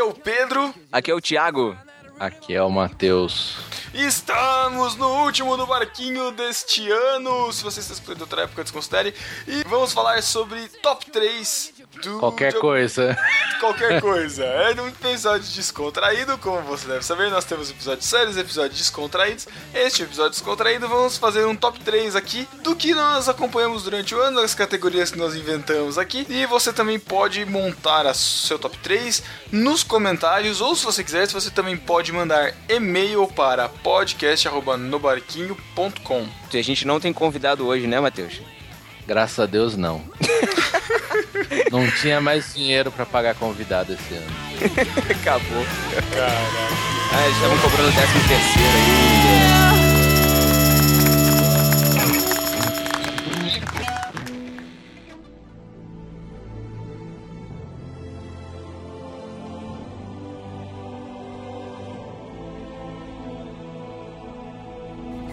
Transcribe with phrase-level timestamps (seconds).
[0.00, 0.74] Aqui é o Pedro.
[0.90, 1.76] Aqui é o Thiago.
[2.18, 3.58] Aqui é o Matheus.
[3.92, 7.52] Estamos no último do barquinho deste ano.
[7.52, 9.14] Se você está escolhendo outra época, desconsidere.
[9.46, 12.18] E vamos falar sobre top 3 do.
[12.18, 13.16] Qualquer coisa.
[13.60, 14.44] Qualquer coisa.
[14.44, 17.30] É um episódio descontraído, como você deve saber.
[17.30, 19.46] Nós temos episódios sérios, episódios descontraídos.
[19.74, 24.20] Este episódio descontraído, vamos fazer um top 3 aqui do que nós acompanhamos durante o
[24.20, 26.26] ano, as categorias que nós inventamos aqui.
[26.28, 31.28] E você também pode montar o seu top 3 nos comentários, ou se você quiser,
[31.28, 36.26] você também pode mandar e-mail para podcast.nobarquinho.com.
[36.52, 38.40] A gente não tem convidado hoje, né, Matheus?
[39.06, 40.02] Graças a Deus, não.
[41.70, 44.26] não tinha mais dinheiro para pagar convidado esse ano.
[45.10, 45.66] Acabou.
[46.14, 46.90] Caraca.
[47.12, 49.90] Ah, eles estavam cobrando décimo terceiro aí.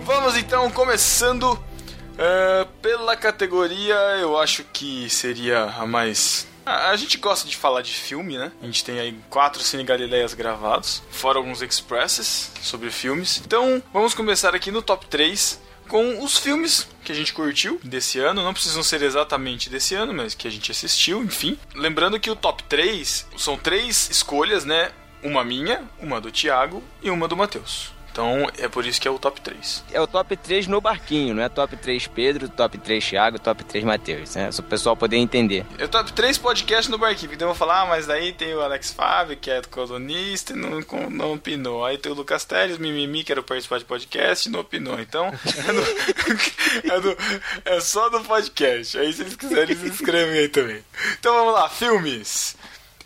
[0.03, 1.59] Vamos então, começando
[2.17, 6.47] uh, pela categoria, eu acho que seria a mais.
[6.65, 8.51] A, a gente gosta de falar de filme, né?
[8.61, 13.41] A gente tem aí quatro Cine Galileias gravados, fora alguns expresses sobre filmes.
[13.45, 18.19] Então, vamos começar aqui no top 3 com os filmes que a gente curtiu desse
[18.19, 18.43] ano.
[18.43, 21.57] Não precisam ser exatamente desse ano, mas que a gente assistiu, enfim.
[21.73, 24.91] Lembrando que o top 3 são três escolhas, né?
[25.23, 27.96] Uma minha, uma do Thiago e uma do Matheus.
[28.17, 29.83] Então é por isso que é o top 3.
[29.93, 33.63] É o top 3 no barquinho, não é top 3 Pedro, top 3 Thiago, top
[33.63, 34.51] 3 Matheus, né?
[34.51, 35.63] Só o pessoal poder entender.
[35.77, 37.31] É o top 3 podcast no barquinho.
[37.31, 40.55] Então eu vou falar, ah, mas daí tem o Alex Fábio, que é colunista e
[40.55, 41.85] não, não opinou.
[41.85, 44.99] Aí tem o Lucas Teles, Mimimi, que era participar de podcast e não opinou.
[44.99, 45.83] Então é, no,
[46.91, 47.17] é, no,
[47.65, 48.97] é só do podcast.
[48.97, 50.83] Aí se eles quiserem, se inscrevem aí também.
[51.19, 52.57] Então vamos lá, filmes.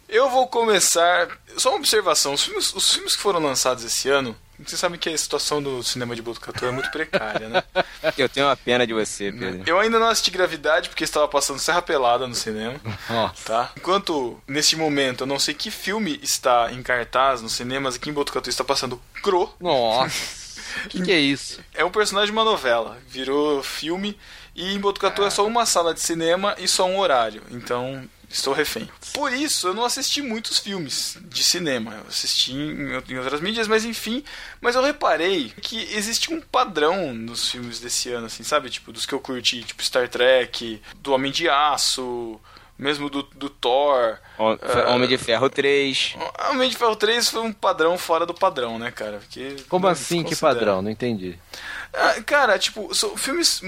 [0.07, 1.27] Eu vou começar.
[1.57, 5.09] Só uma observação: os filmes, os filmes que foram lançados esse ano você sabe que
[5.09, 7.63] a situação do cinema de Botucatu é muito precária, né?
[8.17, 9.63] Eu tenho uma pena de você, Pedro.
[9.65, 12.79] Eu ainda não assisti Gravidade porque estava passando Serra Pelada no cinema.
[13.09, 13.45] Nossa.
[13.45, 13.71] Tá?
[13.77, 18.13] Enquanto, neste momento, eu não sei que filme está em cartaz nos cinemas, aqui em
[18.13, 19.53] Botucatu está passando Cro.
[19.59, 20.41] Nossa.
[20.85, 21.59] O que, que é isso?
[21.73, 22.97] É um personagem de uma novela.
[23.07, 24.17] Virou filme.
[24.55, 27.41] E em Botucatu é só uma sala de cinema e só um horário.
[27.51, 28.89] Então, Estou refém.
[29.13, 31.95] Por isso, eu não assisti muitos filmes de cinema.
[31.95, 34.23] Eu assisti em, em outras mídias, mas enfim.
[34.61, 38.69] Mas eu reparei que existe um padrão nos filmes desse ano, assim, sabe?
[38.69, 42.39] Tipo, dos que eu curti, tipo Star Trek, do Homem de Aço,
[42.81, 44.17] mesmo do, do Thor.
[44.39, 46.15] Homem uh, de Ferro 3.
[46.49, 49.19] Homem de Ferro 3 foi um padrão fora do padrão, né, cara?
[49.19, 50.23] Porque, Como assim?
[50.23, 50.81] Que padrão?
[50.81, 51.37] Não entendi.
[51.93, 53.61] Ah, cara, tipo, são filmes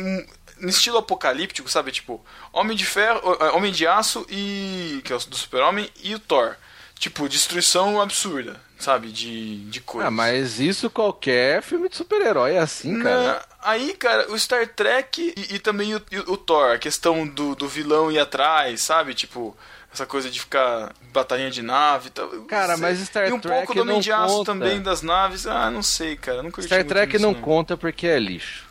[0.64, 1.92] no estilo apocalíptico, sabe?
[1.92, 5.02] Tipo, Homem de Ferro, é, Homem de Aço e.
[5.04, 6.56] que é o do Super-Homem e o Thor.
[6.98, 9.12] Tipo, destruição absurda, sabe?
[9.12, 10.08] De, de coisas.
[10.08, 13.44] Ah, mas isso qualquer filme de super-herói é assim, cara.
[13.62, 17.68] aí, cara, o Star Trek e, e também o, o, Thor, a questão do, do
[17.68, 19.14] vilão ir atrás, sabe?
[19.14, 19.58] Tipo,
[19.94, 22.30] essa coisa de ficar batalha de nave e tal.
[22.44, 23.32] Cara, mas Star Trek.
[23.32, 25.46] E um pouco do Homem de Aço também das naves.
[25.46, 26.42] Ah, não sei, cara.
[26.42, 28.63] Não Star Trek não, não conta porque é lixo.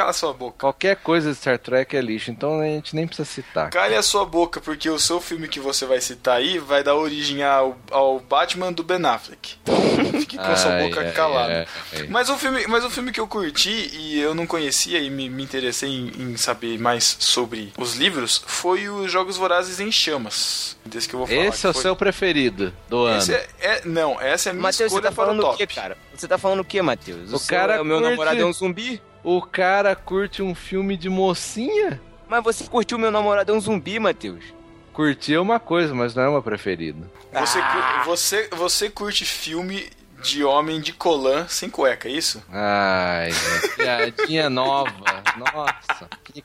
[0.00, 0.56] Cala sua boca.
[0.60, 3.68] Qualquer coisa de Star Trek é lixo, então a gente nem precisa citar.
[3.68, 6.94] Cale a sua boca, porque o seu filme que você vai citar aí vai dar
[6.94, 9.58] origem ao, ao Batman do Ben Affleck.
[9.62, 11.68] Então fique com ai, sua boca ai, calada.
[11.92, 15.10] Ai, mas, o filme, mas o filme que eu curti e eu não conhecia e
[15.10, 19.92] me, me interessei em, em, saber mais sobre os livros foi os Jogos Vorazes em
[19.92, 20.78] Chamas.
[20.82, 21.44] Desse que eu vou falar.
[21.44, 21.82] Esse é o foi...
[21.82, 23.44] seu preferido do Esse ano.
[23.60, 25.66] É, é, não, essa é a minha Mateus, escolha você tá falando para o quê,
[25.66, 25.98] cara?
[26.14, 27.34] Você tá falando o quê, Matheus?
[27.34, 28.10] O, o cara é o meu curte...
[28.10, 29.02] namorado é um zumbi?
[29.22, 32.00] O cara curte um filme de mocinha?
[32.28, 34.44] Mas você curtiu Meu Namorado é um Zumbi, Matheus?
[34.92, 37.10] Curti é uma coisa, mas não é uma preferida.
[37.32, 38.02] Você, ah.
[38.04, 39.90] você, você curte filme
[40.22, 42.42] de homem de colã sem cueca, é isso?
[42.50, 43.30] Ai,
[43.76, 44.92] piadinha nova.
[45.36, 46.42] Nossa, que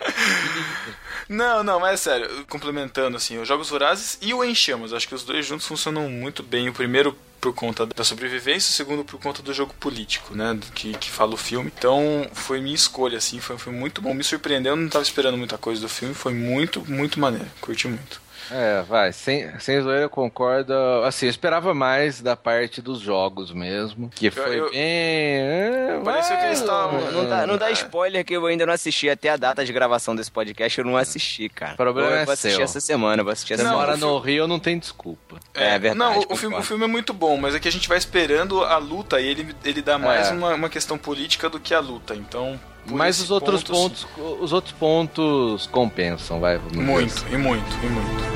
[1.27, 5.15] Não, não, mas é sério, complementando assim, os Jogos Vorazes e o Enchamas, acho que
[5.15, 6.69] os dois juntos funcionam muito bem.
[6.69, 10.93] O primeiro por conta da sobrevivência, o segundo por conta do jogo político, né, que,
[10.97, 11.71] que fala o filme.
[11.77, 15.37] Então, foi minha escolha, assim, foi, foi muito bom, me surpreendeu, eu não estava esperando
[15.37, 18.24] muita coisa do filme, foi muito, muito maneiro, curti muito.
[18.51, 20.73] É, vai, sem, sem zoeira eu concordo.
[21.03, 24.09] Assim, eu esperava mais da parte dos jogos mesmo.
[24.09, 24.79] Que foi eu, bem.
[24.79, 26.99] É, pareceu que eles estavam.
[27.11, 29.09] Não, dá, não dá spoiler que eu ainda não assisti.
[29.09, 31.73] Até a data de gravação desse podcast eu não assisti, cara.
[31.73, 32.63] O problema eu, eu vou assistir seu.
[32.63, 33.87] essa semana, vou assistir essa Você semana.
[33.87, 35.39] mora no Rio, não tem desculpa.
[35.53, 35.97] É, é verdade.
[35.97, 38.63] Não, o filme, o filme, é muito bom, mas é que a gente vai esperando
[38.63, 40.31] a luta e ele, ele dá mais é.
[40.31, 42.15] uma, uma questão política do que a luta.
[42.15, 46.59] Então, mas os outros ponto, pontos, os outros pontos compensam, vai.
[46.73, 47.33] Muito, assim.
[47.33, 48.35] e muito, e muito.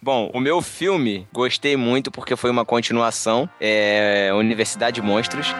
[0.00, 5.54] Bom, o meu filme gostei muito porque foi uma continuação, é Universidade Monstros.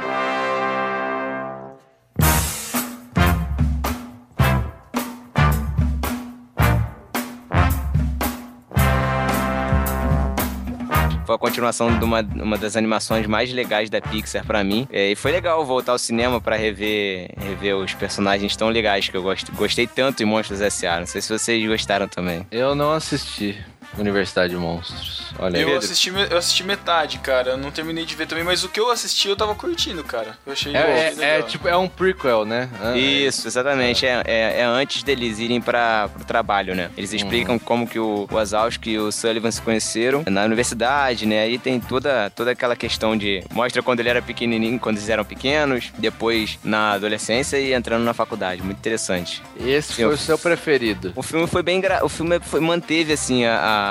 [11.34, 14.86] Foi a continuação de uma, uma das animações mais legais da Pixar para mim.
[14.92, 19.16] É, e foi legal voltar ao cinema para rever, rever os personagens tão legais que
[19.16, 21.00] eu gost, gostei tanto em Monstros S.A.
[21.00, 22.46] Não sei se vocês gostaram também.
[22.52, 23.58] Eu não assisti.
[23.98, 25.24] Universidade de Monstros.
[25.38, 27.52] Olha eu assisti, eu assisti metade, cara.
[27.52, 30.38] Eu não terminei de ver também, mas o que eu assisti eu tava curtindo, cara.
[30.46, 32.68] Eu achei é, bom, é, é, tipo, é um prequel, né?
[32.80, 34.06] Ah, Isso, exatamente.
[34.06, 34.22] É.
[34.24, 36.90] É, é, antes deles irem para o trabalho, né?
[36.96, 37.16] Eles uhum.
[37.16, 37.58] explicam uhum.
[37.58, 41.42] como que o Wazowski e o Sullivan se conheceram na universidade, né?
[41.42, 43.42] Aí tem toda, toda aquela questão de...
[43.52, 48.14] Mostra quando ele era pequenininho, quando eles eram pequenos, depois na adolescência e entrando na
[48.14, 48.62] faculdade.
[48.62, 49.42] Muito interessante.
[49.58, 51.12] Esse Sim, foi o seu preferido?
[51.16, 51.80] O filme foi bem...
[51.80, 52.04] Gra...
[52.04, 53.83] O filme foi, manteve, assim, a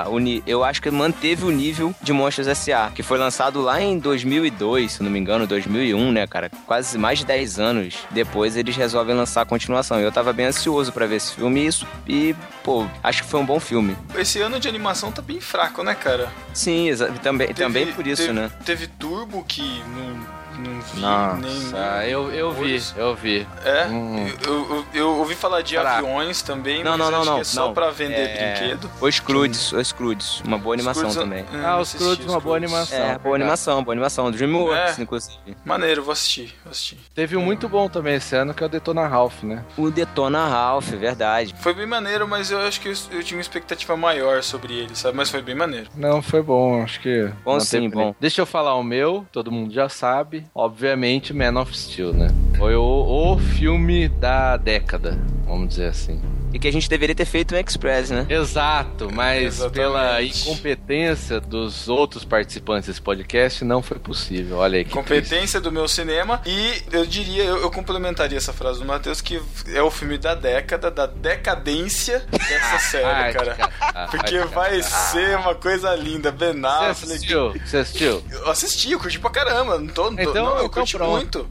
[0.45, 4.93] eu acho que manteve o nível de Monstros S.A., que foi lançado lá em 2002,
[4.93, 6.49] se não me engano, 2001, né, cara?
[6.65, 9.99] Quase mais de 10 anos depois eles resolvem lançar a continuação.
[9.99, 13.39] Eu tava bem ansioso para ver esse filme e isso, e, pô, acho que foi
[13.39, 13.95] um bom filme.
[14.15, 16.31] Esse ano de animação tá bem fraco, né, cara?
[16.53, 16.89] Sim,
[17.21, 18.51] também, teve, também por isso, teve, né?
[18.65, 22.09] Teve Turbo que não não vi Nossa, nem.
[22.09, 23.47] eu, eu vi, eu vi.
[23.63, 23.85] É?
[23.87, 24.27] Hum.
[24.45, 25.99] Eu, eu, eu, ouvi falar de Caraca.
[25.99, 27.73] aviões também, não, não, não, não, é só não.
[27.73, 28.53] pra vender é...
[28.53, 28.89] brinquedo.
[29.01, 30.41] Os Crudes, os Crudes.
[30.41, 31.45] Uma boa animação também.
[31.63, 32.97] ah, os Crudes, uma boa animação.
[32.97, 34.31] É, boa animação, boa animação.
[34.31, 35.01] DreamWorks, é.
[35.01, 35.37] inclusive.
[35.65, 36.97] Maneiro, vou assistir, vou assistir.
[37.13, 39.63] Teve um muito bom também esse ano, que é o Detona Ralph, né?
[39.77, 41.55] O Detona Ralph, verdade.
[41.59, 44.95] Foi bem maneiro, mas eu acho que eu, eu tinha uma expectativa maior sobre ele,
[44.95, 45.15] sabe?
[45.17, 45.89] Mas foi bem maneiro.
[45.95, 47.31] Não, foi bom, acho que...
[47.43, 48.15] Bom sim, bom.
[48.19, 50.42] Deixa eu falar o meu, todo mundo já sabe.
[50.53, 52.27] Obviamente, Man of Steel, né?
[52.57, 56.21] Foi o, o filme da década, vamos dizer assim.
[56.53, 58.27] E que a gente deveria ter feito um Express, né?
[58.29, 59.73] Exato, mas Exatamente.
[59.73, 64.57] pela incompetência dos outros participantes desse podcast, não foi possível.
[64.57, 64.85] Olha aí.
[64.85, 65.59] Que Competência triste.
[65.59, 66.41] do meu cinema.
[66.45, 69.41] E eu diria, eu, eu, complementaria essa frase do Matheus, que
[69.73, 73.55] é o filme da década, da decadência dessa série, ai, cara.
[73.55, 74.07] cara.
[74.11, 74.83] Porque ai, vai cara.
[74.83, 76.31] ser uma coisa linda.
[76.31, 76.95] Ben Affleck.
[76.95, 77.53] Você assistiu?
[77.65, 78.23] Você assistiu?
[78.31, 79.79] Eu assisti, eu curti pra caramba.
[79.79, 81.11] Não tô, então, não, eu curti pronto.
[81.11, 81.49] muito.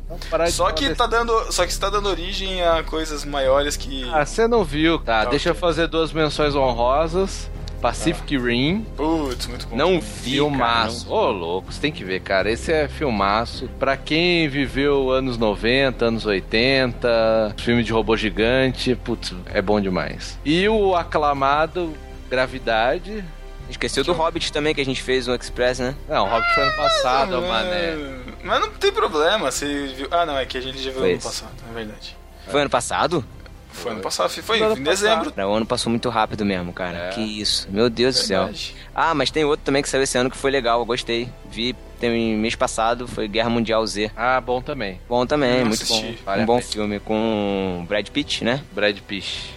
[0.51, 4.09] Só que, tá dando, só que está dando origem a coisas maiores que.
[4.13, 7.51] Ah, você não viu Tá, deixa eu fazer duas menções honrosas.
[7.83, 8.41] Pacific ah.
[8.41, 8.87] Rim.
[8.97, 9.77] Putz, muito bom.
[9.77, 11.13] Não vi, Filmaço.
[11.13, 12.49] Ô, oh, louco, você tem que ver, cara.
[12.49, 13.69] Esse é filmaço.
[13.79, 20.39] Pra quem viveu anos 90, anos 80, filme de robô gigante, putz, é bom demais.
[20.45, 21.93] E o aclamado
[22.31, 23.23] Gravidade.
[23.69, 25.95] Esqueceu do Hobbit também, que a gente fez no Express, né?
[26.09, 27.97] Não, o Hobbit foi ano passado, ah, mané.
[28.45, 30.09] Mas não tem problema, você viu...
[30.11, 32.17] Ah, não, é que a gente já viu foi ano passado, é verdade.
[32.49, 33.25] Foi ano passado?
[33.73, 35.33] Foi ano passado, foi em, em dezembro.
[35.37, 36.97] O ano passou muito rápido mesmo, cara.
[36.97, 37.11] É.
[37.11, 37.69] Que isso.
[37.71, 38.53] Meu Deus Verdade.
[38.53, 38.77] do céu.
[38.95, 41.29] Ah, mas tem outro também que saiu esse ano que foi legal, eu gostei.
[41.51, 44.11] Vi tem mês passado, foi Guerra Mundial Z.
[44.17, 45.01] Ah, bom também.
[45.09, 46.03] Bom também, eu muito assisti.
[46.03, 46.15] bom.
[46.25, 48.61] Vale um bom filme com Brad Pitt, né?
[48.73, 49.55] Brad Pitt.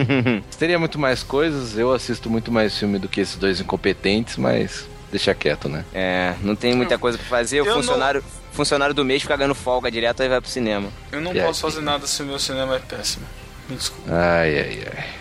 [0.58, 4.86] Teria muito mais coisas, eu assisto muito mais filme do que esses dois incompetentes, mas
[5.10, 5.86] deixa quieto, né?
[5.94, 7.62] É, não tem muita coisa pra fazer.
[7.62, 8.52] O funcionário, não...
[8.52, 10.90] funcionário do mês fica ganhando folga direto e vai pro cinema.
[11.10, 13.24] Eu não posso fazer nada se o meu cinema é péssimo.
[13.68, 14.10] Me desculpa.
[14.12, 15.16] Ai, ai, ai.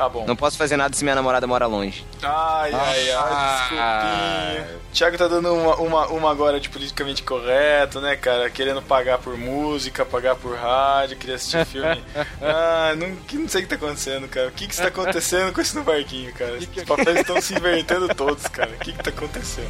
[0.00, 0.24] Tá bom.
[0.26, 2.06] Não posso fazer nada se minha namorada mora longe.
[2.22, 4.80] Ai, ai, ai, ah, desculpinha.
[4.94, 8.48] Thiago tá dando uma, uma, uma agora de politicamente correto, né, cara?
[8.48, 12.02] Querendo pagar por música, pagar por rádio, queria assistir filme.
[12.40, 13.08] ah, não,
[13.40, 14.48] não sei o que tá acontecendo, cara.
[14.48, 16.56] O que que está acontecendo com esse no barquinho, cara?
[16.56, 18.70] Os papéis estão se invertendo todos, cara.
[18.70, 19.68] O que que tá acontecendo?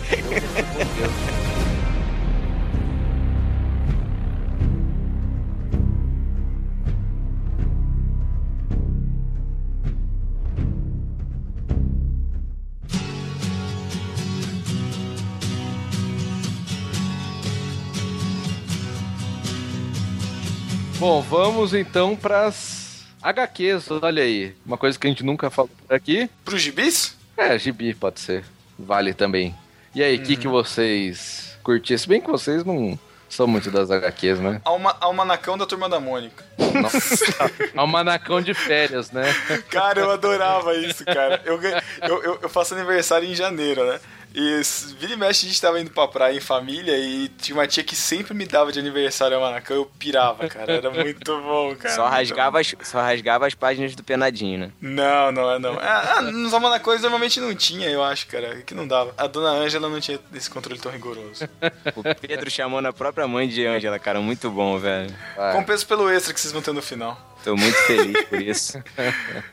[21.11, 24.55] Bom, vamos então pras HQs, olha aí.
[24.65, 26.31] Uma coisa que a gente nunca falou por aqui.
[26.45, 27.19] Pros gibis?
[27.37, 28.45] É, gibi pode ser.
[28.79, 29.53] Vale também.
[29.93, 30.53] E aí, o que, que uhum.
[30.53, 31.99] vocês curtiram?
[31.99, 32.97] Se bem que vocês não
[33.29, 34.61] são muito das HQs, né?
[34.65, 36.45] Alma, Almanacão da Turma da Mônica.
[36.81, 37.51] Nossa.
[37.77, 39.25] Almanacão de férias, né?
[39.69, 41.43] Cara, eu adorava isso, cara.
[41.45, 43.99] Eu, eu, eu faço aniversário em janeiro, né?
[44.35, 44.63] E
[44.99, 47.83] vira e mexe a gente tava indo pra praia em família e tinha uma tia
[47.83, 50.73] que sempre me dava de aniversário a Manacão eu pirava, cara.
[50.73, 51.95] Era muito bom, cara.
[51.95, 54.73] Só rasgava, as, só rasgava as páginas do penadinho, né?
[54.81, 55.79] Não, não, não.
[55.81, 58.63] Ah, nos Amanacões normalmente não tinha, eu acho, cara.
[58.63, 59.13] Que não dava.
[59.17, 61.49] A dona Ângela não tinha esse controle tão rigoroso.
[61.97, 64.21] o Pedro chamando a própria mãe de Ângela, cara.
[64.21, 65.15] Muito bom, velho.
[65.37, 65.53] Vai.
[65.53, 67.31] Compensa pelo extra que vocês vão ter no final.
[67.43, 68.83] Tô muito feliz por isso.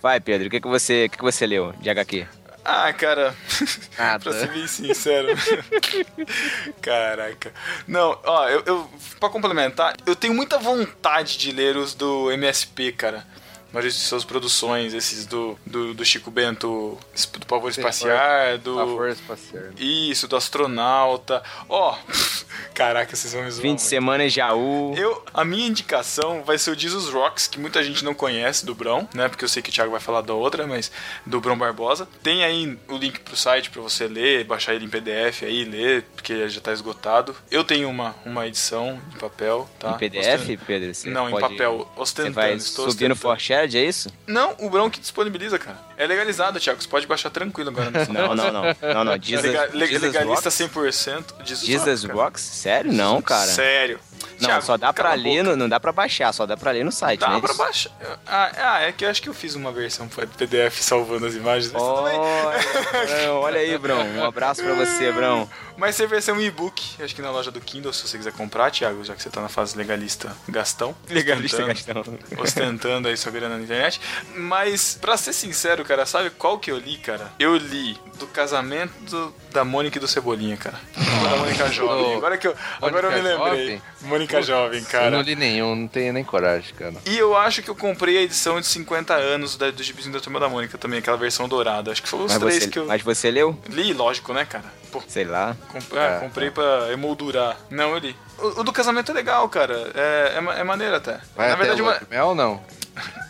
[0.01, 2.27] Vai, Pedro, o que, que, você, que, que você leu de HQ?
[2.69, 3.33] Ah, cara.
[4.21, 5.29] pra ser bem sincero.
[6.83, 7.53] Caraca.
[7.87, 8.89] Não, ó, eu, eu.
[9.21, 13.25] Pra complementar, eu tenho muita vontade de ler os do MSP, cara.
[13.71, 16.97] Maurício de suas produções, esses do, do, do Chico Bento,
[17.39, 18.75] do Pavor Espacial, do.
[18.75, 19.63] Pavor Espacial.
[19.77, 21.43] Isso, do Astronauta.
[21.67, 22.13] Ó, oh,
[22.73, 23.61] caraca, vocês vão me zoar.
[23.61, 24.93] Fim de semana em Jaú.
[24.95, 28.73] Eu, a minha indicação vai ser o Jesus Rocks, que muita gente não conhece do
[28.73, 29.27] Brão, né?
[29.27, 30.91] Porque eu sei que o Thiago vai falar da outra, mas
[31.25, 32.07] do Brão Barbosa.
[32.23, 36.03] Tem aí o link pro site para você ler, baixar ele em PDF aí, ler,
[36.15, 37.35] porque já tá esgotado.
[37.51, 39.91] Eu tenho uma, uma edição de papel, tá?
[39.91, 40.93] Em PDF, Pedro?
[40.93, 42.33] Você não, em papel, ostentando.
[42.33, 43.09] Você vai subir ostentando.
[43.09, 43.15] no
[43.57, 44.09] Forshared, é isso?
[44.27, 45.77] Não, o Brão que disponibiliza, cara.
[45.97, 46.81] É legalizado, Thiago.
[46.81, 47.91] Você pode baixar tranquilo agora.
[48.07, 48.63] Não, não, não.
[48.93, 49.17] Não, não.
[49.21, 50.73] Jesus, Lega, Jesus legalista Rocks?
[50.75, 51.23] 100%.
[51.43, 52.41] Jesus, Jesus Rocks?
[52.41, 52.93] Sério?
[52.93, 53.47] Não, cara.
[53.47, 53.99] Sério.
[54.39, 56.83] Não, Thiago, só dá pra ler, no, não dá pra baixar, só dá pra ler
[56.85, 57.39] no site, Dá né?
[57.39, 57.91] pra baixar.
[58.25, 61.71] Ah, ah, é que eu acho que eu fiz uma versão PDF salvando as imagens.
[61.71, 61.81] Bem.
[61.81, 63.99] Olha, olha aí, Brão.
[64.15, 65.49] Um abraço pra você, Brão.
[65.77, 69.03] Mas tem versão e-book, acho que na loja do Kindle, se você quiser comprar, Thiago,
[69.03, 70.95] já que você tá na fase legalista Gastão.
[71.09, 72.43] Legalista ostentando, Gastão.
[72.43, 74.01] ostentando aí sua grana na internet.
[74.35, 77.31] Mas, pra ser sincero, cara, sabe qual que eu li, cara?
[77.39, 80.79] Eu li do casamento da Mônica e do Cebolinha, cara.
[80.95, 82.15] da Mônica Jovem.
[82.15, 83.65] Agora que eu, agora eu me lembrei.
[83.67, 83.81] Jovem?
[84.01, 85.11] Mônica Jovem, Eu cara.
[85.11, 86.95] não li nenhum, não tenho nem coragem, cara.
[87.05, 90.19] E eu acho que eu comprei a edição de 50 anos da, do Gibizinho da
[90.19, 91.91] Turma da Mônica também, aquela versão dourada.
[91.91, 93.57] Acho que foi os Mas três você, que eu mas você leu?
[93.69, 94.65] li, lógico, né, cara?
[94.91, 95.55] Pô, Sei lá.
[95.67, 97.57] Comp- ah, É, comprei pra emoldurar.
[97.69, 98.15] Não, eu li.
[98.37, 99.91] O, o do casamento é legal, cara.
[99.95, 101.19] É, é, é maneiro até.
[101.35, 102.01] Vai Na até verdade, uma...
[102.09, 102.61] Mel ou não?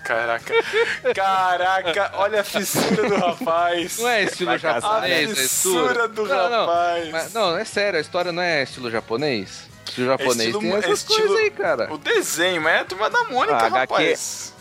[0.05, 0.53] Caraca.
[1.13, 3.97] Caraca, olha a fissura do rapaz.
[3.99, 6.07] Não é estilo japonês, A é fissura estilo...
[6.09, 6.65] do não, não.
[6.65, 7.09] rapaz.
[7.11, 9.67] Mas, não, é sério, a história não é estilo japonês?
[9.85, 11.93] Estilo japonês estilo- tem é essas estilo- coisas aí, cara.
[11.93, 14.53] O desenho, mas é a turma da Mônica, Ah, rapaz.
[14.53, 14.56] HQ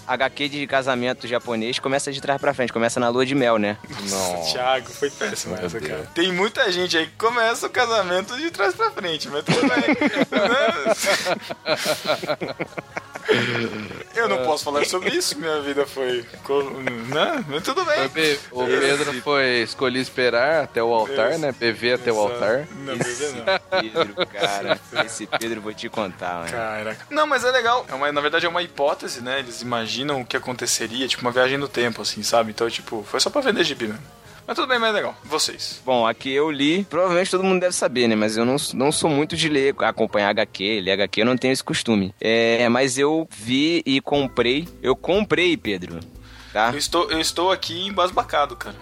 [0.49, 3.77] de casamento japonês começa de trás pra frente, começa na lua de mel, né?
[4.09, 4.43] Não.
[4.53, 5.91] Thiago, foi péssimo Meu essa, Deus.
[5.91, 6.11] cara.
[6.15, 9.97] Tem muita gente aí que começa o casamento de trás pra frente, mas tudo bem.
[14.15, 16.25] Eu não posso falar sobre isso, minha vida foi.
[17.09, 17.45] Né?
[17.49, 18.07] Mas tudo bem.
[18.53, 21.53] O Pedro foi escolher esperar até o altar, né?
[21.53, 22.67] PV até o altar.
[22.71, 23.81] Não, bebê não.
[23.83, 24.81] Pedro, cara.
[25.05, 26.51] Esse Pedro eu vou te contar, mano.
[26.51, 27.07] Caraca.
[27.11, 27.85] Não, mas é legal.
[27.89, 29.41] É uma, na verdade é uma hipótese, né?
[29.41, 32.51] Eles imaginam o que aconteceria, tipo uma viagem no tempo, assim, sabe?
[32.51, 34.03] Então, tipo, foi só pra vender gibi mesmo.
[34.47, 35.17] Mas tudo bem, mas é legal.
[35.25, 35.83] Vocês.
[35.85, 38.15] Bom, aqui eu li, provavelmente todo mundo deve saber, né?
[38.15, 41.53] Mas eu não, não sou muito de ler, acompanhar HQ, ler HQ, eu não tenho
[41.53, 42.15] esse costume.
[42.21, 44.69] É, mas eu vi e comprei.
[44.81, 45.99] Eu comprei, Pedro.
[46.57, 46.71] Tá?
[46.73, 48.77] Eu estou, eu estou aqui embasbacado, cara.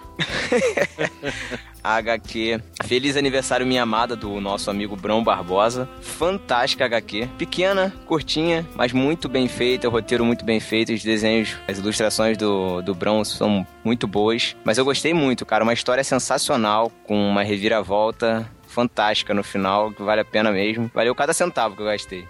[1.82, 5.88] HQ Feliz Aniversário Minha Amada, do nosso amigo Brão Barbosa.
[6.00, 7.28] Fantástica HQ.
[7.36, 9.88] Pequena, curtinha, mas muito bem feita.
[9.88, 10.92] O roteiro muito bem feito.
[10.92, 14.54] Os desenhos, as ilustrações do, do Brão são muito boas.
[14.62, 15.64] Mas eu gostei muito, cara.
[15.64, 20.90] Uma história sensacional, com uma reviravolta fantástica no final, que vale a pena mesmo.
[20.92, 22.26] Valeu cada centavo que eu gastei.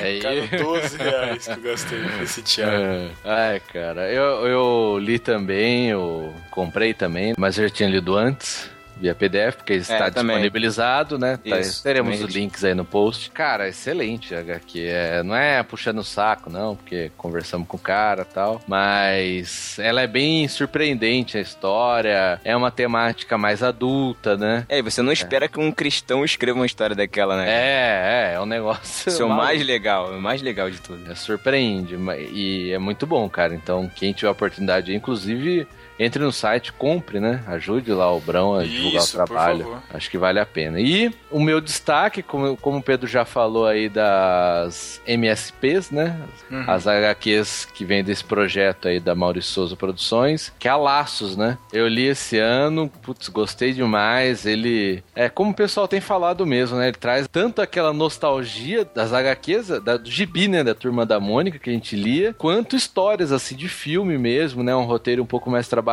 [0.00, 0.20] Aí.
[0.20, 2.72] Cara, 12 reais que eu gastei nesse Thiago.
[2.76, 3.10] É.
[3.24, 8.70] Ai, cara, eu, eu li também, eu comprei também, mas eu já tinha lido antes.
[9.00, 10.36] Via PDF, porque está também.
[10.36, 11.36] disponibilizado, né?
[11.36, 13.30] Tá- Isso, teremos os links aí no post.
[13.30, 14.86] Cara, excelente a HQ.
[14.88, 18.60] É, não é puxando o saco, não, porque conversamos com o cara e tal.
[18.66, 22.40] Mas ela é bem surpreendente a história.
[22.44, 24.64] É uma temática mais adulta, né?
[24.68, 27.48] É, e você não espera que um cristão escreva uma história daquela, né?
[27.48, 29.08] É, é, é um negócio.
[29.08, 31.10] Isso é o mais legal, é o mais legal de tudo.
[31.10, 31.96] É, surpreende
[32.32, 33.54] e é muito bom, cara.
[33.54, 35.66] Então, quem tiver a oportunidade, inclusive,
[35.98, 37.42] entre no site, compre, né?
[37.46, 39.82] Ajude lá o Brão a divulgar Isso, o por trabalho.
[39.92, 40.80] Acho que vale a pena.
[40.80, 46.16] E o meu destaque, como, como o Pedro já falou aí das MSPs, né?
[46.50, 46.64] Uhum.
[46.66, 51.36] As HQs que vem desse projeto aí da Maurício Souza Produções, que é a Laços,
[51.36, 51.58] né?
[51.72, 54.46] Eu li esse ano, putz, gostei demais.
[54.46, 56.88] Ele é como o pessoal tem falado mesmo, né?
[56.88, 60.62] Ele traz tanto aquela nostalgia das HQs, da, do gibi, né?
[60.62, 64.74] Da Turma da Mônica que a gente lia, quanto histórias assim de filme mesmo, né?
[64.74, 65.87] Um roteiro um pouco mais trabalhado,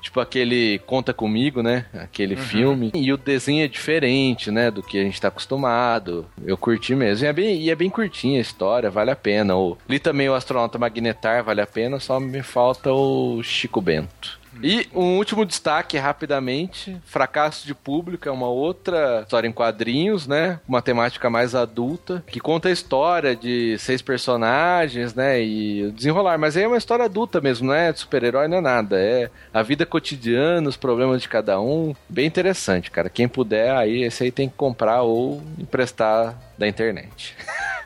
[0.00, 1.86] tipo aquele Conta Comigo, né?
[1.94, 2.90] Aquele filme.
[2.94, 4.70] E o desenho é diferente, né?
[4.70, 6.26] Do que a gente tá acostumado.
[6.44, 7.24] Eu curti mesmo.
[7.24, 9.56] E é bem, e é bem curtinha a história, vale a pena.
[9.56, 14.38] O, li também o Astronauta Magnetar, vale a pena, só me falta o Chico Bento.
[14.62, 20.60] E um último destaque rapidamente: Fracasso de Público é uma outra história em quadrinhos, né?
[20.68, 25.40] Uma temática mais adulta, que conta a história de seis personagens, né?
[25.42, 26.38] E desenrolar.
[26.38, 28.98] Mas aí é uma história adulta mesmo, não é de super-herói, não é nada.
[28.98, 31.94] É a vida cotidiana, os problemas de cada um.
[32.08, 33.08] Bem interessante, cara.
[33.08, 37.36] Quem puder, aí esse aí tem que comprar ou emprestar da internet.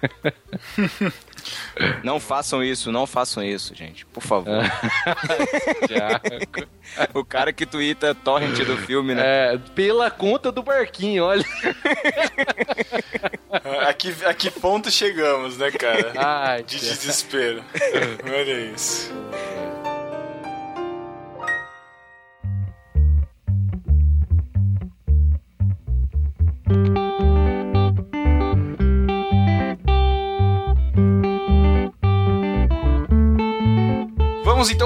[2.02, 4.04] Não façam isso, não façam isso, gente.
[4.06, 4.52] Por favor.
[7.14, 9.54] o cara que twitta torrent do filme, né?
[9.54, 11.44] É, pela conta do barquinho, olha.
[13.86, 16.12] a, que, a que ponto chegamos, né, cara?
[16.16, 17.62] Ai, De desespero.
[18.24, 19.12] Olha isso.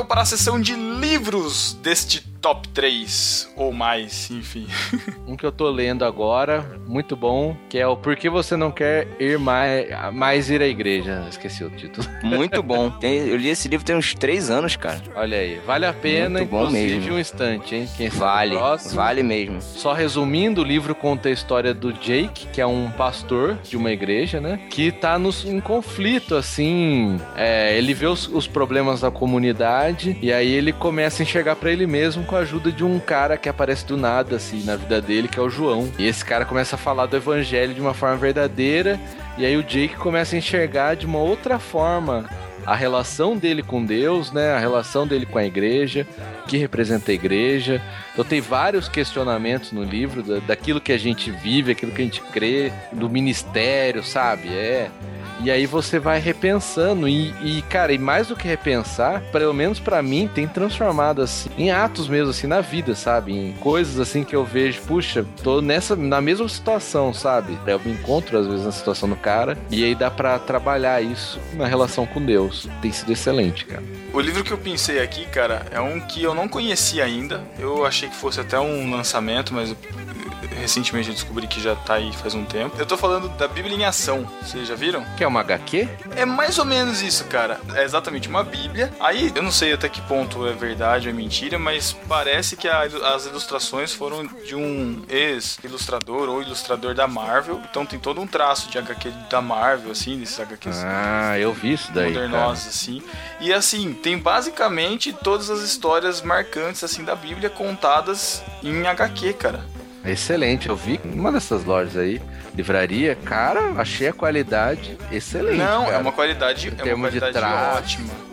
[0.06, 4.68] Para a sessão de livros deste top 3 ou mais, enfim.
[5.26, 8.70] Um que eu tô lendo agora, muito bom, que é o Por que você não
[8.70, 11.26] quer ir mais, mais ir à igreja?
[11.28, 12.06] Esqueci o título.
[12.22, 12.90] Muito bom.
[12.90, 15.02] Tem, eu li esse livro tem uns 3 anos, cara.
[15.16, 17.14] Olha aí, vale a pena, Muito bom mesmo.
[17.14, 17.88] um instante, hein?
[17.96, 18.54] Quem Vale,
[18.94, 19.60] vale mesmo.
[19.60, 23.90] Só resumindo, o livro conta a história do Jake, que é um pastor de uma
[23.90, 24.60] igreja, né?
[24.70, 27.20] Que tá nos, em conflito, assim.
[27.36, 31.72] é, ele vê os, os problemas da comunidade e aí ele começa a enxergar pra
[31.72, 35.00] ele mesmo com a ajuda de um cara que aparece do nada, assim, na vida
[35.00, 35.90] dele, que é o João.
[35.98, 39.00] E esse cara começa a falar do evangelho de uma forma verdadeira
[39.38, 42.24] e aí o Jake começa a enxergar de uma outra forma
[42.64, 44.54] a relação dele com Deus, né?
[44.54, 46.06] A relação dele com a igreja,
[46.48, 47.82] que representa a igreja.
[48.12, 52.04] Então tem vários questionamentos no livro da, daquilo que a gente vive, aquilo que a
[52.04, 54.48] gente crê, do ministério, sabe?
[54.48, 54.90] É.
[55.42, 59.78] E aí você vai repensando e, e, cara, e mais do que repensar, pelo menos
[59.78, 63.32] pra mim, tem transformado assim em atos mesmo assim na vida, sabe?
[63.32, 67.58] Em coisas assim que eu vejo, puxa, tô nessa na mesma situação, sabe?
[67.66, 71.38] Eu me encontro às vezes na situação do cara e aí dá pra trabalhar isso
[71.54, 72.68] na relação com Deus.
[72.80, 73.82] Tem sido excelente, cara.
[74.12, 77.42] O livro que eu pensei aqui, cara, é um que eu não conhecia ainda.
[77.58, 79.74] Eu achei que fosse até um lançamento, mas
[80.60, 82.76] recentemente eu descobri que já tá aí faz um tempo.
[82.78, 84.26] Eu tô falando da Bíblia em Ação.
[84.42, 85.04] Vocês já viram?
[85.16, 85.88] Que é uma HQ?
[86.16, 87.60] É mais ou menos isso, cara.
[87.74, 88.92] É exatamente uma Bíblia.
[89.00, 92.68] Aí eu não sei até que ponto é verdade ou é mentira, mas parece que
[92.68, 92.82] a-
[93.14, 97.60] as ilustrações foram de um ex-ilustrador ou ilustrador da Marvel.
[97.70, 101.72] Então tem todo um traço de HQ da Marvel, assim, desses HQs Ah, eu vi
[101.74, 102.12] isso daí.
[102.12, 103.02] Modernosos, assim.
[103.40, 109.64] E assim, tem basicamente todas as histórias marcantes, assim, da Bíblia contadas em HQ, cara.
[110.06, 112.20] Excelente, eu vi uma dessas lojas aí,
[112.54, 115.58] livraria, cara, achei a qualidade excelente.
[115.58, 115.98] não, é cara.
[115.98, 117.38] uma qualidade, é uma qualidade
[117.78, 118.26] ótima.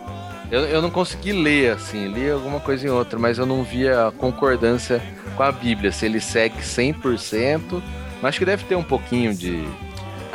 [0.50, 4.12] Eu, eu não consegui ler, assim, li alguma coisa em outra, mas eu não via
[4.18, 5.02] concordância
[5.36, 7.82] com a Bíblia, se ele segue 100%,
[8.22, 9.66] mas acho que deve ter um pouquinho de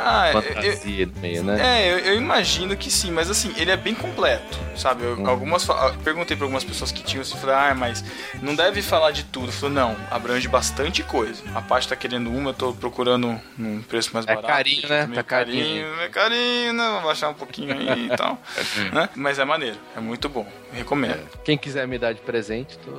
[0.04, 1.58] Ah, eu, fantasia no meio, né?
[1.86, 5.04] É, eu, eu imagino que sim, mas assim, ele é bem completo, sabe?
[5.04, 5.28] Eu, Hum.
[5.28, 8.04] algumas eu perguntei pra algumas pessoas que tinham assim, falei, ah, mas
[8.42, 9.50] não deve falar de tudo.
[9.52, 11.42] Falei, não, abrange bastante coisa.
[11.54, 14.46] A parte tá querendo uma, eu tô procurando num preço mais É barato.
[14.46, 15.10] carinho, né?
[15.14, 15.86] Tá carinho.
[16.00, 16.88] É carinho, né?
[16.92, 18.38] Vou baixar um pouquinho aí e tal.
[18.92, 19.08] né?
[19.14, 20.46] Mas é maneiro, é muito bom.
[20.72, 21.28] Recomendo.
[21.44, 22.92] Quem quiser me dar de presente, tô...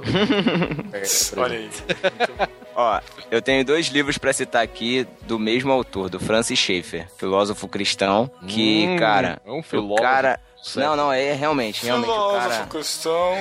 [0.93, 1.01] É,
[1.39, 1.69] Olha aí.
[2.81, 7.67] Ó, eu tenho dois livros pra citar aqui do mesmo autor, do Francis Schaeffer, filósofo
[7.67, 10.01] cristão, que, Hum, cara, é um o filósofo.
[10.01, 10.39] cara...
[10.61, 10.89] sério.
[10.89, 12.65] Não, não, é realmente, realmente Filósofo cara...
[12.67, 13.33] cristão.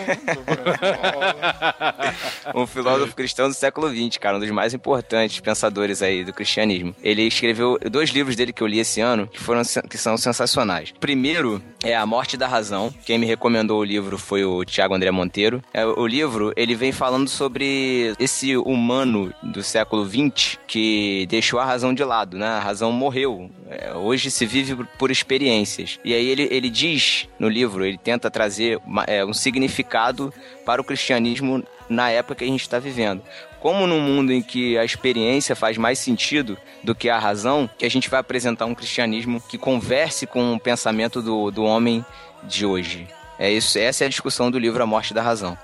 [2.54, 6.94] um filósofo cristão do século XX, cara, um dos mais importantes pensadores aí do cristianismo.
[7.02, 10.92] Ele escreveu dois livros dele que eu li esse ano, que foram que são sensacionais.
[10.98, 12.92] Primeiro é A Morte da Razão.
[13.04, 15.62] Quem me recomendou o livro foi o Tiago André Monteiro.
[15.72, 21.64] É, o livro, ele vem falando sobre esse humano do século XX que deixou a
[21.64, 22.46] razão de lado, né?
[22.46, 23.50] A razão morreu.
[23.68, 25.98] É, hoje se vive por experiências.
[26.04, 30.32] E aí ele, ele diz no livro, ele tenta trazer uma- é, um significado
[30.64, 33.22] para o cristianismo na época que a gente está vivendo.
[33.60, 37.84] Como num mundo em que a experiência faz mais sentido do que a razão, que
[37.84, 42.04] a gente vai apresentar um cristianismo que converse com o pensamento do, do homem
[42.44, 43.06] de hoje.
[43.38, 45.56] É isso, essa é a discussão do livro A Morte da Razão.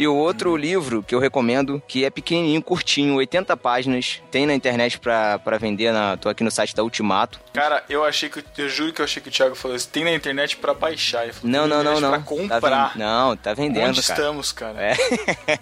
[0.00, 4.54] E o outro livro que eu recomendo, que é pequenininho, curtinho, 80 páginas, tem na
[4.54, 7.38] internet pra, pra vender, na, tô aqui no site da Ultimato.
[7.52, 8.42] Cara, eu achei que.
[8.56, 9.88] Eu juro que eu achei que o Thiago falou isso.
[9.90, 11.24] Tem na internet pra baixar.
[11.24, 12.08] Ele falou, Não, não, não, não.
[12.10, 12.92] Pra Tá comprar.
[12.94, 14.18] ven- não, tá vendendo, Onde cara.
[14.20, 14.78] estamos, cara?
[14.80, 14.94] É.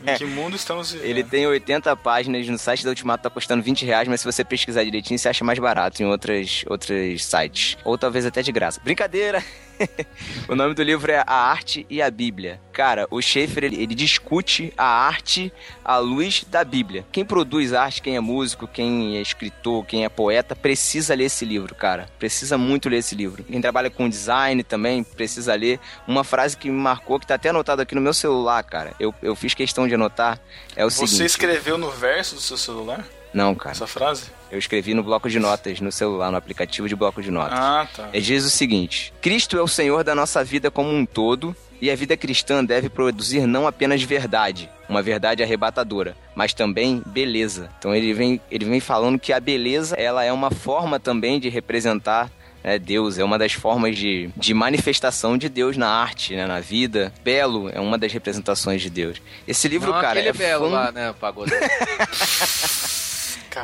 [0.06, 1.08] Em que mundo estamos vivendo?
[1.08, 4.44] Ele tem 80 páginas no site da Ultimato, tá custando 20 reais, mas se você
[4.44, 7.76] pesquisar direitinho, você acha mais barato em outras, outros sites.
[7.84, 8.80] Ou talvez até de graça.
[8.84, 9.42] Brincadeira!
[10.48, 12.60] o nome do livro é A Arte e a Bíblia.
[12.72, 15.52] Cara, o Schaefer, ele, ele discute a arte
[15.84, 17.04] à luz da Bíblia.
[17.10, 21.44] Quem produz arte, quem é músico, quem é escritor, quem é poeta, precisa ler esse
[21.44, 22.08] livro, cara.
[22.18, 23.42] Precisa muito ler esse livro.
[23.42, 25.80] Quem trabalha com design também precisa ler.
[26.06, 28.94] Uma frase que me marcou, que tá até anotado aqui no meu celular, cara.
[29.00, 30.38] Eu, eu fiz questão de anotar.
[30.76, 31.26] É o Você seguinte.
[31.26, 33.04] escreveu no verso do seu celular?
[33.34, 33.72] Não, cara.
[33.72, 34.30] Essa frase?
[34.50, 37.58] Eu escrevi no bloco de notas, no celular, no aplicativo de bloco de notas.
[37.58, 38.08] Ah, tá.
[38.12, 41.90] Ele diz o seguinte: Cristo é o Senhor da nossa vida como um todo, e
[41.90, 47.68] a vida cristã deve produzir não apenas verdade, uma verdade arrebatadora, mas também beleza.
[47.78, 51.48] Então ele vem, ele vem falando que a beleza ela é uma forma também de
[51.48, 52.30] representar
[52.64, 56.58] é Deus, é uma das formas de, de manifestação de Deus na arte, né, na
[56.58, 57.12] vida.
[57.22, 59.22] Belo é uma das representações de Deus.
[59.46, 61.52] Esse livro, Não, cara, é belo fan- lá, né, Pagoda?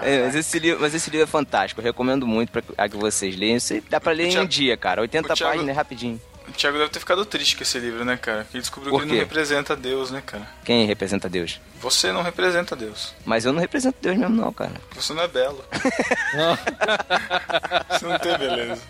[0.00, 0.08] Caraca.
[0.10, 3.36] É, mas, esse livro, mas esse livro é fantástico, eu recomendo muito pra que vocês
[3.36, 3.58] leiam.
[3.88, 5.00] Dá pra ler em um dia, cara.
[5.00, 6.20] 80 o Thiago- páginas é rapidinho.
[6.46, 8.46] O Thiago deve ter ficado triste com esse livro, né, cara?
[8.52, 10.46] Ele descobriu Por que ele não representa Deus, né, cara?
[10.64, 11.60] Quem representa Deus?
[11.80, 13.14] Você não representa Deus.
[13.24, 14.72] Mas eu não represento Deus mesmo, não, cara.
[14.88, 15.64] porque Você não é belo.
[17.90, 18.82] Você não tem beleza.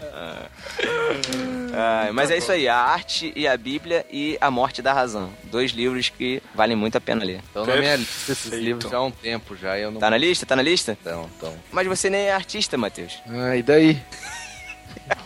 [1.72, 5.30] Ah, mas é isso aí, a arte e a Bíblia e a morte da razão.
[5.44, 7.38] Dois livros que valem muito a pena ler.
[7.38, 10.00] Estão na minha lista esses livros já há um tempo já eu não...
[10.00, 10.46] Tá na lista?
[10.46, 10.96] Tá na lista?
[11.00, 11.54] Então, então.
[11.72, 13.20] Mas você nem é artista, Matheus.
[13.28, 14.00] Ah, e daí?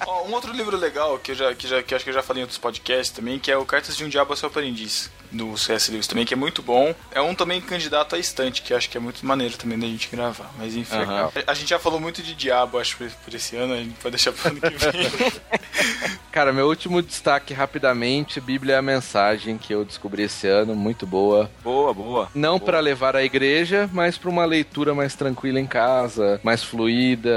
[0.06, 2.22] Ó, um outro livro legal que eu já, que já que acho que eu já
[2.22, 5.10] falei em outros podcasts também, que é o Cartas de um Diabo ao Seu Aprendiz,
[5.30, 5.90] do C.S.
[5.90, 6.94] Lewis também, que é muito bom.
[7.12, 10.08] É um também candidato a estante, que acho que é muito maneiro também da gente
[10.10, 10.50] gravar.
[10.58, 11.30] Mas enfim, Aham.
[11.46, 13.94] a, a gente já falou muito de diabo, acho, por, por esse ano, a gente
[14.00, 15.32] pode deixar pro ano que vem.
[16.32, 21.06] Cara, meu último destaque rapidamente, Bíblia é a mensagem que eu descobri esse ano, muito
[21.06, 21.50] boa.
[21.64, 22.28] Boa, boa.
[22.34, 27.30] Não pra levar à igreja, mas pra uma leitura mais tranquila em casa, mais fluida.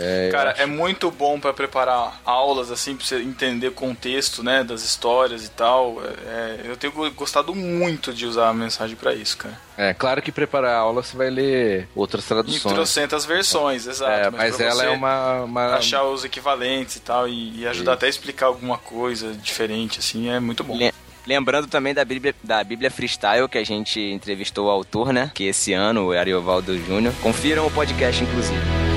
[0.00, 4.62] é, Cara, é muito bom pra preparar aulas, assim, pra você entender o contexto, né,
[4.64, 6.02] das histórias e tal.
[6.26, 9.58] É, eu tenho gostado muito de usar a mensagem pra isso, cara.
[9.76, 12.74] é, claro que preparar a aula você vai ler outras traduções.
[12.74, 14.10] trocentas versões, exato.
[14.12, 17.92] É, mas pra ela é uma, uma- achar os equivalentes e tal, e, e ajudar
[17.92, 17.96] Isso.
[17.98, 20.76] até a explicar alguma coisa diferente, assim, é muito bom.
[20.76, 20.92] Le-
[21.26, 25.30] Lembrando também da Bíblia, da Bíblia Freestyle, que a gente entrevistou o autor, né?
[25.34, 27.12] Que esse ano, o Ariovaldo Júnior.
[27.22, 28.87] Confiram o podcast, inclusive.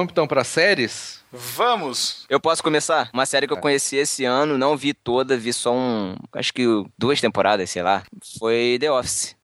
[0.00, 1.22] Vamos então pra séries?
[1.30, 2.24] Vamos!
[2.30, 3.10] Eu posso começar?
[3.12, 6.16] Uma série que eu conheci esse ano, não vi toda, vi só um.
[6.32, 6.64] Acho que
[6.96, 8.02] duas temporadas, sei lá.
[8.38, 9.36] Foi The Office.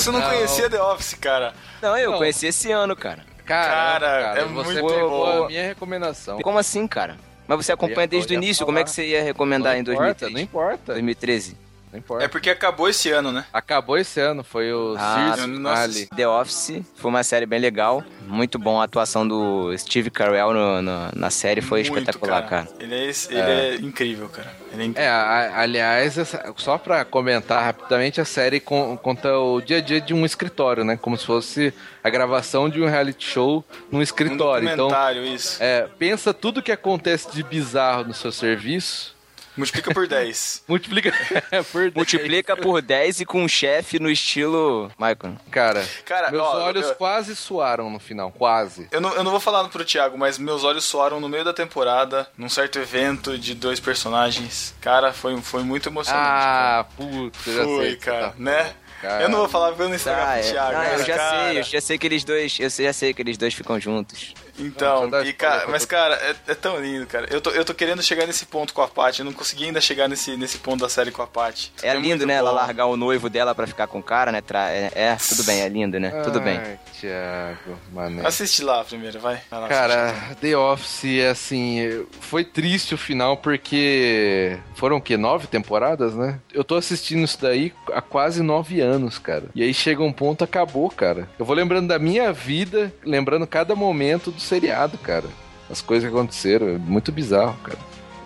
[0.00, 0.28] Você não, não.
[0.28, 1.52] conhecia The Office, cara.
[1.82, 2.18] Não, eu Não.
[2.18, 3.24] conheci esse ano, cara.
[3.44, 5.44] Caramba, Cara, é você muito bom.
[5.44, 6.40] a minha recomendação.
[6.40, 7.16] Como assim, cara?
[7.48, 8.66] Mas você acompanha ia- desde o início, falar.
[8.66, 10.32] como é que você ia recomendar não em importa, 2003?
[10.34, 11.56] Não importa, 2013.
[11.92, 12.24] Não importa.
[12.24, 13.44] É porque acabou esse ano, né?
[13.52, 16.08] Acabou esse ano, foi o Ah, Sears.
[16.14, 18.02] The Office foi uma série bem legal.
[18.26, 22.68] Muito bom a atuação do Steve Carell no- no- na série, foi Muito, espetacular, cara.
[22.78, 23.74] Ele, é, ele é.
[23.76, 24.52] incrível, cara.
[24.72, 25.02] Ele é incrível.
[25.02, 29.80] É, a- aliás, essa- só pra comentar rapidamente, a série con- conta o dia a
[29.80, 30.96] dia de um escritório, né?
[30.96, 31.74] Como se fosse
[32.04, 34.68] a gravação de um reality show num um escritório.
[34.68, 35.60] então, documentário, isso.
[35.62, 39.14] é, pensa tudo que acontece de bizarro no seu serviço,
[39.56, 40.64] Multiplica por 10.
[40.68, 41.94] multiplica por 10.
[41.94, 45.36] Multiplica por 10 e com um chefe no estilo Michael.
[45.50, 48.88] Cara, Cara, meus ó, olhos eu- quase suaram no final, quase.
[48.90, 51.52] Eu não, eu não vou falar pro Thiago, mas meus olhos soaram no meio da
[51.52, 54.74] temporada, num certo evento de dois personagens.
[54.80, 56.24] Cara, foi, foi muito emocionante.
[56.26, 58.72] Ah, puta, eu já sei foi, cara, tá né?
[59.00, 59.22] Cara.
[59.22, 60.52] Eu não vou falar pra eu não estragar Tá, pro é.
[60.52, 60.72] Thiago.
[60.72, 63.14] Não, eu mas, já cara, sei, eu já sei que eles dois, eu já sei
[63.14, 64.34] que eles dois ficam juntos.
[64.60, 67.26] Então, Não, e, cara, pra mas cara, é, é tão lindo, cara.
[67.30, 69.80] Eu tô, eu tô querendo chegar nesse ponto com a Paty, eu não consegui ainda
[69.80, 71.72] chegar nesse, nesse ponto da série com a Paty.
[71.82, 72.34] É, lindo, muito né?
[72.34, 72.56] Ela bom.
[72.56, 74.40] largar o noivo dela pra ficar com o cara, né?
[74.40, 76.10] Tra- É, é, tudo bem, é lindo, né?
[76.22, 76.58] Tudo bem.
[76.58, 78.26] Ai, Thiago, mané.
[78.26, 79.40] Assiste lá primeiro, vai.
[79.50, 80.34] vai lá, Cara, assiste.
[80.36, 85.16] The Office, assim, foi triste o final porque foram o quê?
[85.16, 86.38] Nove temporadas, né?
[86.52, 89.44] Eu tô assistindo isso daí há quase nove anos, cara.
[89.54, 91.28] E aí chega um ponto, acabou, cara.
[91.38, 95.28] Eu vou lembrando da minha vida, lembrando cada momento do seriado, cara.
[95.70, 97.78] As coisas que aconteceram, é muito bizarro, cara.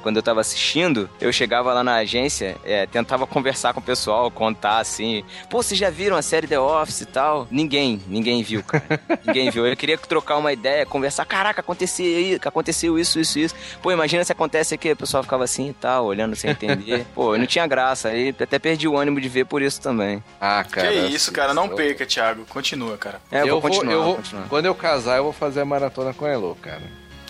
[0.04, 4.30] Quando eu tava assistindo, eu chegava lá na agência, é, tentava conversar com o pessoal,
[4.30, 5.24] contar assim.
[5.48, 7.48] Pô, vocês já viram a série The Office e tal?
[7.50, 8.84] Ninguém, ninguém viu, cara.
[9.26, 9.66] ninguém viu.
[9.66, 11.24] Eu queria trocar uma ideia, conversar.
[11.24, 13.54] Caraca, aconteceu, aí- aconteceu isso, isso, isso.
[13.82, 17.06] Pô, imagina se acontece aqui, o pessoal ficava assim e tal, olhando sem entender.
[17.16, 18.08] Pô, não tinha graça.
[18.10, 20.22] Aí até perdi o ânimo de ver por isso também.
[20.38, 20.92] Ah, Que cara.
[20.92, 22.44] isso, cara, não perca, Thiago.
[22.44, 23.22] Continua, cara.
[23.32, 24.48] É, eu, eu vou continuar, eu vou vou- continuar.
[24.48, 26.82] Quando eu casar, eu vou fazer a maratona com a Elo, cara.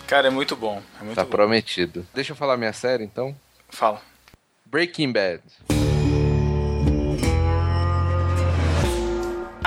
[0.07, 0.83] Cara, é muito bom.
[1.01, 1.31] É muito Tá bom.
[1.31, 2.07] prometido.
[2.15, 3.35] Deixa eu falar minha série, então.
[3.69, 4.01] Fala.
[4.67, 5.43] Breaking Bad.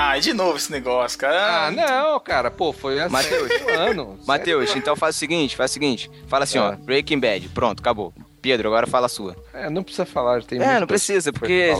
[0.00, 1.66] Ah, e de novo esse negócio, cara.
[1.66, 2.50] Ah, não, cara.
[2.52, 3.50] Pô, foi assim Mateus.
[3.62, 4.18] um ano.
[4.26, 6.08] Matheus, então faz o seguinte, faz o seguinte.
[6.28, 6.76] Fala assim, ó, Ah.
[6.76, 8.14] Breaking Bad, pronto, acabou.
[8.40, 9.36] Pedro, agora fala a sua.
[9.52, 11.72] É, não precisa falar, tem É, não precisa, porque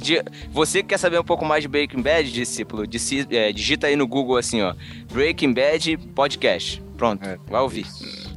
[0.00, 2.84] de- você que quer saber um pouco mais de Breaking Bad, discípulo,
[3.30, 4.74] é, digita aí no Google assim, ó,
[5.12, 6.82] Breaking Bad Podcast.
[6.96, 7.38] Pronto, É.
[7.48, 7.86] vai ouvir.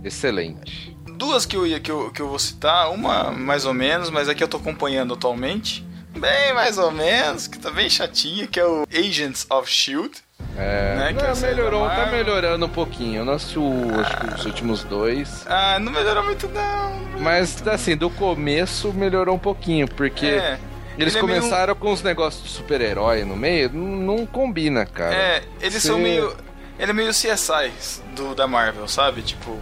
[0.03, 0.95] Excelente.
[1.17, 4.27] Duas que eu, ia, que, eu, que eu vou citar, uma mais ou menos, mas
[4.27, 5.85] é que eu tô acompanhando atualmente.
[6.17, 10.11] Bem mais ou menos, que tá bem chatinha, que é o Agents of Shield.
[10.57, 13.21] É, Né, não, é melhorou, tá melhorando um pouquinho.
[13.21, 15.45] Eu não assisti o- acho que os últimos dois.
[15.47, 16.93] Ah, não melhorou muito não.
[17.19, 20.59] Mas, assim, do começo melhorou um pouquinho, porque É,
[20.97, 24.85] eles ele é meio- começaram com uns negócios de super-herói no meio, não, não combina,
[24.85, 25.15] cara.
[25.15, 26.35] É, eles Você- são meio.
[26.77, 27.71] Ele é meio CSI
[28.15, 29.21] do, da Marvel, sabe?
[29.21, 29.59] Tipo,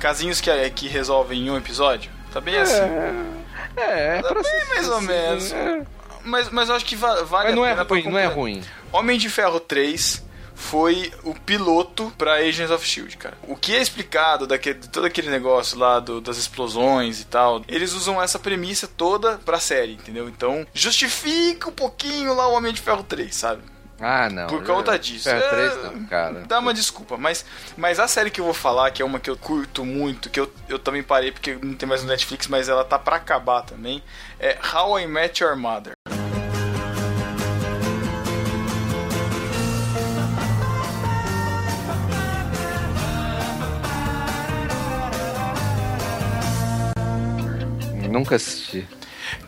[0.00, 2.10] casinhos que, que resolvem em um episódio.
[2.32, 2.80] Tá bem assim.
[3.76, 5.52] É, é Tá pra bem ser mais ou assim, menos.
[5.52, 5.82] é.
[6.24, 8.18] Mas, mas eu acho que va- vale Mas não a é pena pra ruim, não
[8.18, 8.62] é ruim.
[8.92, 10.24] Homem de Ferro 3
[10.54, 13.36] foi o piloto pra Agents of Shield, cara.
[13.48, 17.62] O que é explicado daquele, de todo aquele negócio lá do- das explosões e tal,
[17.68, 20.28] eles usam essa premissa toda pra série, entendeu?
[20.28, 23.62] Então, justifica um pouquinho lá o Homem de Ferro 3, sabe?
[24.04, 24.48] Ah, não.
[24.48, 25.28] Por conta disso.
[25.28, 26.40] É, três É, não, cara.
[26.48, 27.44] Dá uma desculpa, mas,
[27.76, 30.40] mas a série que eu vou falar, que é uma que eu curto muito, que
[30.40, 33.62] eu, eu também parei porque não tem mais no Netflix, mas ela tá pra acabar
[33.62, 34.02] também,
[34.40, 35.92] é How I Met Your Mother.
[48.12, 48.86] Nunca assisti.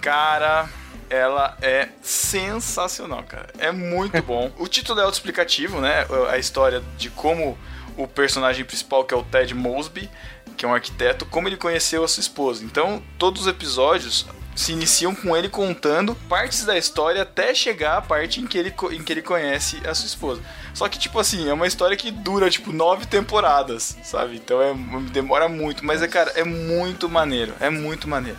[0.00, 0.68] Cara,
[1.10, 3.48] ela é sensacional, cara.
[3.58, 4.50] É muito bom.
[4.58, 6.06] o título é autoexplicativo, né?
[6.30, 7.58] A história de como
[7.96, 10.10] o personagem principal, que é o Ted Mosby,
[10.56, 12.64] que é um arquiteto, como ele conheceu a sua esposa.
[12.64, 18.02] Então, todos os episódios se iniciam com ele contando partes da história até chegar a
[18.02, 20.42] parte em que ele, em que ele conhece a sua esposa.
[20.72, 24.36] Só que, tipo assim, é uma história que dura, tipo, nove temporadas, sabe?
[24.36, 24.72] Então é,
[25.10, 27.52] demora muito, mas é, cara, é muito maneiro.
[27.60, 28.38] É muito maneiro.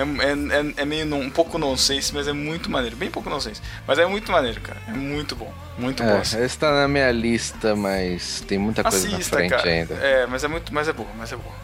[0.00, 2.96] É, é, é, é meio non- um pouco nonsense, mas é muito maneiro.
[2.96, 3.60] Bem pouco nonsense.
[3.86, 4.80] Mas é muito maneiro, cara.
[4.88, 5.52] É muito bom.
[5.78, 6.08] Muito bom.
[6.10, 6.42] É, assim.
[6.42, 9.68] esse tá na minha lista, mas tem muita coisa na Assista, frente cara.
[9.68, 9.94] ainda.
[9.94, 10.72] É, mas é muito.
[10.72, 11.54] Mas é boa, mas é boa.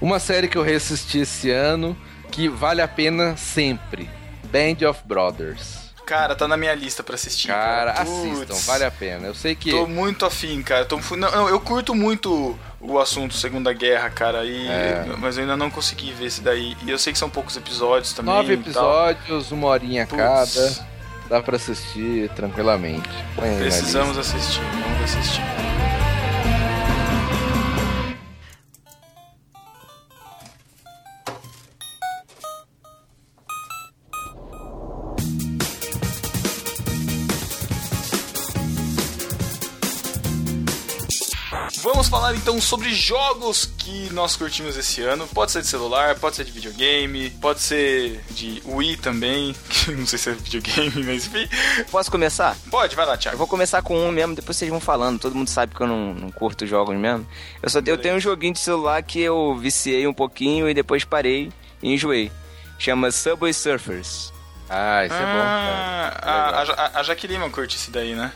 [0.00, 1.96] Uma série que eu reassisti esse ano,
[2.30, 4.08] que vale a pena sempre.
[4.44, 5.85] Band of Brothers.
[6.06, 7.48] Cara, tá na minha lista pra assistir.
[7.48, 8.08] Cara, Putz.
[8.08, 9.26] assistam, vale a pena.
[9.26, 9.72] Eu sei que.
[9.72, 10.84] Tô muito afim, cara.
[10.84, 14.44] Tô, não, eu curto muito o assunto Segunda Guerra, cara.
[14.44, 15.04] E, É.
[15.18, 16.76] Mas eu ainda não consegui ver esse daí.
[16.86, 18.32] E eu sei que são poucos episódios também.
[18.32, 20.86] Nove episódios, uma horinha Putz, cada.
[21.28, 23.10] Dá pra assistir tranquilamente.
[23.34, 24.60] Põe Precisamos assistir.
[24.60, 25.42] Vamos assistir.
[41.86, 45.24] Vamos falar então sobre jogos que nós curtimos esse ano.
[45.28, 49.54] Pode ser de celular, pode ser de videogame, pode ser de Wii também.
[49.70, 51.48] que Não sei se é videogame, mas enfim.
[51.88, 52.56] Posso começar?
[52.72, 53.38] Pode, vai lá, Eu Thiago.
[53.38, 55.20] vou começar com um mesmo, depois vocês vão falando.
[55.20, 57.24] Todo mundo sabe que eu não, não curto jogos mesmo.
[57.62, 60.74] Eu só tenho, eu tenho um joguinho de celular que eu viciei um pouquinho e
[60.74, 62.32] depois parei e enjoei.
[62.80, 64.32] Chama Subway Surfers.
[64.68, 66.72] Ah, isso é bom, Ah, cara.
[66.82, 68.32] a, a, a Jaque Lima curte esse daí, né?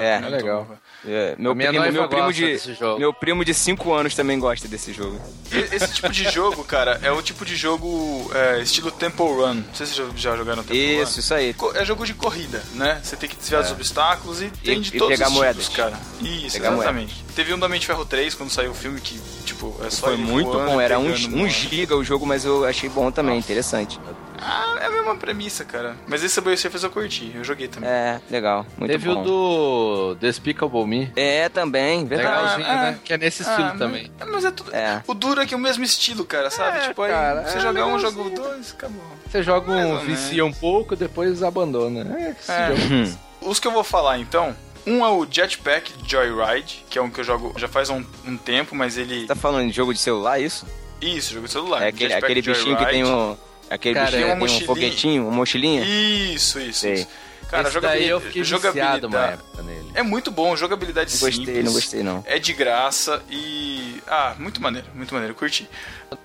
[0.00, 0.16] É.
[0.24, 0.66] É legal.
[1.06, 2.98] É, meu, primo, noiva meu, primo gosta de, desse jogo.
[2.98, 5.20] meu primo de 5 anos também gosta desse jogo.
[5.52, 9.54] E- Esse tipo de jogo, cara, é o tipo de jogo é, estilo Temple Run.
[9.54, 11.02] Não sei se vocês já, jogaram Temple Run.
[11.02, 11.54] Isso, isso aí.
[11.74, 13.00] É jogo de corrida, né?
[13.02, 15.62] Você tem que desviar dos obstáculos e tem de e todos pegar os moedas.
[15.64, 15.98] tipos, cara.
[16.22, 17.24] Isso, Pegar exatamente.
[17.34, 20.06] Teve um da Mente de Ferro 3, quando saiu o filme, que, tipo, é só
[20.06, 23.38] Foi muito bom, e era um, um giga o jogo, mas eu achei bom também,
[23.38, 23.98] interessante.
[24.46, 25.96] Ah, é a mesma premissa, cara.
[26.06, 27.88] Mas esse Subway Surfers eu curti, eu joguei também.
[27.88, 29.22] É, legal, muito Teve bom.
[29.22, 31.10] o do Despicable Me.
[31.16, 32.36] É, também, verdade.
[32.58, 32.98] Legalzinho, Ah, né?
[33.02, 34.10] Que é nesse estilo Ah, também.
[34.18, 34.74] Mas, mas é tudo.
[34.74, 35.02] É.
[35.06, 36.78] O duro é que é o mesmo estilo, cara, sabe?
[36.78, 38.10] É, tipo, aí cara, você é joga um, legalzinho.
[38.24, 39.02] joga o dois, acabou.
[39.30, 42.16] Você joga um, vicia um pouco, depois abandona.
[42.18, 42.76] É, esse É.
[42.76, 43.18] jogo.
[43.40, 44.54] Os que eu vou falar então.
[44.86, 48.36] Um é o Jetpack Joyride, que é um que eu jogo já faz um, um
[48.36, 49.26] tempo, mas ele.
[49.26, 50.66] Tá falando de jogo de celular, isso?
[51.00, 51.82] Isso, jogo de celular.
[51.82, 53.34] é aquele, aquele bichinho que tem um.
[53.70, 54.66] Aquele Cara, bichinho é tem um mochilinha.
[54.66, 55.84] foguetinho, uma mochilinha?
[55.84, 56.94] Isso, isso, Sei.
[56.94, 57.08] isso.
[57.50, 59.32] Cara, Esse daí eu jogabili- fiquei viciado uma jogabilidade.
[59.34, 59.90] época nele.
[59.94, 61.64] É muito bom, jogabilidade Não gostei, simples.
[61.64, 62.24] não gostei não.
[62.26, 64.02] É de graça e.
[64.08, 65.68] Ah, muito maneiro, muito maneiro, curti.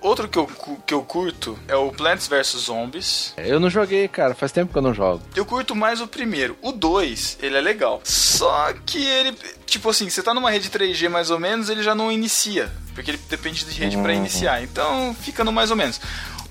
[0.00, 0.50] Outro que eu,
[0.86, 3.34] que eu curto é o Plants vs Zombies.
[3.36, 4.34] Eu não joguei, cara.
[4.34, 5.22] Faz tempo que eu não jogo.
[5.36, 6.56] Eu curto mais o primeiro.
[6.62, 8.00] O 2, ele é legal.
[8.02, 11.94] Só que ele, tipo assim, você tá numa rede 3G mais ou menos, ele já
[11.94, 12.72] não inicia.
[12.94, 14.62] Porque ele depende de rede pra iniciar.
[14.62, 16.00] Então fica no mais ou menos.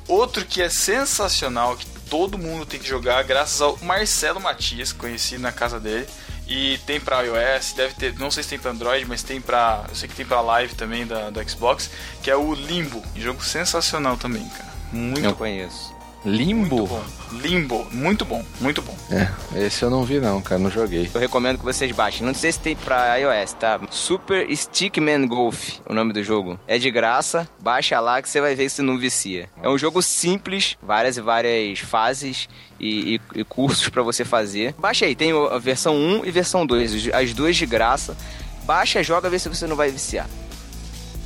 [0.09, 5.37] Outro que é sensacional, que todo mundo tem que jogar, graças ao Marcelo Matias, conheci
[5.37, 6.07] na casa dele.
[6.47, 9.85] E tem pra iOS, deve ter, não sei se tem pra Android, mas tem pra.
[9.87, 11.91] Eu sei que tem pra live também da, da Xbox,
[12.23, 13.03] que é o Limbo.
[13.15, 14.73] Um jogo sensacional também, cara.
[14.91, 15.93] Muito Não conheço.
[16.25, 16.75] Limbo?
[16.75, 17.03] Muito bom.
[17.41, 18.95] Limbo, muito bom, muito bom.
[19.11, 19.29] É,
[19.65, 21.09] esse eu não vi não, cara, não joguei.
[21.13, 22.25] Eu recomendo que vocês baixem.
[22.25, 23.79] Não sei se tem pra iOS, tá?
[23.89, 26.59] Super Stickman Golf, o nome do jogo.
[26.67, 29.47] É de graça, baixa lá que você vai ver se não vicia.
[29.63, 34.73] É um jogo simples, várias e várias fases e, e- e cursos pra você fazer.
[34.77, 38.17] Baixa aí, tem a versão 1 e versão 2, as duas de graça.
[38.65, 40.27] Baixa, joga, vê se você não vai viciar.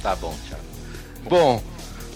[0.04, 0.64] Tá bom, Thiago.
[1.28, 1.64] Bom,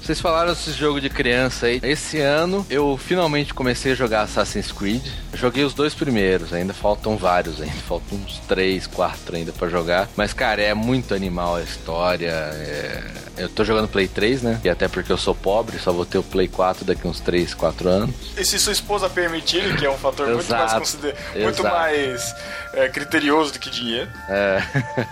[0.07, 1.81] vocês falaram desse jogo de criança aí.
[1.83, 5.05] Esse ano eu finalmente comecei a jogar Assassin's Creed.
[5.33, 7.75] Joguei os dois primeiros, ainda faltam vários ainda.
[7.87, 10.07] Faltam uns três, quatro ainda pra jogar.
[10.15, 12.29] Mas, cara, é muito animal a história.
[12.29, 13.03] é-
[13.37, 14.59] Eu tô jogando Play 3, né?
[14.63, 17.53] E até porque eu sou pobre, só vou ter o Play 4 daqui uns 3,
[17.53, 18.15] 4 anos.
[18.37, 21.15] E se sua esposa permitir, que é um fator muito mais, consider...
[21.35, 22.33] muito mais
[22.73, 24.09] é, criterioso do que dinheiro.
[24.29, 24.63] É.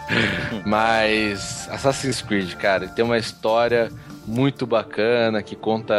[0.65, 3.91] Mas Assassin's Creed, cara, tem uma história
[4.27, 5.93] muito bacana que conta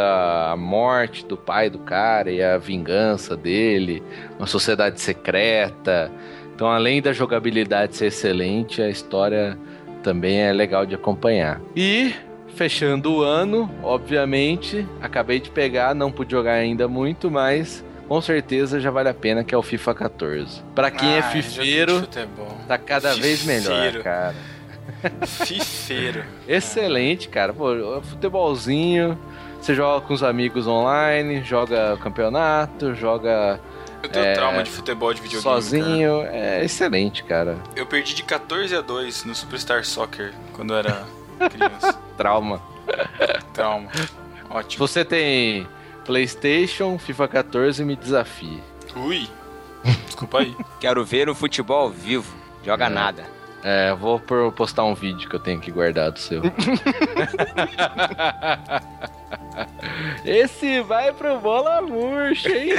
[0.51, 4.03] a morte do pai do cara e a vingança dele,
[4.37, 6.11] uma sociedade secreta.
[6.53, 9.57] Então, além da jogabilidade ser excelente, a história
[10.03, 11.61] também é legal de acompanhar.
[11.75, 12.13] E
[12.55, 18.79] fechando o ano, obviamente, acabei de pegar, não pude jogar ainda muito, mas com certeza
[18.79, 20.63] já vale a pena que é o FIFA 14.
[20.73, 22.07] Pra quem é Ah, de fifeiro.
[22.67, 24.03] Tá cada vez melhor, Fifeiro.
[24.03, 24.33] cara.
[25.25, 26.23] Fifeiro.
[26.47, 27.53] Excelente, cara.
[27.53, 29.17] Pô, futebolzinho.
[29.61, 33.59] Você joga com os amigos online, joga campeonato, joga
[34.03, 35.43] Eu tenho É, trauma de futebol de videogame.
[35.43, 35.61] cara.
[35.61, 36.21] sozinho.
[36.31, 37.57] É excelente, cara.
[37.75, 41.03] Eu perdi de 14 a 2 no Superstar Soccer quando eu era
[41.49, 41.93] criança.
[42.15, 42.61] Trauma.
[43.53, 43.89] Trauma.
[44.49, 44.87] Ótimo.
[44.87, 45.67] você tem
[46.05, 48.61] PlayStation, FIFA 14, me desafie.
[48.95, 49.27] Ui.
[50.05, 50.55] Desculpa aí.
[50.79, 52.33] Quero ver o futebol ao vivo.
[52.63, 52.89] Joga É.
[52.89, 53.23] nada.
[53.63, 56.41] É, vou por- postar um vídeo que eu tenho aqui guardado seu.
[60.23, 62.75] Esse vai pro bola murcha, hein?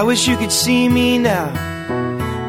[0.00, 1.52] I wish you could see me now.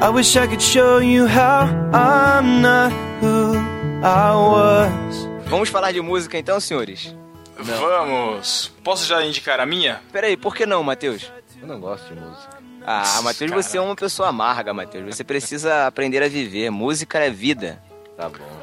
[0.02, 3.58] I wish I could show you how I'm not who
[4.02, 5.28] I was.
[5.50, 7.14] Vamos falar de música então, senhores?
[7.58, 8.72] Vamos.
[8.82, 10.02] Posso já indicar a minha?
[10.14, 11.30] Peraí, por que não, Matheus?
[11.62, 12.58] Eu não gosto de música.
[12.88, 15.14] Ah, Matheus, você é uma pessoa amarga, Matheus.
[15.14, 16.70] Você precisa aprender a viver.
[16.70, 17.84] Música é vida.
[18.16, 18.61] Tá bom.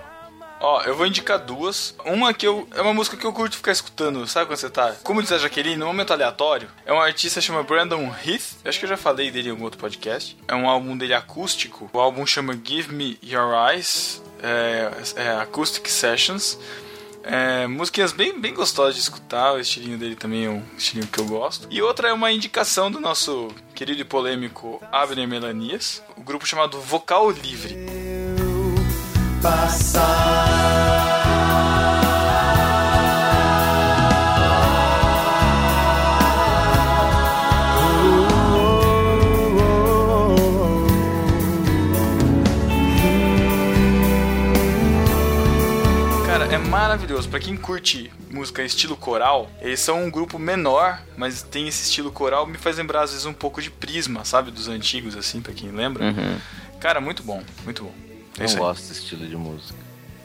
[0.60, 1.94] Ó, eu vou indicar duas.
[2.04, 2.68] Uma que eu.
[2.74, 4.26] É uma música que eu curto ficar escutando.
[4.26, 4.94] Sabe quando você tá?
[5.02, 6.68] Como diz a Jaqueline, no momento aleatório.
[6.84, 8.56] É um artista chama Brandon Heath.
[8.64, 10.36] Eu acho que eu já falei dele em algum outro podcast.
[10.46, 11.88] É um álbum dele acústico.
[11.92, 14.22] O álbum chama Give Me Your Eyes.
[14.42, 16.58] É, é Acoustic Sessions.
[17.22, 19.52] É, musiquinhas bem, bem gostosas de escutar.
[19.52, 21.68] O estilinho dele também é um estilinho que eu gosto.
[21.70, 26.02] E outra é uma indicação do nosso querido e polêmico Abner Melanias.
[26.16, 27.76] O grupo chamado Vocal Livre.
[46.26, 47.28] Cara, é maravilhoso.
[47.28, 52.10] Pra quem curte música estilo coral, eles são um grupo menor, mas tem esse estilo
[52.10, 54.50] coral, me faz lembrar às vezes um pouco de Prisma, sabe?
[54.50, 56.06] Dos antigos, assim, pra quem lembra.
[56.06, 56.38] Uhum.
[56.80, 58.07] Cara, muito bom, muito bom.
[58.38, 59.78] É Não gosto desse estilo de música.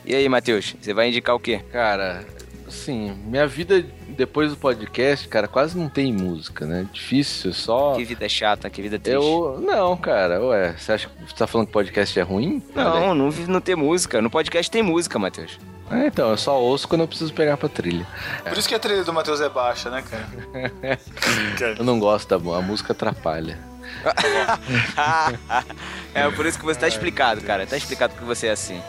[0.05, 1.61] E aí, Matheus, você vai indicar o quê?
[1.71, 2.25] Cara,
[2.67, 6.87] assim, minha vida depois do podcast, cara, quase não tem música, né?
[6.91, 7.95] Difícil, só.
[7.95, 9.15] Que vida chata, que vida triste.
[9.15, 9.59] Eu.
[9.61, 12.61] Não, cara, ué, você acha que você tá falando que podcast é ruim?
[12.75, 14.21] Não, não vive não ter música.
[14.21, 15.57] No podcast tem música, Matheus.
[15.91, 18.07] É, então, eu só ouço quando eu preciso pegar pra trilha.
[18.43, 20.99] Por isso que a trilha do Matheus é baixa, né, cara?
[21.77, 23.59] Eu não gosto da a música atrapalha.
[26.13, 27.65] é por isso que você tá explicado, cara.
[27.65, 28.81] Tá explicado que você é assim.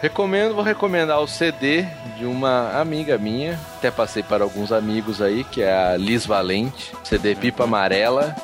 [0.00, 1.86] Recomendo, vou recomendar o CD
[2.18, 6.92] de uma amiga minha, até passei para alguns amigos aí, que é a Liz Valente,
[7.04, 8.34] CD Pipa Amarela.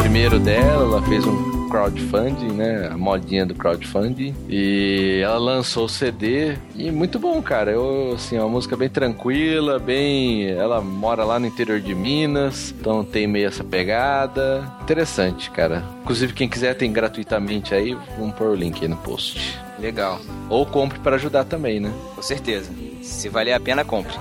[0.00, 2.90] Primeiro dela, ela fez um crowdfunding, né?
[2.92, 4.34] A modinha do crowdfunding.
[4.46, 7.70] E ela lançou o CD e muito bom, cara.
[7.70, 10.50] Eu, assim, é uma música bem tranquila, bem.
[10.50, 14.70] Ela mora lá no interior de Minas, então tem meio essa pegada.
[14.82, 15.82] Interessante, cara.
[16.02, 19.58] Inclusive, quem quiser tem gratuitamente aí, vamos pôr o link aí no post.
[19.78, 20.20] Legal.
[20.50, 21.90] Ou compre para ajudar também, né?
[22.14, 22.70] Com certeza.
[23.00, 24.14] Se valer a pena, compre.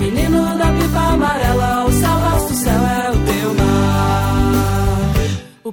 [0.00, 1.83] Menino da pipa amarela,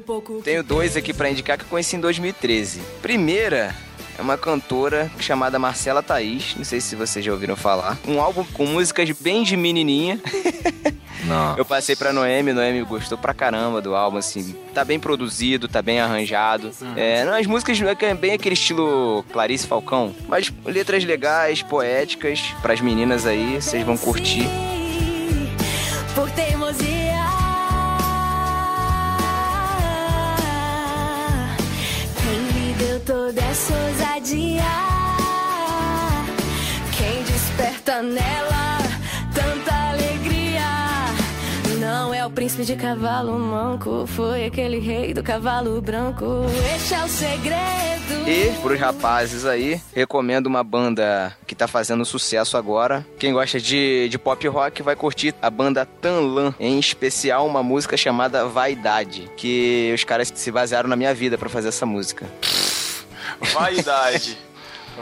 [0.01, 2.81] pouco Tenho dois aqui pra indicar que eu conheci em 2013.
[3.01, 3.75] Primeira
[4.17, 7.97] é uma cantora chamada Marcela Thaís, não sei se vocês já ouviram falar.
[8.07, 10.19] Um álbum com músicas bem de menininha.
[11.23, 11.55] Não.
[11.55, 14.55] Eu passei pra Noemi, Noemi gostou pra caramba do álbum, assim.
[14.73, 16.71] Tá bem produzido, tá bem arranjado.
[16.95, 22.81] É, não, as músicas é bem aquele estilo Clarice Falcão, mas letras legais, poéticas, pras
[22.81, 24.47] meninas aí, vocês vão curtir.
[26.15, 26.90] Por teimosia.
[33.05, 34.63] Toda essa ousadia?
[36.97, 38.77] Quem desperta nela
[39.33, 40.61] tanta alegria?
[41.79, 46.25] Não é o príncipe de cavalo manco, foi aquele rei do cavalo branco.
[46.75, 47.91] Este é o segredo.
[48.27, 53.05] E, pros rapazes aí, recomendo uma banda que tá fazendo sucesso agora.
[53.17, 57.97] Quem gosta de, de pop rock vai curtir a banda Tanlan, em especial uma música
[57.97, 62.27] chamada Vaidade, que os caras se basearam na minha vida pra fazer essa música.
[63.53, 64.37] Vaidade.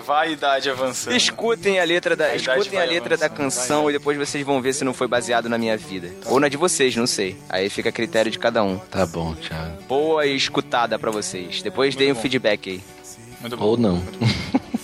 [0.06, 1.16] Vaidade avançando.
[1.16, 4.62] Escutem a letra da, Vaidade escutem a letra da canção vai, e depois vocês vão
[4.62, 6.10] ver se não foi baseado na minha vida.
[6.26, 7.38] Ou na de vocês, não sei.
[7.50, 8.78] Aí fica a critério de cada um.
[8.78, 9.82] Tá bom, Thiago.
[9.88, 11.62] Boa escutada pra vocês.
[11.62, 12.84] Depois deem um feedback aí.
[13.42, 13.66] Muito bom.
[13.66, 14.04] Ou não.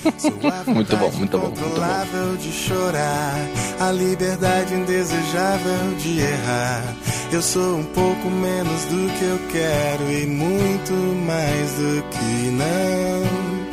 [0.67, 3.35] Muito bom, muito bom, muito de chorar,
[3.79, 6.95] a liberdade indesejável de errar.
[7.31, 10.93] Eu sou um pouco menos do que eu quero e muito
[11.25, 13.65] mais do que não.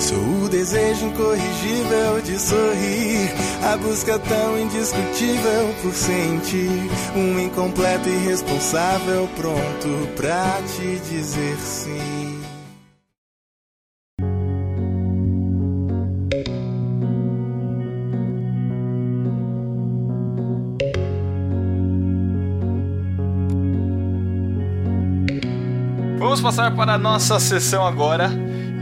[0.00, 3.30] Sou o desejo incorrigível de sorrir,
[3.62, 12.25] a busca tão indiscutível por sentir, um incompleto irresponsável pronto pra te dizer sim.
[26.36, 28.28] Vamos passar para a nossa sessão agora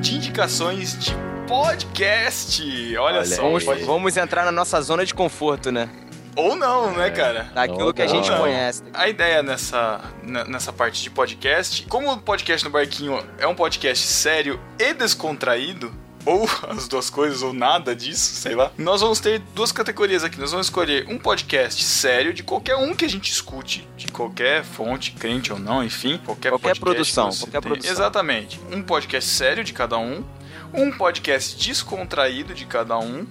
[0.01, 1.15] de indicações de
[1.47, 2.61] podcast.
[2.97, 3.43] Olha, Olha, só.
[3.43, 5.89] vamos, vamos entrar na nossa zona de conforto, né?
[6.35, 7.53] Ou não, né, cara?
[7.55, 8.39] Daquilo que a gente não.
[8.39, 8.83] conhece.
[8.93, 10.01] A ideia nessa,
[10.49, 15.95] nessa parte de podcast, como o podcast no Barquinho é um podcast sério e descontraído,
[16.25, 20.39] ou as duas coisas, ou nada disso, sei lá, nós vamos ter duas categorias aqui.
[20.39, 24.65] Nós vamos escolher um podcast sério de qualquer um que a gente escute, de qualquer
[24.65, 27.61] fonte, crente ou não, enfim, qualquer, Qualquer produção, qualquer tem.
[27.61, 27.93] produção.
[27.93, 28.61] Exatamente.
[28.71, 30.25] Um podcast sério de cada um,
[30.73, 33.27] um podcast descontraído de cada um.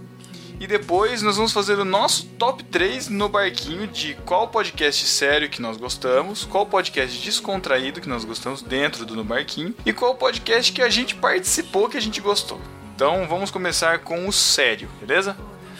[0.59, 5.49] E depois nós vamos fazer o nosso top 3 no barquinho de qual podcast sério
[5.49, 10.15] que nós gostamos, qual podcast descontraído que nós gostamos dentro do No Barquinho e qual
[10.15, 12.61] podcast que a gente participou que a gente gostou.
[12.95, 15.35] Então vamos começar com o sério, beleza?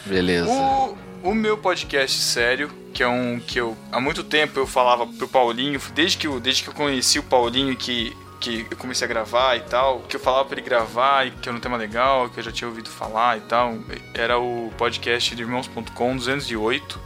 [0.05, 0.49] Beleza.
[0.49, 5.05] O, o meu podcast sério, que é um que eu há muito tempo eu falava
[5.05, 9.05] pro Paulinho, desde que eu, desde que eu conheci o Paulinho que que eu comecei
[9.05, 11.77] a gravar e tal, que eu falava pra ele gravar e que era um tema
[11.77, 13.77] legal, que eu já tinha ouvido falar e tal,
[14.13, 16.99] era o podcast de irmãos.com 208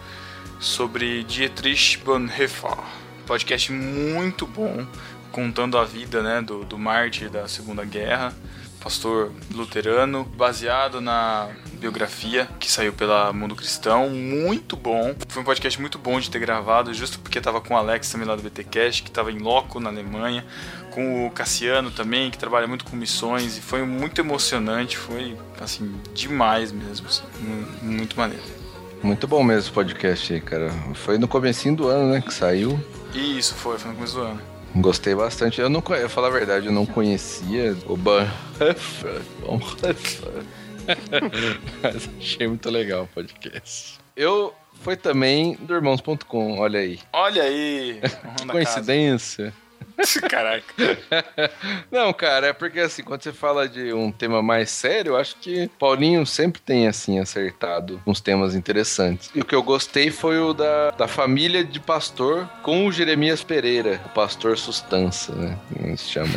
[0.60, 2.76] sobre Dietrich Bonhoeffer.
[3.28, 4.84] Podcast muito bom,
[5.32, 8.34] contando a vida, né, do, do mártir da Segunda Guerra
[8.88, 15.14] pastor luterano, baseado na biografia que saiu pela Mundo Cristão, muito bom.
[15.28, 18.26] Foi um podcast muito bom de ter gravado, justo porque tava com o Alex também
[18.26, 20.46] lá do BTcast, que tava em loco na Alemanha,
[20.92, 25.94] com o Cassiano também, que trabalha muito com missões e foi muito emocionante, foi assim
[26.14, 28.44] demais mesmo, assim, mu- muito maneiro.
[29.04, 30.72] Muito bom mesmo o podcast aí, cara.
[30.94, 32.80] Foi no comecinho do ano, né, que saiu.
[33.14, 34.42] E isso foi, foi no começo do ano.
[34.82, 35.60] Gostei bastante.
[35.60, 37.98] Eu não eu falar a verdade, eu não conhecia o.
[37.98, 39.22] Bonhoeffer.
[41.82, 44.00] Mas achei muito legal o podcast.
[44.16, 47.00] Eu foi também do irmãos.com, olha aí.
[47.12, 48.00] Olha aí,
[48.50, 49.54] Coincidência.
[50.30, 50.66] Caraca.
[51.92, 55.36] Não, cara, é porque assim, quando você fala de um tema mais sério, eu acho
[55.38, 59.30] que Paulinho sempre tem, assim, acertado uns temas interessantes.
[59.34, 63.44] E o que eu gostei foi o da, da família de pastor com o Jeremias
[63.44, 65.58] Pereira, o pastor Sustança, né?
[65.74, 66.34] Como se chama.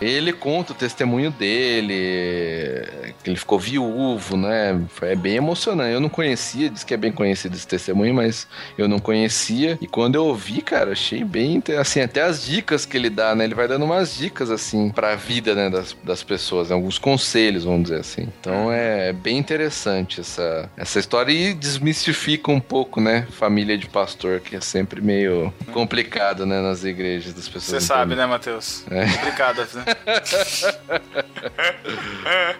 [0.00, 2.86] ele conta o testemunho dele,
[3.22, 4.80] que ele ficou viúvo, né?
[4.88, 5.92] Foi é bem emocionante.
[5.92, 8.46] Eu não conhecia, diz que é bem conhecido esse testemunho, mas
[8.78, 9.78] eu não conhecia.
[9.80, 13.44] E quando eu ouvi, cara, achei bem, assim, até as dicas que ele dá, né?
[13.44, 16.74] Ele vai dando umas dicas, assim, pra vida, né, das, das pessoas, né?
[16.74, 18.28] alguns conselhos, vamos dizer assim.
[18.40, 24.40] Então é bem interessante essa, essa história e desmistifica um pouco, né, família de pastor,
[24.40, 27.82] que é sempre meio complicado, né, nas igrejas das pessoas.
[27.82, 28.84] Você sabe, né, Matheus?
[28.90, 29.06] É.
[29.20, 29.84] Complicado, né?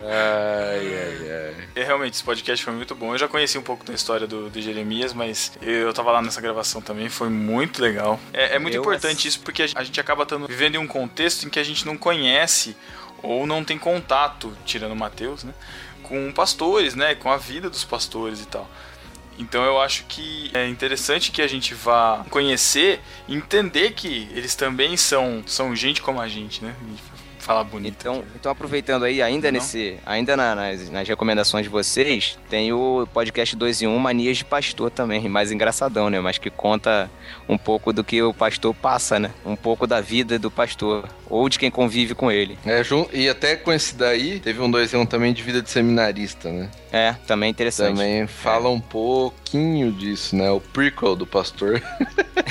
[0.02, 1.54] Ai, ai, ai.
[1.76, 3.14] E realmente, esse podcast foi muito bom.
[3.14, 6.40] Eu já conheci um pouco da história do, do Jeremias, mas eu tava lá nessa
[6.40, 8.18] gravação também, foi muito legal.
[8.32, 10.86] É, é muito Eu importante isso porque gente- a gente acaba tando, vivendo em um
[10.86, 12.76] contexto em que a gente não conhece
[13.22, 15.52] ou não tem contato, tirando o Matheus, né?
[16.02, 17.14] Com pastores, né?
[17.14, 18.68] Com a vida dos pastores e tal.
[19.38, 24.96] Então eu acho que é interessante que a gente vá conhecer entender que eles também
[24.98, 26.74] são, são gente como a gente, né?
[27.40, 27.96] E falar bonito.
[27.98, 29.58] Então, então aproveitando aí, ainda Não?
[29.58, 34.36] nesse, ainda na- nas, nas recomendações de vocês, tem o podcast 2 em 1 Manias
[34.38, 36.20] de Pastor também, mais engraçadão, né?
[36.20, 37.10] Mas que conta
[37.48, 39.30] um pouco do que o pastor passa, né?
[39.44, 42.58] Um pouco da vida do pastor, ou de quem convive com ele.
[42.66, 42.82] É,
[43.12, 46.50] e até com esse daí, teve um 2 e um também de vida de seminarista,
[46.50, 46.68] né?
[46.92, 47.96] É, também é interessante.
[47.96, 50.50] Também fala um pouquinho disso, né?
[50.50, 51.80] O prequel do pastor.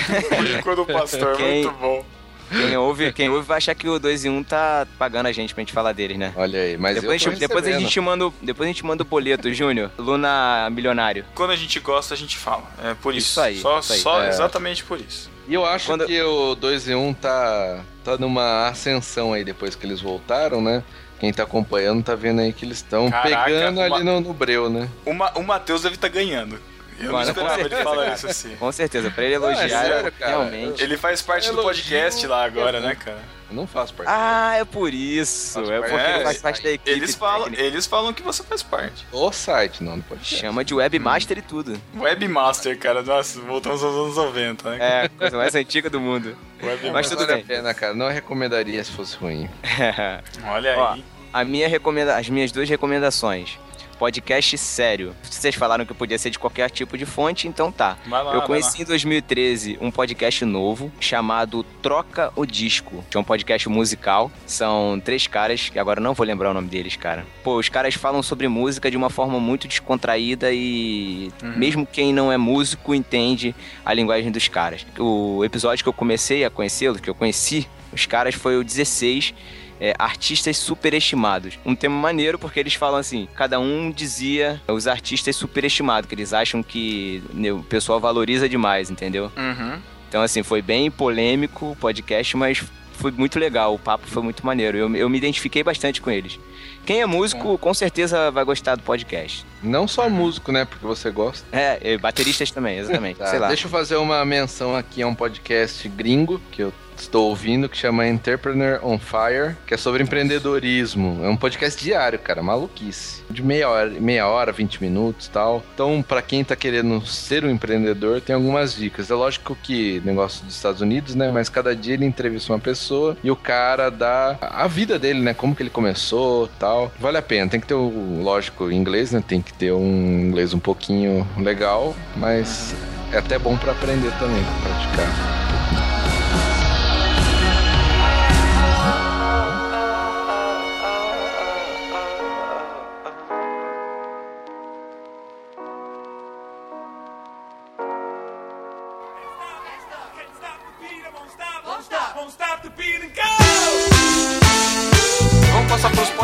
[0.55, 2.03] Rico do pastor, Quem- muito bom.
[2.49, 5.53] Quem ouve, quem ouve vai achar que o 2 em 1 tá pagando a gente
[5.53, 6.33] pra gente falar deles, né?
[6.35, 9.03] Olha aí, mas Depois, a gente, depois a gente manda, o- depois a gente manda
[9.03, 9.91] o boleto, Júnior.
[9.97, 11.25] Luna Milionário.
[11.35, 12.63] Quando a gente gosta, a gente fala.
[12.83, 13.27] É por isso.
[13.31, 13.99] Isso aí, Só, isso aí.
[13.99, 14.29] só É.
[14.29, 15.29] exatamente por isso.
[15.47, 19.43] E eu acho Quando- que o 2 e 1 um tá, tá numa ascensão aí
[19.43, 20.83] depois que eles voltaram, né?
[21.19, 24.69] Quem tá acompanhando tá vendo aí que eles estão pegando ali uma- no, no breu,
[24.69, 24.87] né?
[25.05, 26.57] O, Ma o Matheus deve estar ganhando.
[26.99, 28.15] Eu não Mano, esperava com ele certeza, falar cara.
[28.15, 28.55] isso assim.
[28.57, 30.31] Com certeza, pra ele é elogiar, sério, cara.
[30.31, 30.83] realmente.
[30.83, 33.39] Ele faz parte do Elogio podcast lá agora, é né, cara?
[33.49, 34.07] Eu não faço parte.
[34.11, 35.59] Ah, é por isso.
[35.71, 36.91] É porque ele É, faz parte da equipe.
[36.91, 37.63] Eles falam, técnica.
[37.63, 39.07] eles falam que você faz parte.
[39.11, 40.23] do site, não, não pode.
[40.23, 41.81] Chama de webmaster e tudo.
[41.95, 43.01] Webmaster, cara.
[43.01, 44.77] Nossa, voltamos aos anos 90, né?
[44.79, 46.37] É, a coisa mais antiga do mundo.
[46.61, 46.91] Webmaster.
[46.93, 47.41] Mas tudo vale bem.
[47.41, 47.93] a pena, cara.
[47.95, 49.49] Não recomendaria se fosse ruim.
[50.45, 51.03] Olha Ó, aí.
[51.33, 52.17] a minha recomenda...
[52.17, 53.57] As minhas duas recomendações.
[53.99, 55.13] Podcast sério.
[55.21, 57.97] Vocês falaram que podia ser de qualquer tipo de fonte, então tá.
[58.07, 63.25] Lá, Eu conheci em 2013 um podcast novo chamado Troca o Disco, que é um
[63.25, 64.31] podcast musical.
[64.45, 67.25] São três caras, que agora não vou lembrar o nome deles, cara.
[67.43, 72.31] Pô, os caras falam sobre música de uma forma muito descontraída e mesmo quem não
[72.31, 74.87] é músico entende a linguagem dos caras.
[74.97, 79.33] O episódio que eu comecei a conhecê-los, que eu conheci os caras, foi o 16
[79.79, 81.57] é, artistas superestimados.
[81.65, 86.33] Um tema maneiro porque eles falam assim, cada um dizia os artistas superestimados, que eles
[86.33, 89.31] acham que né, o pessoal valoriza demais, entendeu?
[89.37, 89.79] Uhum.
[90.07, 92.63] Então assim, foi bem polêmico o podcast, mas
[92.93, 94.77] foi muito legal, o papo foi muito maneiro.
[94.77, 96.37] Eu, eu me identifiquei bastante com eles.
[96.85, 99.45] Quem é músico, com certeza vai gostar do podcast.
[99.61, 100.65] Não só músico, né?
[100.65, 101.45] Porque você gosta.
[101.55, 103.19] É, e bateristas também, exatamente.
[103.19, 103.47] Tá, Sei lá.
[103.47, 106.73] Deixa eu fazer uma menção aqui a um podcast gringo que eu
[107.03, 111.19] estou ouvindo que chama Entrepreneur on Fire, que é sobre empreendedorismo.
[111.23, 113.23] É um podcast diário, cara, maluquice.
[113.29, 115.63] De meia hora, meia hora, 20 minutos e tal.
[115.73, 119.09] Então, pra quem tá querendo ser um empreendedor, tem algumas dicas.
[119.09, 121.31] É lógico que negócio dos Estados Unidos, né?
[121.31, 125.33] Mas cada dia ele entrevista uma pessoa e o cara dá a vida dele, né?
[125.33, 126.91] Como que ele começou tal.
[126.99, 127.49] Vale a pena.
[127.49, 129.23] Tem que ter o, lógico, inglês, né?
[129.25, 132.75] Tem que ter um inglês um pouquinho legal, mas
[133.11, 135.58] é até bom pra aprender também, pra praticar.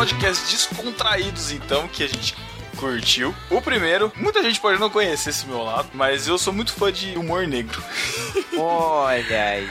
[0.06, 2.36] Podcasts descontraídos, então, que a gente
[2.76, 3.34] curtiu.
[3.50, 6.92] O primeiro, muita gente pode não conhecer esse meu lado, mas eu sou muito fã
[6.92, 7.82] de humor negro.
[8.56, 9.68] Olha aí.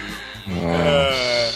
[0.47, 1.53] É.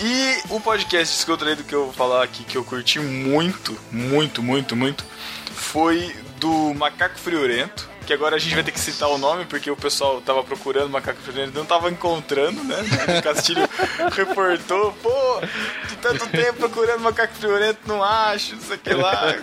[0.00, 4.74] E o podcast descontraído que eu vou falar aqui, que eu curti muito, muito, muito,
[4.74, 5.04] muito,
[5.52, 7.88] foi do Macaco Friorento.
[8.08, 10.88] Que agora a gente vai ter que citar o nome, porque o pessoal tava procurando
[10.88, 12.76] Macaco e não tava encontrando, né?
[13.18, 13.68] O Castilho
[14.16, 15.40] reportou, pô,
[15.86, 19.34] de tanto tempo procurando Macaco Friorento, não acho, não sei o que lá.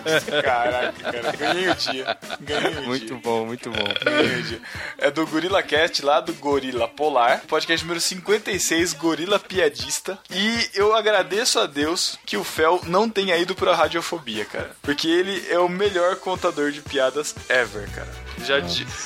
[0.42, 2.18] Caraca, cara, ganhei o dia.
[2.40, 2.82] Ganhei o dia.
[2.88, 3.86] Muito bom, muito bom.
[4.00, 4.60] Entendi.
[4.98, 7.42] É do Gorila Cast, lá do Gorila Polar.
[7.46, 10.18] Podcast número 56, Gorila Piadista.
[10.28, 14.72] E eu agradeço a Deus que o Fel não tenha ido pra Radiofobia, cara.
[14.82, 18.25] Porque ele é o melhor contador de piadas ever, cara.
[18.44, 18.60] Já,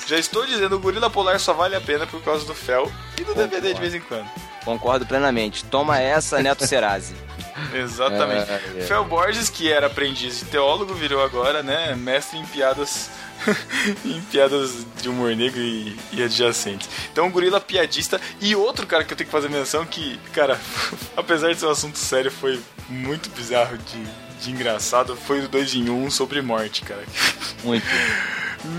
[0.07, 3.25] já estou dizendo, o Gorila Polar só vale a pena por causa do Fel e
[3.25, 4.29] do DVD de vez em quando.
[4.65, 5.65] Concordo plenamente.
[5.65, 7.15] Toma essa, Neto Serasi.
[7.73, 8.51] Exatamente.
[8.51, 8.83] É, é.
[8.83, 13.11] Fel Borges, que era aprendiz de teólogo, virou agora, né, mestre em piadas
[14.05, 16.89] em piadas de humor negro e, e adjacentes.
[17.13, 20.61] Então, o gorila piadista e outro cara que eu tenho que fazer menção que, cara,
[21.17, 24.05] apesar de ser um assunto sério, foi muito bizarro de,
[24.41, 27.05] de engraçado, foi o 2 em 1 um sobre morte, cara.
[27.63, 27.85] Muito.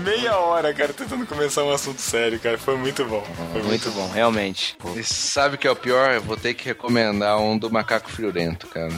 [0.04, 2.56] Meia hora, cara, tentando começar um assunto sério, cara.
[2.56, 3.24] Foi muito bom.
[3.52, 4.76] Foi Muito bom, realmente.
[4.78, 4.92] Pô.
[4.96, 6.12] E sabe o que é o pior?
[6.14, 8.92] Eu vou ter que recomendar um do Macaco Friorento, cara.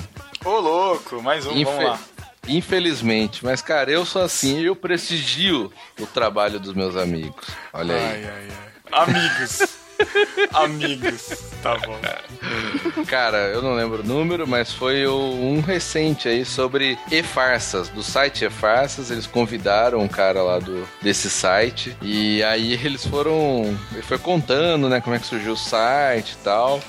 [0.45, 1.99] Ô, louco, mais um, Infe- vamos lá.
[2.47, 7.47] Infelizmente, mas cara, eu sou assim, eu prestigio o trabalho dos meus amigos.
[7.73, 8.03] Olha aí.
[8.03, 9.03] Ai, ai, ai.
[9.05, 9.63] Amigos.
[10.53, 11.43] Amigos.
[11.63, 11.99] Tá bom.
[13.07, 18.45] Cara, eu não lembro o número, mas foi um recente aí sobre e-farsas, do site
[18.45, 19.11] e-farsas.
[19.11, 23.77] Eles convidaram um cara lá do, desse site e aí eles foram.
[23.93, 26.81] Ele foi contando, né, como é que surgiu o site e tal.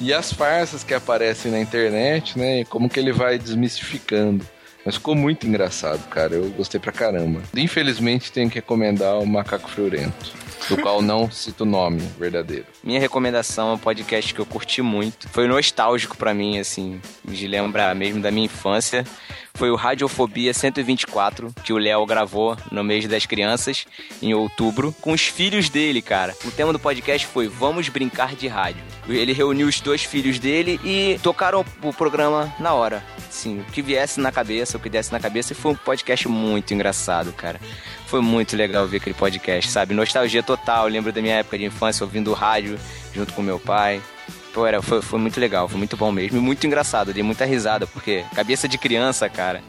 [0.00, 4.44] E as farsas que aparecem na internet, né, e como que ele vai desmistificando.
[4.84, 6.34] Mas ficou muito engraçado, cara.
[6.34, 7.42] Eu gostei pra caramba.
[7.56, 10.32] Infelizmente, tenho que recomendar o Macaco Friorento,
[10.68, 12.66] do qual não cito o nome verdadeiro.
[12.82, 15.28] Minha recomendação é um podcast que eu curti muito.
[15.30, 19.04] Foi nostálgico pra mim, assim, de lembrar mesmo da minha infância.
[19.56, 23.86] Foi o Radiofobia 124, que o Léo gravou no mês das crianças,
[24.20, 26.34] em outubro, com os filhos dele, cara.
[26.44, 28.82] O tema do podcast foi Vamos Brincar de Rádio.
[29.08, 33.00] Ele reuniu os dois filhos dele e tocaram o programa na hora.
[33.30, 36.26] Sim, o que viesse na cabeça, o que desse na cabeça, e foi um podcast
[36.26, 37.60] muito engraçado, cara.
[38.06, 39.94] Foi muito legal ver aquele podcast, sabe?
[39.94, 40.86] Nostalgia total.
[40.86, 42.76] Eu lembro da minha época de infância ouvindo rádio
[43.14, 44.02] junto com meu pai.
[44.54, 46.38] Pô, era, foi, foi muito legal, foi muito bom mesmo.
[46.38, 49.60] E muito engraçado, dei muita risada, porque cabeça de criança, cara,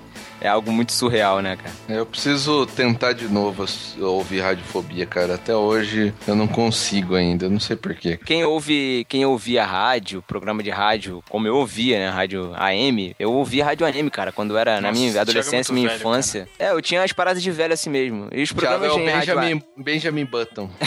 [0.42, 1.74] é algo muito surreal, né, cara?
[1.88, 3.66] Eu preciso tentar de novo
[4.00, 5.36] ouvir radiofobia, cara.
[5.36, 8.18] Até hoje eu não consigo ainda, não sei porquê.
[8.18, 13.32] Quem ouve, quem ouvia rádio, programa de rádio, como eu ouvia, né, rádio AM, eu
[13.32, 16.48] ouvia rádio AM, cara, quando era na Nossa, minha Thiago é adolescência, minha velho, infância.
[16.60, 18.28] É, eu tinha as paradas de velho assim mesmo.
[18.32, 20.70] E os Thiago programas é o de rádio Benjamin, Benjamin Button.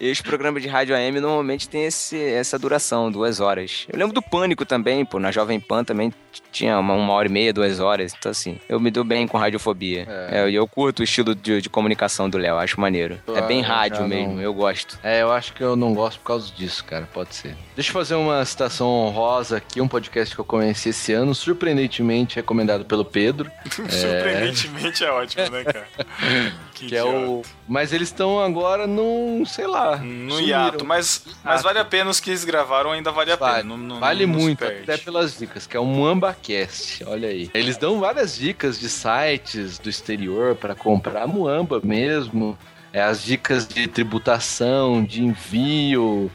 [0.00, 3.86] E os programas de rádio AM normalmente tem esse, essa duração, duas horas.
[3.86, 6.10] Eu lembro do Pânico também, pô, na Jovem Pan também
[6.50, 8.14] tinha uma, uma hora e meia, duas horas.
[8.18, 10.06] Então, assim, eu me dou bem com radiofobia.
[10.08, 10.40] É.
[10.40, 13.18] É, E eu curto o estilo de, de comunicação do Léo, acho maneiro.
[13.34, 14.98] é bem rádio mesmo, não- eu gosto.
[15.02, 17.08] É, eu acho que eu não gosto por causa disso, cara.
[17.12, 17.54] Pode ser.
[17.74, 22.36] Deixa eu fazer uma citação honrosa aqui, um podcast que eu conheci esse ano, surpreendentemente
[22.36, 23.50] recomendado pelo Pedro.
[23.88, 25.86] Surpreendentemente é ótimo, né, cara?
[26.80, 27.42] Que, Que é o.
[27.68, 29.98] Mas eles estão agora num, sei lá.
[29.98, 30.40] No sumiram.
[30.48, 33.68] hiato, mas, mas vale a pena os que eles gravaram, ainda vale a Vale, pena.
[33.68, 37.50] não- não- vale não muito, até pelas dicas, que é o MuambaCast, olha aí.
[37.52, 42.58] Eles dão várias dicas de sites do exterior para comprar Muamba mesmo,
[42.92, 46.30] é, as dicas de tributação, de envio.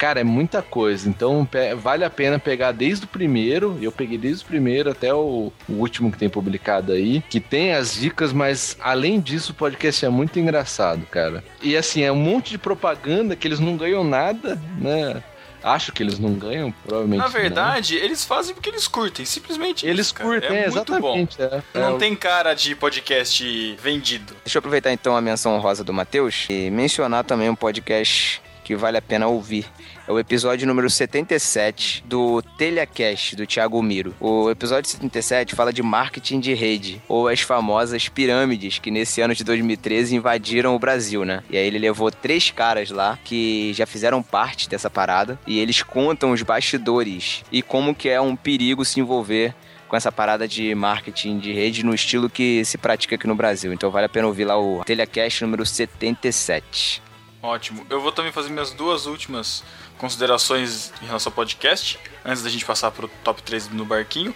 [0.00, 1.46] Cara, é muita coisa, então
[1.76, 5.72] vale a pena pegar desde o primeiro, eu peguei desde o primeiro até o, o
[5.74, 10.08] último que tem publicado aí, que tem as dicas, mas além disso o podcast é
[10.08, 11.44] muito engraçado, cara.
[11.62, 15.22] E assim, é um monte de propaganda que eles não ganham nada, né?
[15.62, 17.18] Acho que eles não ganham, provavelmente.
[17.18, 17.30] Na não.
[17.32, 21.18] verdade, eles fazem porque eles curtem, simplesmente eles isso, curtem, é é, muito bom.
[21.18, 21.42] exatamente.
[21.74, 21.78] é.
[21.78, 24.34] Não É, tem cara de podcast vendido.
[24.46, 28.40] Deixa eu aproveitar então a menção rosa do Matheus e mencionar também um podcast
[28.70, 29.66] que vale a pena ouvir.
[30.06, 34.14] É o episódio número 77 do Telecast, do Thiago Miro.
[34.20, 39.34] O episódio 77 fala de marketing de rede, ou as famosas pirâmides que nesse ano
[39.34, 41.42] de 2013 invadiram o Brasil, né?
[41.50, 45.82] E aí ele levou três caras lá que já fizeram parte dessa parada e eles
[45.82, 49.52] contam os bastidores e como que é um perigo se envolver
[49.88, 53.72] com essa parada de marketing de rede no estilo que se pratica aqui no Brasil.
[53.72, 57.09] Então vale a pena ouvir lá o Telecast número 77.
[57.42, 57.86] Ótimo.
[57.88, 59.62] Eu vou também fazer minhas duas últimas
[59.96, 64.34] considerações em relação ao podcast, antes da gente passar pro top 3 no barquinho,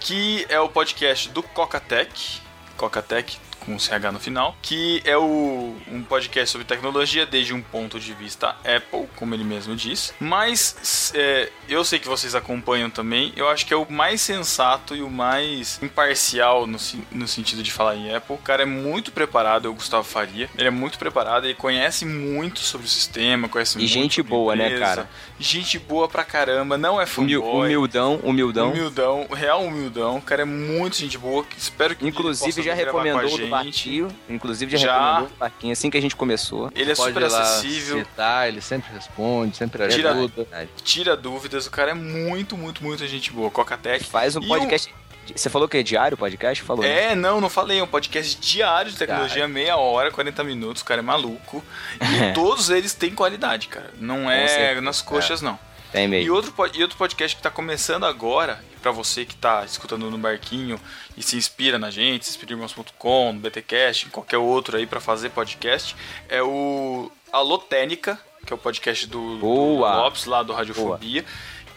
[0.00, 2.40] que é o podcast do Cocatec,
[2.76, 7.98] Cocatec com CH no final, que é o, um podcast sobre tecnologia desde um ponto
[7.98, 10.14] de vista Apple, como ele mesmo diz.
[10.20, 14.94] Mas é, eu sei que vocês acompanham também, eu acho que é o mais sensato
[14.94, 16.78] e o mais imparcial no,
[17.10, 18.34] no sentido de falar em Apple.
[18.36, 20.48] O cara é muito preparado, é o Gustavo Faria.
[20.56, 24.30] Ele é muito preparado, ele conhece muito sobre o sistema, conhece E muito gente sobre
[24.30, 24.84] boa, né, empresa.
[24.84, 25.10] cara?
[25.38, 27.38] Gente boa pra caramba, não é fanboy.
[27.38, 28.70] humildão, humildão.
[28.70, 30.16] Humildão, real humildão.
[30.16, 31.44] O cara é muito gente boa.
[31.56, 34.08] Espero que Inclusive já recomendou do barquinho.
[34.28, 34.98] Inclusive já, Já.
[35.02, 36.70] recomendou do barquinho assim que a gente começou.
[36.74, 40.68] Ele é Pode super acessível, citar, ele sempre responde, sempre Tira- ajuda.
[40.84, 41.66] tira dúvidas.
[41.66, 43.50] O cara é muito, muito, muito gente boa.
[43.50, 44.04] Cocatec.
[44.04, 44.94] Faz um E podcast.
[45.34, 46.62] Você falou que é diário o podcast?
[46.62, 46.84] Falou.
[46.84, 47.12] né?
[47.12, 47.80] É, não, não falei.
[47.80, 50.82] É um podcast diário de tecnologia, meia hora, 40 minutos.
[50.82, 51.64] O cara é maluco.
[52.00, 53.90] E todos eles têm qualidade, cara.
[53.98, 55.58] Não é nas coxas, não.
[55.90, 56.32] Tem E mesmo.
[56.34, 60.16] outro, po- e outro podcast que tá começando agora, pra você que tá escutando no
[60.16, 60.80] barquinho
[61.16, 64.86] e se inspira na gente, se inspira em irmãos.com, no BTcast, em qualquer outro aí
[64.86, 65.96] pra fazer podcast,
[66.28, 68.16] é o Alô Técnica,
[68.46, 69.96] que é o podcast do, do Boa.
[69.96, 71.24] Lopes, lá do Radiofobia.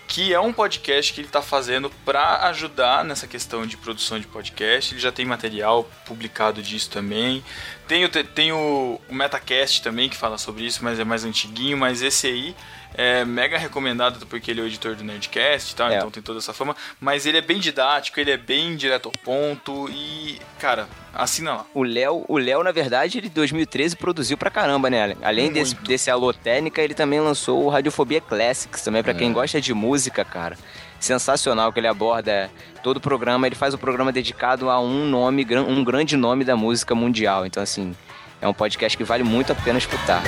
[0.07, 4.27] Que é um podcast que ele tá fazendo pra ajudar nessa questão de produção de
[4.27, 4.93] podcast.
[4.93, 7.43] Ele já tem material publicado disso também.
[7.87, 11.77] Tem o, tem o, o Metacast também que fala sobre isso, mas é mais antiguinho.
[11.77, 12.55] Mas esse aí
[12.95, 15.97] é mega recomendado porque ele é o editor do Nerdcast e tal, É.
[15.97, 16.75] então tem toda essa fama.
[16.99, 21.65] Mas ele é bem didático, ele é bem direto ao ponto e, cara, assina lá.
[21.73, 25.15] O Léo, o Léo, na verdade, ele em 2013 produziu pra caramba, né?
[25.21, 25.87] Além desse, Muito.
[25.87, 30.25] desse Alô Técnica, ele também lançou o Radiofobia Classics, também pra quem gosta de música,
[30.25, 30.57] cara.
[30.99, 32.51] Sensacional que ele aborda
[32.83, 36.57] todo o programa, ele faz o programa dedicado a um nome, um grande nome da
[36.57, 37.45] música mundial.
[37.45, 37.95] Então, assim,
[38.41, 40.21] é um podcast que vale muito a pena escutar.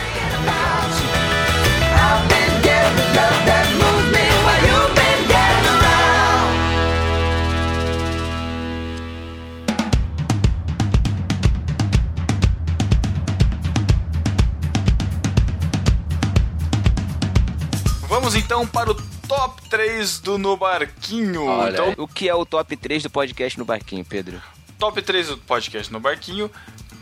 [18.08, 18.96] Vamos então para o
[19.28, 21.46] top 3 do No Barquinho.
[21.46, 21.94] Olha então.
[21.98, 24.42] O que é o top 3 do podcast no Barquinho, Pedro?
[24.82, 26.50] top 3 do podcast No Barquinho,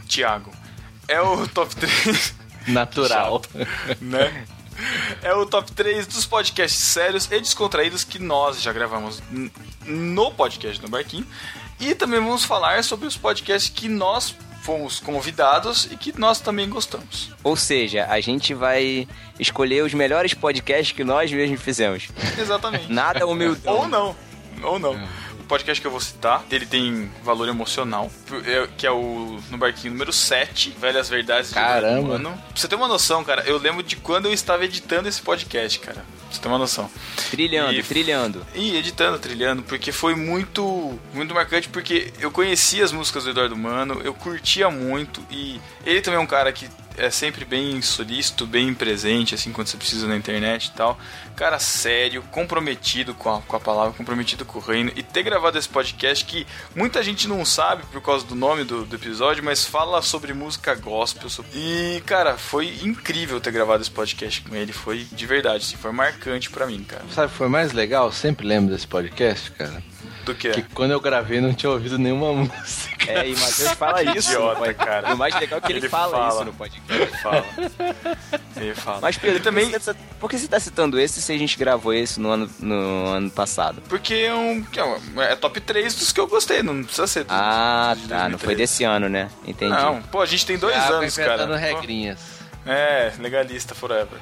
[0.05, 0.51] Thiago.
[1.07, 2.35] É o top 3,
[2.67, 3.41] Natural.
[4.01, 4.45] né?
[5.21, 9.21] É o top 3 dos podcasts sérios e descontraídos que nós já gravamos
[9.85, 11.25] no podcast No Barquinho.
[11.79, 16.69] E também vamos falar sobre os podcasts que nós fomos convidados e que nós também
[16.69, 17.31] gostamos.
[17.43, 19.07] Ou seja, a gente vai
[19.39, 22.09] escolher os melhores podcasts que nós mesmos fizemos.
[22.37, 22.91] Exatamente.
[22.91, 23.77] Nada humildão.
[23.77, 24.15] Ou não.
[24.61, 24.93] Ou não.
[25.28, 28.09] O podcast que eu vou citar, ele tem valor emocional,
[28.45, 31.95] é- que é o No Barquinho número 7, Velhas Verdades Caramba.
[32.01, 32.31] do Humano.
[32.31, 35.79] Pra você ter uma noção, cara, eu lembro de quando eu estava editando esse podcast,
[35.79, 36.05] cara.
[36.05, 36.89] Pra você ter uma noção.
[37.31, 38.45] Trilhando, E- trilhando.
[38.53, 43.57] E editando, trilhando, porque foi muito, muito marcante, porque eu conhecia as músicas do Eduardo
[43.57, 46.69] Mano, eu curtia muito, e ele também é um cara que
[46.99, 50.99] é sempre bem solícito, bem presente, assim, quando você precisa na internet e tal.
[51.35, 55.57] Cara sério, comprometido com a, com a palavra, comprometido com o reino, e ter gravado
[55.57, 56.45] esse podcast que
[56.75, 60.75] muita gente não sabe por causa do nome do, do episódio, mas fala sobre música
[60.75, 61.29] gospel.
[61.29, 65.77] sobre- E, cara, foi incrível ter gravado esse podcast com ele, foi de verdade, assim,
[65.77, 67.03] foi marcante pra mim, cara.
[67.13, 68.07] Sabe foi mais legal?
[68.07, 69.81] Eu sempre lembro desse podcast, cara.
[70.29, 70.51] Do que?
[70.51, 73.11] Que quando eu gravei não tinha ouvido nenhuma música.
[73.11, 74.29] É, e Matheus fala isso.
[74.31, 75.13] Idiota, cara.
[75.13, 76.29] O mais legal é que ele, Ele fala, fala.
[76.35, 76.93] isso no podcast.
[76.93, 77.45] Ele fala.
[78.57, 78.99] Ele fala.
[79.01, 79.65] Mas, Pedro, ele também.
[79.69, 82.19] por, que você tá, por que você tá citando esse se a gente gravou esse
[82.19, 83.81] no ano, no ano passado?
[83.89, 84.63] Porque é um.
[84.75, 87.23] é um- É top 3 dos que eu gostei, não precisa ser.
[87.23, 88.29] do- Ah, tá.
[88.29, 88.55] Não foi 2013.
[88.57, 89.29] desse ano, né?
[89.47, 89.71] Entendi.
[89.71, 91.33] Não, pô, a gente tem dois Thiago anos, cara.
[91.35, 92.19] inventando Pô, regrinhas.
[92.69, 94.19] É, legalista forever.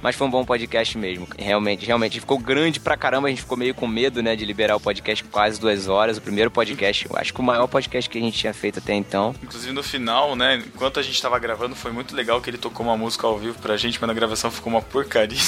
[0.00, 1.26] Mas foi um bom podcast mesmo.
[1.38, 2.20] Realmente, realmente.
[2.20, 3.28] Ficou grande pra caramba.
[3.28, 4.34] A gente ficou meio com medo, né?
[4.34, 6.16] De liberar o podcast quase duas horas.
[6.16, 8.94] O primeiro podcast, eu acho que o maior podcast que a gente tinha feito até
[8.94, 9.34] então.
[9.42, 10.56] Inclusive no final, né?
[10.56, 13.58] Enquanto a gente tava gravando, foi muito legal que ele tocou uma música ao vivo
[13.58, 15.38] pra gente, mas na gravação ficou uma porcaria.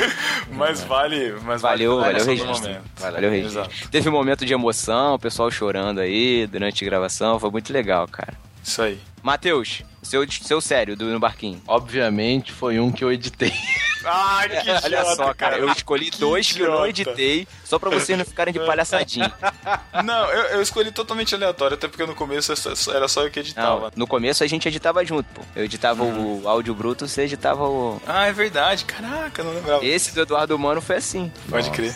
[0.52, 1.34] mas vale.
[1.42, 2.68] Mas Valeu, vale valeu o registro.
[2.68, 2.84] momento.
[2.98, 3.60] Valeu o registro.
[3.62, 3.88] Exato.
[3.90, 7.40] Teve um momento de emoção, o pessoal chorando aí durante a gravação.
[7.40, 8.34] Foi muito legal, cara.
[8.62, 8.98] Isso aí.
[9.22, 11.60] Matheus, seu, seu sério do No Barquinho.
[11.66, 13.52] Obviamente foi um que eu editei.
[14.08, 17.10] Ai, que idiota, Olha só, cara, eu escolhi dois que eu não idiota.
[17.10, 19.32] editei, só pra vocês não ficarem de palhaçadinha.
[20.04, 22.52] Não, eu, eu escolhi totalmente aleatório, até porque no começo
[22.92, 23.92] era só- eu que Não, editava.
[23.96, 25.40] no começo a gente editava junto, pô.
[25.56, 28.00] Eu editava o áudio bruto, você editava o.
[28.06, 28.84] Ah, é verdade.
[28.84, 29.84] Caraca, não lembrava.
[29.84, 31.32] Esse do Eduardo Mano foi assim.
[31.48, 31.92] Pode crer.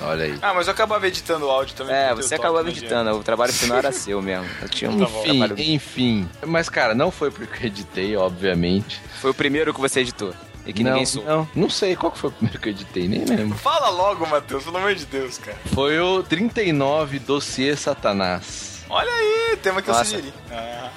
[0.00, 0.38] Nossa, Olha aí.
[0.42, 1.94] Ah, mas eu acabava editando o áudio também.
[1.94, 4.46] É, você acabava né, editando, o trabalho final era seu mesmo.
[4.62, 5.04] Eu tinha um Tá.
[5.06, 5.54] Enfim, trabalho.
[5.60, 6.28] enfim.
[6.46, 9.00] Mas, cara, não foi porque eu editei, obviamente.
[9.20, 10.32] Foi o primeiro que você editou.
[10.66, 11.26] E que não, ninguém soube.
[11.26, 13.56] não, não sei qual que foi o primeiro que eu editei, nem lembro.
[13.58, 15.56] Fala logo, Matheus, pelo amor de Deus, cara.
[15.72, 18.84] Foi o 39 Dossiê Satanás.
[18.90, 20.00] Olha aí, tema que Nossa.
[20.00, 20.32] eu sugeri.
[20.50, 20.87] Ah,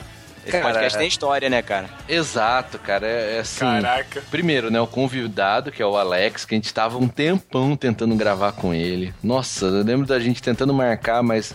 [0.44, 1.90] Esse Cara, podcast tem história, né, cara?
[2.10, 3.06] Exato, cara.
[3.08, 3.60] É, é assim.
[3.60, 4.24] caraca.
[4.32, 8.16] Primeiro, né, o convidado, que é o Alex, que a gente tava um tempão tentando
[8.16, 9.14] gravar com ele.
[9.24, 11.54] Nossa, eu lembro da gente tentando marcar, mas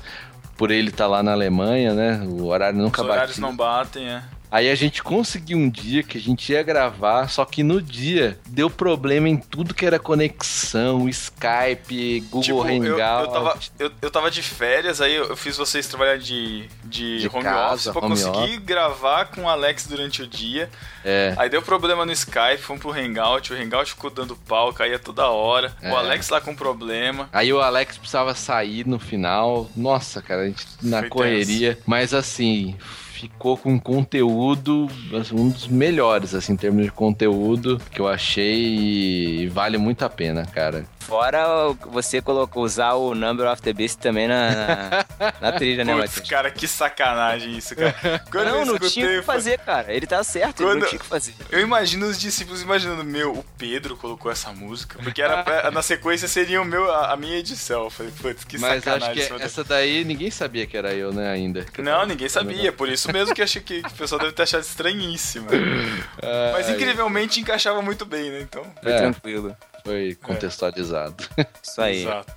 [0.57, 2.23] por ele estar lá na Alemanha, né?
[2.27, 3.43] O horário nunca Os horários batia.
[3.43, 4.23] não batem, é.
[4.51, 8.39] Aí a gente conseguiu um dia que a gente ia gravar, só que no dia
[8.47, 12.99] deu problema em tudo que era conexão, Skype, Google Tipo, Hangout.
[12.99, 17.19] eu, eu, tava, eu, eu tava de férias, aí eu, fiz vocês trabalhar de, de,
[17.21, 20.71] De home casa, office pra conseguir gravar com o Alex durante o dia.
[21.05, 21.35] É.
[21.37, 25.29] Aí deu problema no Skype, fomos pro Hangout, o Hangout ficou dando pau, caía toda
[25.29, 25.75] hora.
[25.81, 25.91] É.
[25.91, 27.29] O Alex lá com problema.
[27.33, 29.71] Aí o Alex precisava sair no final.
[29.77, 31.79] Nossa, cara, a gente na Foi correria.
[31.87, 32.77] Mas assim,
[33.17, 34.89] ficou com conteúdo,
[35.19, 40.05] assim, um dos melhores, assim, em termos de conteúdo, que eu achei e vale muito
[40.05, 40.85] a pena, cara.
[41.07, 41.47] Fora
[41.87, 46.11] você colocou, usar o Number of the Beast também na, na, na trilha, né, Putz,
[46.11, 46.29] Matheus?
[46.29, 47.95] cara, que sacanagem isso, cara.
[48.31, 49.93] Quando Não, eu não escutei, tinha o que fazer, cara.
[49.93, 51.35] Ele tá certo, ele Quando- não tinha o que fazer.
[51.51, 55.81] Eu imagino os discípulos imaginando, meu, o Pedro colocou essa música, porque era pra- na
[55.83, 57.85] sequência seria o meu, a, a minha edição.
[57.85, 59.23] Eu falei, putz, que Mas sacanagem.
[59.23, 61.65] acho que essa daí ninguém sabia que era eu, né, ainda.
[61.79, 64.63] Não, ninguém sabia, por isso mesmo que achei que, que o pessoal deve ter achado
[64.63, 65.47] estranhíssimo.
[66.53, 68.41] Mas incrivelmente encaixava muito bem, né?
[68.41, 68.65] Então.
[68.83, 68.99] Foi É.
[68.99, 69.57] tranquilo.
[69.87, 71.25] Foi contextualizado.
[71.63, 72.03] Isso aí.
[72.03, 72.35] Exato.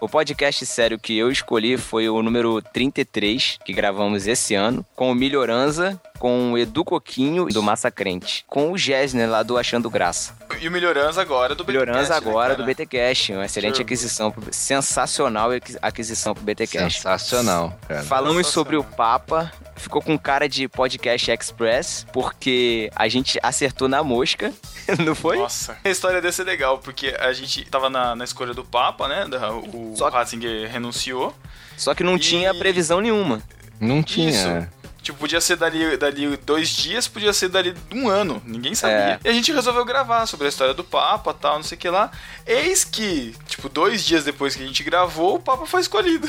[0.00, 5.10] O podcast sério que eu escolhi foi o número 33, que gravamos esse ano, com
[5.10, 10.36] o Melhoranza, com o Edu Coquinho do Massacrente, com o Gessner lá do Achando Graça.
[10.60, 12.62] E o Melhorança agora do BTcast, Melhoranza né, agora cara?
[12.62, 13.82] do BTcast, uma excelente Show.
[13.84, 16.98] aquisição, pro- sensacional aqui- aquisição pro BTcast.
[16.98, 18.02] Sensacional, cara.
[18.04, 24.02] Falamos sobre o Papa, ficou com cara de podcast express, porque a gente acertou na
[24.02, 24.52] mosca,
[25.04, 25.38] não foi?
[25.38, 29.08] Nossa, a história desse é legal, porque a gente tava na, na escolha do Papa,
[29.08, 29.26] né?
[29.28, 29.50] da-
[29.94, 31.34] o Só que- Ratzinger renunciou.
[31.76, 33.42] Só que não E- tinha previsão nenhuma.
[33.80, 34.30] Não tinha.
[34.30, 34.68] Isso.
[35.04, 38.42] Tipo, podia ser dali, dali dois dias, podia ser dali um ano.
[38.46, 38.96] Ninguém sabia.
[38.96, 39.18] É.
[39.22, 41.88] E a gente resolveu gravar sobre a história do Papa tal, não sei o que
[41.90, 42.10] lá.
[42.46, 46.26] Eis que, tipo, dois dias depois que a gente gravou, o Papa foi escolhido.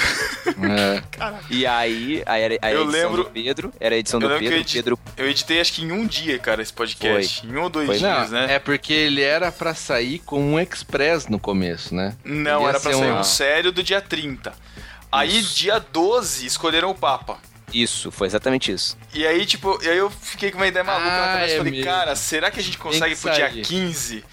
[0.47, 1.01] É.
[1.49, 4.33] E aí, aí era a Eu edição lembro- do Pedro, era a edição Eu do
[4.33, 6.73] lembro que Pedro, eu edi- Pedro Eu editei acho que em um dia, cara, esse
[6.73, 7.47] podcast.
[7.47, 7.97] Em um ou dois Foi.
[7.97, 8.55] dias, Não, né?
[8.55, 12.15] é porque ele era pra sair com um express no começo, né?
[12.25, 14.53] Não, era pra ser sair um- um sério do dia 30.
[15.11, 17.37] Aí, dia 12, escolheram o Papa.
[17.73, 18.97] Isso, foi exatamente isso.
[19.13, 21.53] E aí, tipo, e aí eu fiquei com uma ideia maluca na Ah, cabeça.
[21.53, 21.85] é Falei, mesmo.
[21.85, 23.61] cara, será que a gente consegue pro dia sair.
[23.63, 24.23] 15?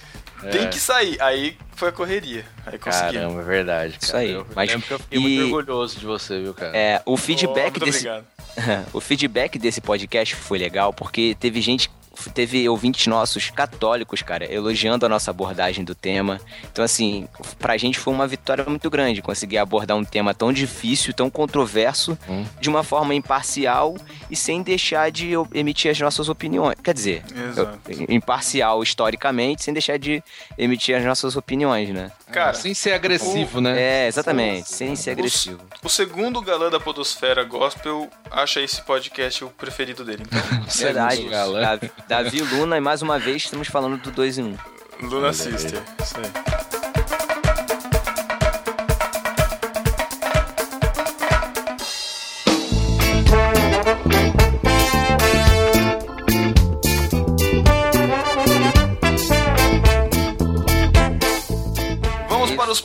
[0.44, 0.48] É.
[0.50, 1.20] Tem que sair.
[1.20, 2.44] Aí foi a correria.
[2.66, 3.14] Aí consegui.
[3.14, 3.98] Caramba, é verdade.
[4.00, 4.24] Isso cara.
[4.24, 4.30] aí.
[4.32, 6.76] Eu Mas- lembro que eu fiquei e- muito orgulhoso de você, viu, cara?
[6.76, 8.26] É, o Oh, feedback muito desse obrigado.
[8.92, 11.90] o feedback desse podcast foi legal porque teve gente
[12.34, 16.40] teve ouvintes nossos católicos, cara, elogiando a nossa abordagem do tema.
[16.70, 21.12] Então, assim, pra gente foi uma vitória muito grande conseguir abordar um tema tão difícil,
[21.12, 22.44] tão controverso, Hum.
[22.60, 23.96] de uma forma imparcial
[24.30, 26.76] e sem deixar de emitir as nossas opiniões.
[26.82, 27.22] Quer dizer,
[27.56, 30.22] eu- imparcial historicamente, sem deixar de
[30.56, 32.10] emitir as nossas opiniões, né?
[32.30, 33.78] Cara, Sem ser agressivo, né?
[33.78, 35.60] É, exatamente, sem ser agressivo.
[35.82, 40.22] o segundo galã da Podosfera Gospel acha esse podcast o preferido dele.
[40.26, 40.40] Então,
[40.74, 41.22] Verdade.
[41.28, 41.78] Galã.
[42.09, 44.46] Davi, Luna, e mais uma vez estamos falando do 2 em 1.
[45.03, 45.07] Um.
[45.07, 45.82] Luna Sister.
[46.00, 46.71] Isso aí.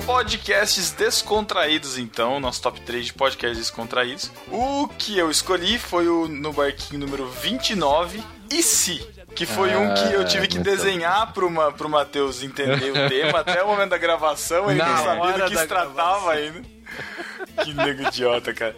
[0.07, 4.31] Podcasts descontraídos, então, nosso top 3 de podcasts descontraídos.
[4.49, 9.05] O que eu escolhi foi o No Barquinho número 29, E Se?
[9.35, 13.41] Que foi um que eu tive que desenhar pro, Ma, pro Matheus entender o tema
[13.41, 16.61] até o momento da gravação, ele não sabia do que se tratava ainda.
[17.63, 18.75] Que nego idiota, cara.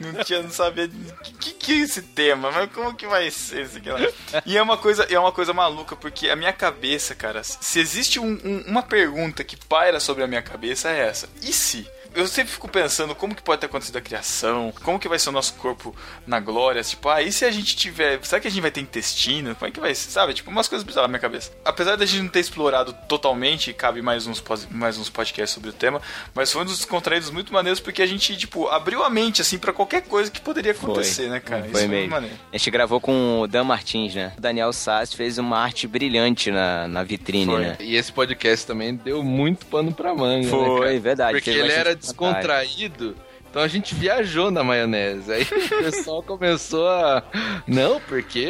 [0.00, 3.62] Não tinha, não sabia que, que que é esse tema, mas como que vai ser
[3.64, 4.00] isso aqui lá?
[4.46, 8.18] E é uma coisa, é uma coisa maluca, porque a minha cabeça, cara, se existe
[8.18, 11.28] um- um- uma pergunta que paira sobre a minha cabeça é essa.
[11.42, 11.86] E se?
[12.14, 15.28] Eu sempre fico pensando como que pode ter acontecido a criação, como que vai ser
[15.28, 15.94] o nosso corpo
[16.26, 18.80] na glória, tipo, ah, e se a gente tiver, será que a gente vai ter
[18.80, 19.54] intestino?
[19.54, 20.34] Como é que vai ser, sabe?
[20.34, 21.52] Tipo, umas coisas bizarras na minha cabeça.
[21.64, 25.72] Apesar da gente não ter explorado totalmente, cabe mais uns, mais uns podcasts sobre o
[25.72, 26.00] tema,
[26.34, 29.58] mas foi um dos descontraídos muito maneiros porque a gente, tipo, abriu a mente, assim,
[29.58, 31.62] pra qualquer coisa que poderia acontecer, né, cara?
[31.62, 31.94] Foi Isso mesmo.
[31.94, 32.36] muito maneiro.
[32.52, 34.32] A gente gravou com o Dan Martins, né?
[34.36, 37.60] O Daniel Sass fez uma arte brilhante na, na vitrine, Foi.
[37.60, 37.76] né?
[37.80, 41.00] E esse podcast também deu muito pano pra manga, né, Foi, cara?
[41.00, 41.32] verdade.
[41.34, 41.99] Porque ele bastante era.
[42.00, 43.16] Descontraído,
[43.50, 45.32] então a gente viajou na maionese.
[45.32, 47.20] Aí o pessoal começou a.
[47.66, 48.48] Não, porque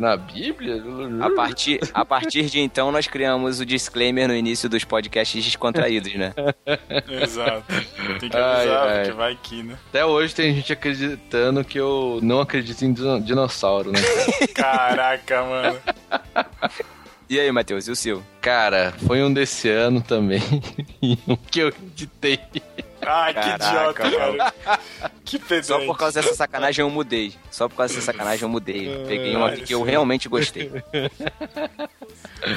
[0.00, 0.82] na Bíblia.
[1.20, 6.12] A partir, a partir de então, nós criamos o disclaimer no início dos podcasts descontraídos,
[6.16, 6.34] né?
[7.22, 7.64] Exato.
[8.18, 8.96] Tem que Ai, avisar, ai.
[8.98, 9.78] porque vai que, né?
[9.88, 14.00] Até hoje tem gente acreditando que eu não acredito em dino- dinossauro, né?
[14.52, 15.78] Caraca, mano.
[17.28, 18.20] E aí, Matheus, e o seu?
[18.40, 20.42] Cara, foi um desse ano também.
[21.28, 22.40] um que eu editei.
[23.06, 23.66] Ai, que Caraca,
[24.08, 24.78] idiota, cara.
[25.24, 25.66] Que pedante.
[25.66, 27.34] Só por causa dessa sacanagem eu mudei.
[27.50, 29.04] Só por causa dessa sacanagem eu mudei.
[29.06, 30.70] Peguei um aqui que eu realmente gostei.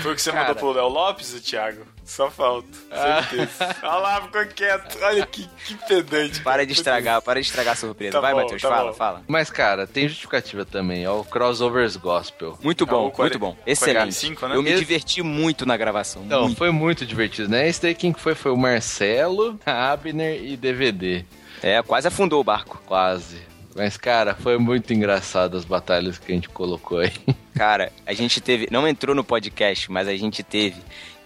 [0.01, 0.47] Foi o que você Cara.
[0.47, 1.85] mandou pro Léo Lopes, o Thiago?
[2.05, 2.67] Só falta.
[2.91, 3.75] Certeza.
[3.83, 4.97] Olha lá, ficou quieto.
[5.01, 6.41] Olha que, que pedante.
[6.41, 8.11] Para de estragar, para de estragar a surpresa.
[8.13, 8.97] Tá Vai, Matheus, tá fala, bom.
[8.97, 9.21] fala.
[9.27, 11.03] Mas, cara, tem justificativa também.
[11.03, 12.57] É o Crossovers Gospel.
[12.61, 13.61] Muito Ah, bom, o 40 muito bom.
[13.65, 13.95] Excelente.
[13.97, 14.55] 45, né?
[14.55, 16.23] Eu me Esse- diverti muito na gravação.
[16.25, 16.57] Não, muito.
[16.57, 17.67] foi muito divertido, né?
[17.67, 18.35] Esse daí quem que foi?
[18.35, 21.23] Foi o Marcelo, a Abner e DVD.
[21.61, 22.81] É, quase afundou o barco.
[22.85, 23.37] Quase.
[23.75, 27.11] Mas, cara, foi muito engraçado as batalhas que a gente colocou aí.
[27.55, 28.67] Cara, a gente teve.
[28.71, 30.77] Não entrou no podcast, mas a gente teve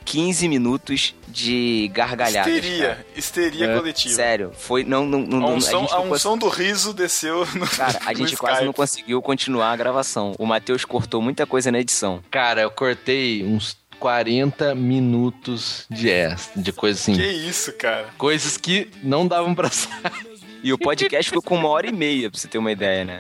[0.06, 2.54] 15 minutos de gargalhadas.
[2.54, 3.06] Histeria, cara.
[3.16, 3.76] histeria É.
[3.76, 4.14] coletiva.
[4.16, 4.84] Sério, foi.
[4.86, 8.14] Não, não, não, A unção, gente a cons- unção do riso desceu no Cara, a
[8.14, 8.66] gente quase Skype.
[8.66, 10.34] não conseguiu continuar a gravação.
[10.38, 12.22] O Matheus cortou muita coisa na edição.
[12.32, 17.16] Cara, eu cortei uns 40 minutos de extra, de coisa assim.
[17.16, 18.08] Que isso, cara.
[18.18, 20.37] Coisas que não davam pra sair.
[20.64, 23.20] E o podcast ficou com uma hora e meia, pra você ter uma ideia, né?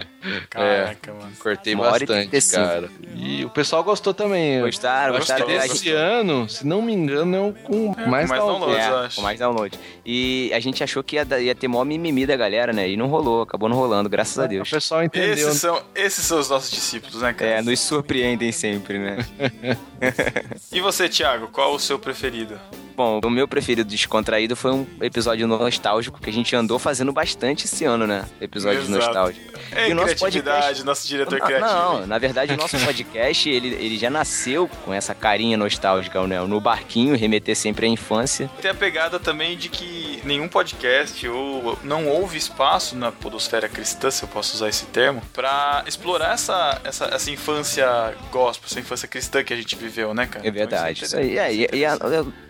[0.50, 1.32] Caraca, mano.
[1.40, 2.64] Cortei Uma hora e bastante, 35.
[2.64, 2.90] cara.
[3.16, 4.60] E o pessoal gostou também.
[4.62, 5.46] Gostaram, gostaram.
[5.46, 5.62] Gostou.
[5.62, 8.76] gente- Esse ano, se não me engano, é o com É, mais mais download.
[8.76, 9.16] É, acho.
[9.18, 9.78] com mais download.
[10.06, 12.90] E a gente achou que ia, ia ter maior mimimi da galera, né?
[12.90, 14.70] E não rolou, acabou não rolando, graças a O Deus.
[14.70, 15.34] pessoal entendeu.
[15.34, 17.52] Esses são, esses são os nossos discípulos, né, cara?
[17.52, 19.18] É, nos surpreendem sempre, né?
[20.72, 22.60] E você, Thiago, qual o seu preferido?
[22.98, 27.66] Bom, o meu preferido descontraído foi um episódio nostálgico que a gente andou fazendo bastante
[27.66, 28.26] esse ano, né?
[28.42, 29.06] Episódios Exato.
[29.06, 29.62] nostálgicos.
[29.72, 31.70] É, E o nosso criatividade, podcast- nosso diretor Não, criativo.
[31.72, 36.42] Não, na verdade o nosso podcast, ele, ele já nasceu com essa carinha nostálgica, né?
[36.42, 38.50] No barquinho, remeter sempre à infância.
[38.64, 44.10] Tem a pegada também de que nenhum podcast ou não houve espaço na podosfera cristã,
[44.10, 47.86] se eu posso usar esse termo, pra explorar essa, essa, essa infância
[48.32, 50.48] gospel, essa infância cristã que a gente viveu, né, cara?
[50.48, 51.04] É verdade.
[51.06, 51.38] Então, Isso aí.
[51.38, 51.96] É, e- e a-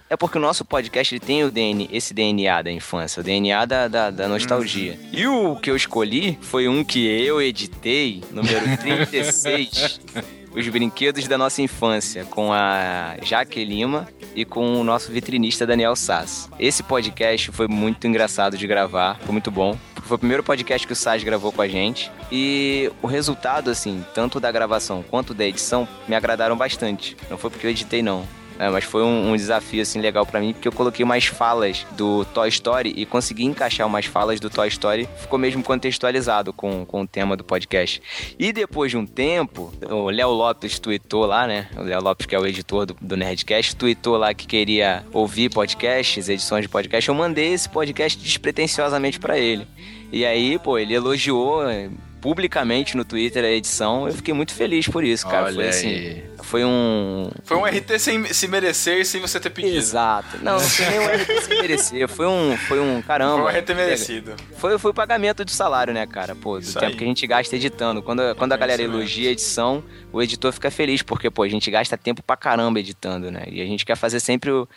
[0.09, 3.65] é porque o nosso podcast ele tem o DNA, esse DNA da infância, o DNA
[3.65, 4.97] da, da, da nostalgia.
[5.11, 9.99] E o que eu escolhi foi um que eu editei, número 36.
[10.55, 15.95] Os brinquedos da nossa infância, com a Jaque Lima e com o nosso vitrinista Daniel
[15.95, 16.49] Sass.
[16.57, 19.77] Esse podcast foi muito engraçado de gravar, foi muito bom.
[20.03, 22.09] Foi o primeiro podcast que o Sass gravou com a gente.
[22.31, 27.15] E o resultado, assim, tanto da gravação quanto da edição, me agradaram bastante.
[27.29, 28.25] Não foi porque eu editei, não.
[28.59, 31.85] É, mas foi um, um desafio assim legal pra mim porque eu coloquei mais falas
[31.95, 36.85] do Toy Story e consegui encaixar umas falas do Toy Story, ficou mesmo contextualizado com,
[36.85, 38.01] com o tema do podcast.
[38.39, 41.67] E depois de um tempo, o Léo Lopes tweetou lá, né?
[41.77, 45.49] O Léo Lopes, que é o editor do, do Nerdcast, tweetou lá que queria ouvir
[45.49, 47.07] podcasts, edições de podcast.
[47.07, 49.67] Eu mandei esse podcast despretensiosamente pra ele.
[50.11, 51.61] E aí, pô, ele elogiou
[52.27, 54.05] publicamente no Twitter a edição.
[54.05, 55.45] Eu fiquei muito feliz por isso, cara.
[55.45, 56.23] Olha foi assim, aí.
[56.43, 59.77] foi um Foi um RT sem se merecer sem você ter pedido.
[59.77, 60.37] Exato.
[60.43, 62.07] Não, foi nem um RT sem merecer.
[62.09, 63.43] Foi um, foi um Foi caramba.
[63.43, 64.35] um RT merecido.
[64.57, 66.35] Foi, foi o pagamento do salário, né, cara?
[66.35, 66.97] Pô, do Isso tempo aí.
[66.97, 68.01] que a gente gasta editando.
[68.01, 71.71] Quando, quando a galera elogia a edição, o editor fica feliz, porque, pô, a gente
[71.71, 73.45] gasta tempo pra caramba editando, né?
[73.47, 74.67] E a gente quer fazer sempre o,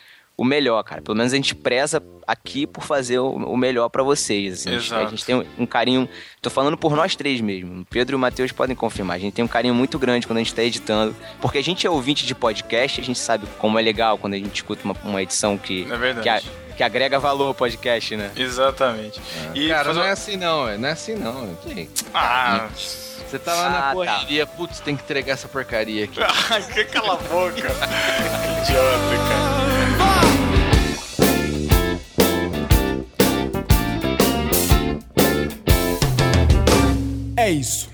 [0.41, 1.03] o melhor, cara.
[1.03, 4.55] Pelo menos a gente preza aqui por fazer o, melhor pra vocês.
[4.55, 4.71] Assim.
[4.71, 5.11] A gente- A Exato.
[5.11, 6.09] gente tem um, carinho.
[6.41, 7.83] Tô falando por nós três mesmo.
[7.83, 9.17] O Pedro e o Matheus podem confirmar.
[9.17, 11.15] A gente tem um carinho muito grande quando a gente tá editando.
[11.43, 14.39] Porque a gente é ouvinte de podcast, a gente sabe como é legal quando a
[14.39, 16.23] gente escuta uma, uma edição que, É verdade.
[16.23, 18.31] que, a- que agrega valor ao podcast, né?
[18.35, 19.21] Exatamente.
[19.55, 20.79] E Cara, fazer não é assim não, é.
[20.79, 21.57] não é assim não.
[21.77, 21.87] é.
[22.15, 23.93] Ah, Você tá lá Ah, na tá.
[23.93, 26.19] correria, putz, tem que entregar essa porcaria aqui.
[26.73, 27.57] que cala a boca.
[28.63, 29.50] Idiota, cara.
[37.51, 37.91] É isso.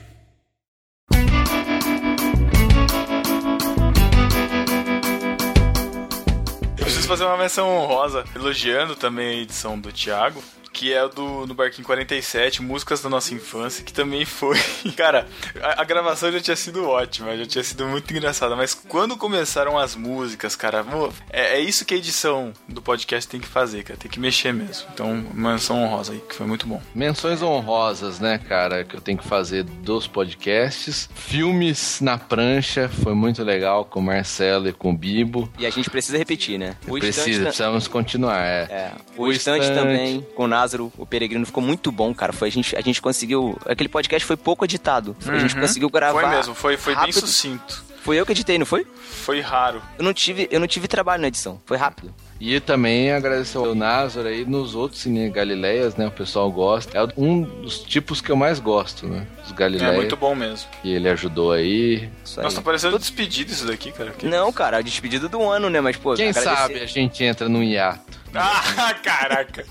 [6.77, 10.45] Eu preciso fazer uma menção honrosa, elogiando também a edição do Thiago,
[10.77, 14.59] que é do no Barquinho 47, Músicas da Nossa Infância, que também foi.
[14.95, 15.27] Cara,
[15.62, 19.79] a, a gravação já tinha sido ótima, já tinha sido muito engraçada, mas quando começaram
[19.79, 23.85] as músicas, cara, mo- é, é isso que a edição do podcast tem que fazer,
[23.85, 24.87] cara, tem que mexer mesmo.
[24.93, 26.83] Então, menção honrosa aí, que foi muito bom.
[26.95, 31.09] Menções honrosas, né, cara, que eu tenho que fazer dos podcasts.
[31.14, 35.51] Filmes na prancha, foi muito legal com o Marcelo e com o Bibo.
[35.59, 36.77] E a gente precisa repetir, né?
[36.87, 38.62] O Precisa, Estante, precisamos continuar, é.
[38.70, 39.81] é, o, O Estante Estante.
[39.81, 42.33] também, com o Názaro, o Peregrino, ficou muito bom, cara.
[42.33, 43.57] Foi, a, gente, a gente conseguiu.
[43.67, 45.17] Aquele podcast foi pouco editado.
[45.27, 45.61] A gente Uhum.
[45.61, 46.21] conseguiu gravar.
[46.21, 47.87] Foi mesmo, foi, foi bem sucinto.
[48.03, 48.87] Foi eu que editei, não foi?
[49.25, 49.83] Foi raro.
[49.99, 51.61] Eu não tive, eu não tive trabalho na edição.
[51.67, 52.12] Foi rápido.
[52.41, 56.07] E também agradecer ao Názaro aí nos outros Cine Galileias, né?
[56.07, 56.97] O pessoal gosta.
[56.97, 59.27] É um dos tipos que eu mais gosto, né?
[59.45, 59.97] Os É Galileias.
[59.97, 60.69] muito bom mesmo.
[60.85, 62.09] E ele ajudou aí.
[62.25, 62.45] Isso aí.
[62.45, 64.11] Nossa, tá parecendo despedido isso daqui, cara.
[64.12, 65.81] Que- Não, cara, a despedida do ano, né?
[65.81, 68.17] Mas, pô, Quem agradecer- sabe a gente entra num hiato.
[68.78, 69.64] Ah, caraca.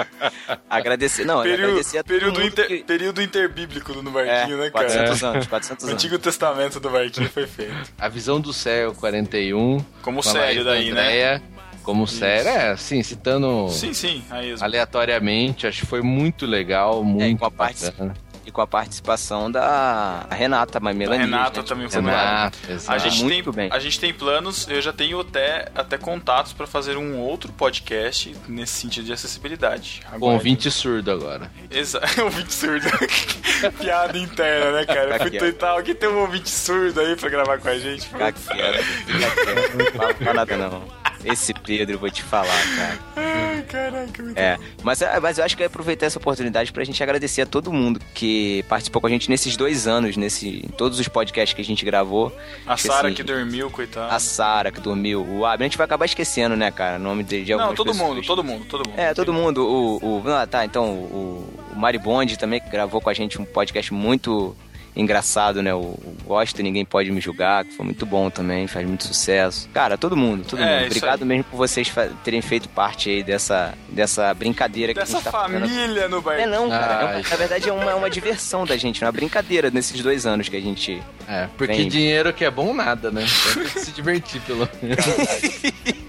[0.68, 4.24] Agradecer, não, Período, agradecer a todo período, mundo inter- que- período interbíblico do no É,
[4.36, 4.84] Barquinho, né, cara?
[4.86, 5.94] 400 anos, 400 O anos.
[6.04, 7.74] Antigo Testamento do Barquinho foi feito.
[7.98, 9.84] A visão do céu 41.
[10.02, 11.00] Como sério daí, né?
[11.00, 11.42] Andréia,
[11.82, 14.22] Como sério, é, assim, citando Sim, sim,
[14.60, 18.14] aleatoriamente, acho que foi muito legal, muito com a bacana.
[18.50, 23.52] E com a participação da Renata Mamela A Renata também foi Renato, A gente, Muito
[23.52, 23.70] tem, bem.
[23.72, 28.34] a gente tem planos, eu já tenho até, até contatos pra fazer um outro podcast
[28.48, 30.02] nesse sentido de acessibilidade.
[30.10, 31.48] Com Agora, ouvinte surdo agora.
[31.70, 32.86] Exato, ouvinte surdo.
[33.78, 35.14] Piada interna, né, cara?
[35.14, 38.08] Eu fui tentar, alguém tem um ouvinte surdo aí pra gravar com a gente?
[38.08, 38.84] Fica quieto.
[39.78, 40.99] Não fala nada não.
[41.24, 42.46] Esse Pedro, eu vou te falar,
[42.76, 42.98] cara.
[43.16, 46.72] Ai, caraca, muito É, mas, é, mas eu acho que eu ia aproveitar essa oportunidade
[46.72, 50.48] pra gente agradecer a todo mundo que participou com a gente nesses dois anos, nesse,
[50.64, 52.34] em todos os podcasts que a gente gravou.
[52.66, 54.14] A Sara assim, que dormiu, coitada.
[54.14, 57.22] A Sara que dormiu, o Abner, a gente vai acabar esquecendo, né, cara, o nome
[57.22, 58.08] de, de Não, algumas todo pessoas.
[58.08, 58.98] mundo, todo mundo, todo mundo.
[58.98, 59.66] É, todo mundo.
[59.66, 63.44] O, o, ah, tá, então, o, o Maribondi também, que gravou com a gente um
[63.44, 64.56] podcast muito
[64.96, 65.72] engraçado, né?
[65.74, 69.68] O, Gosta, Ninguém Pode Me Julgar, que foi muito bom também, faz muito sucesso.
[69.72, 70.86] Cara, todo mundo, todo É, mundo.
[70.86, 71.28] Obrigado aí.
[71.28, 71.90] mesmo por vocês
[72.24, 75.60] terem feito parte aí dessa, dessa brincadeira que a Dessa gente tá fazendo.
[75.68, 76.50] família no É barquinho.
[76.50, 76.92] não, cara.
[76.92, 77.22] É Ai.
[77.28, 80.48] na verdade é uma, é uma diversão da gente, é uma brincadeira nesses dois anos
[80.48, 81.02] que a gente.
[81.28, 81.88] É, porque Vem.
[81.88, 83.24] dinheiro que é bom nada, né?
[83.54, 85.04] Tem que se divertir pelo menos.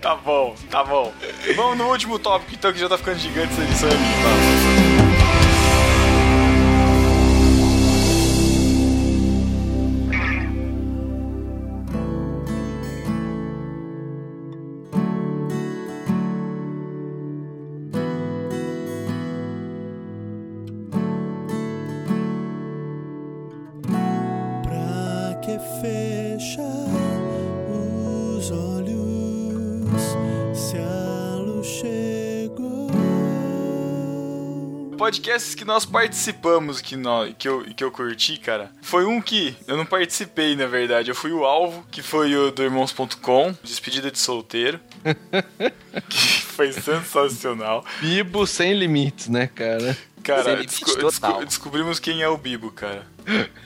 [0.00, 1.12] Tá bom, tá bom.
[1.56, 3.88] Vamos no último tópico, então, que já tá ficando gigante essa edição.
[3.90, 4.85] Vamos.
[35.26, 39.56] Podcasts que nós participamos, que, nós, que, eu, que eu curti, cara, foi um que
[39.66, 41.10] eu não participei, na verdade.
[41.10, 44.78] Eu fui o alvo, que foi o do Irmãos.com, Despedida de Solteiro.
[46.08, 47.84] que foi sensacional.
[48.00, 49.98] Bibo sem limites, né, cara?
[50.26, 53.06] Cara, desco- desco- descobrimos quem é o Bibo, cara.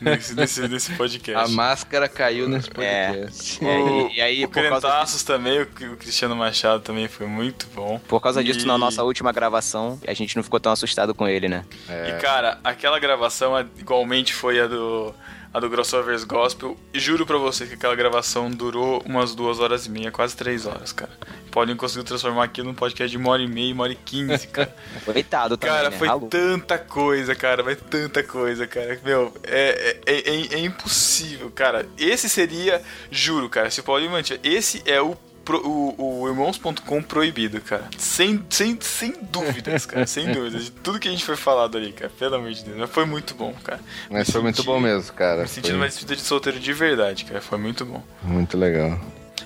[0.01, 1.53] Nesse, nesse, nesse A podcast.
[1.55, 3.13] máscara caiu nesse É.
[3.13, 3.59] podcast.
[3.65, 7.67] O, e, aí, o por causa, Crentaços também, o, o Cristiano Machado também foi muito
[7.75, 7.99] bom.
[8.09, 11.27] por causa disso, E- na nossa última gravação, a gente não ficou tão assustado com
[11.29, 11.65] ele, né?
[11.89, 12.11] É.
[12.11, 15.15] E cara, aquela gravação a- igualmente foi a do
[15.53, 16.77] a do Crossovers Gospel.
[16.95, 20.67] E juro pra você que aquela gravação durou umas duas horas e meia, quase três
[20.67, 21.11] horas, cara.
[21.51, 24.47] Podem conseguir transformar aquilo num podcast de uma hora e meia, uma hora e quinze,
[24.49, 24.75] cara.
[25.05, 25.99] Coitado também, Cara, né?
[25.99, 26.29] foi Ralou.
[26.29, 29.01] tanta coisa, cara, foi tanta coisa, cara.
[29.05, 31.87] Meu, é, é, é, é impossível, cara.
[31.99, 32.81] Esse seria,
[33.11, 37.85] juro, cara, se o Paulinho mantiver, esse é o, pro- o, o irmãos.com proibido, cara.
[37.99, 40.65] Sem, sem, sem dúvidas, cara, sem dúvidas.
[40.65, 42.77] De tudo que a gente foi falado ali, cara, pelo amor de Deus.
[42.79, 43.81] Mas foi muito bom, cara.
[44.11, 45.43] Mas Me foi muito senti- bom mesmo, cara.
[45.43, 47.41] Me sentindo Foi uma despedida de solteiro de verdade, cara.
[47.41, 48.03] Foi muito bom.
[48.23, 48.99] Muito legal.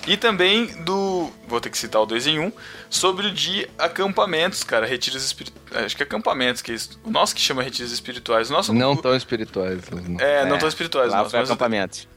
[0.07, 1.31] E também do.
[1.49, 2.45] Vou ter que citar o 2 em 1.
[2.45, 2.53] Um,
[2.91, 4.87] sobre o de acampamentos, cara.
[4.87, 5.87] Retiros espirituais.
[5.87, 7.01] Acho que é acampamentos, que é isso.
[7.03, 8.51] O nosso que chama retiros espirituais.
[8.51, 8.73] O nosso.
[8.73, 9.81] Não tão espirituais.
[9.91, 10.21] não.
[10.21, 11.31] É, não É, tão espirituais, Lá nosso,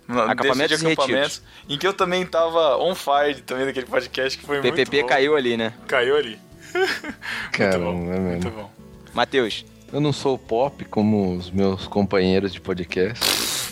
[0.10, 4.46] Acampamentos e de acampamentos, em que eu também tava on fire também naquele podcast que
[4.46, 5.74] foi muito PPP caiu ali, né?
[5.88, 6.40] Caiu ali.
[7.52, 8.30] Caramba, muito bom, é mesmo.
[8.30, 8.72] muito bom.
[9.14, 13.26] Matheus, Eu não sou pop como os meus companheiros de podcast.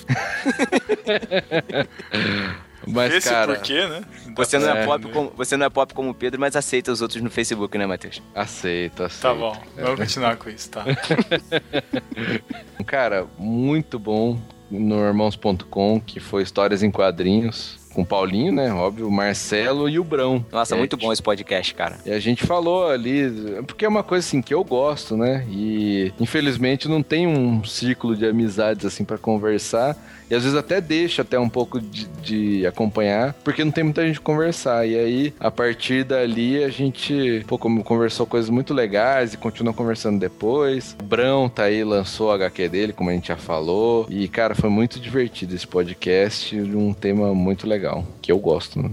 [2.87, 4.01] Mas, Esse cara, porquê, né?
[4.35, 5.11] você não é, É, pop né?
[5.13, 7.85] como, você não é pop como o Pedro, mas aceita os outros no Facebook, né,
[7.85, 8.21] Matheus?
[8.33, 9.21] aceito, aceito.
[9.21, 10.85] Tá bom, vamos continuar com isso, tá?
[12.85, 14.39] Cara, muito bom
[14.69, 17.83] no irmãos.com, que foi histórias em quadrinhos.
[17.93, 18.73] Com o Paulinho, né?
[18.73, 20.45] Óbvio, o Marcelo e o Brão.
[20.51, 21.97] Nossa, É, muito bom esse podcast, cara.
[22.05, 23.31] E a gente falou ali,
[23.65, 25.45] porque é uma coisa assim que eu gosto, né?
[25.49, 29.95] E infelizmente não tem um círculo de amizades assim pra conversar.
[30.29, 34.05] E às vezes até deixa até um pouco de, de acompanhar, porque não tem muita
[34.05, 34.85] gente conversar.
[34.87, 40.19] E aí, a partir dali, a gente pô, conversou coisas muito legais e continua conversando
[40.19, 40.95] depois.
[40.99, 44.07] O Brão tá aí, lançou o HQ dele, como a gente já falou.
[44.09, 48.91] E, cara, foi muito divertido esse podcast, um tema muito legal, que eu gosto, né?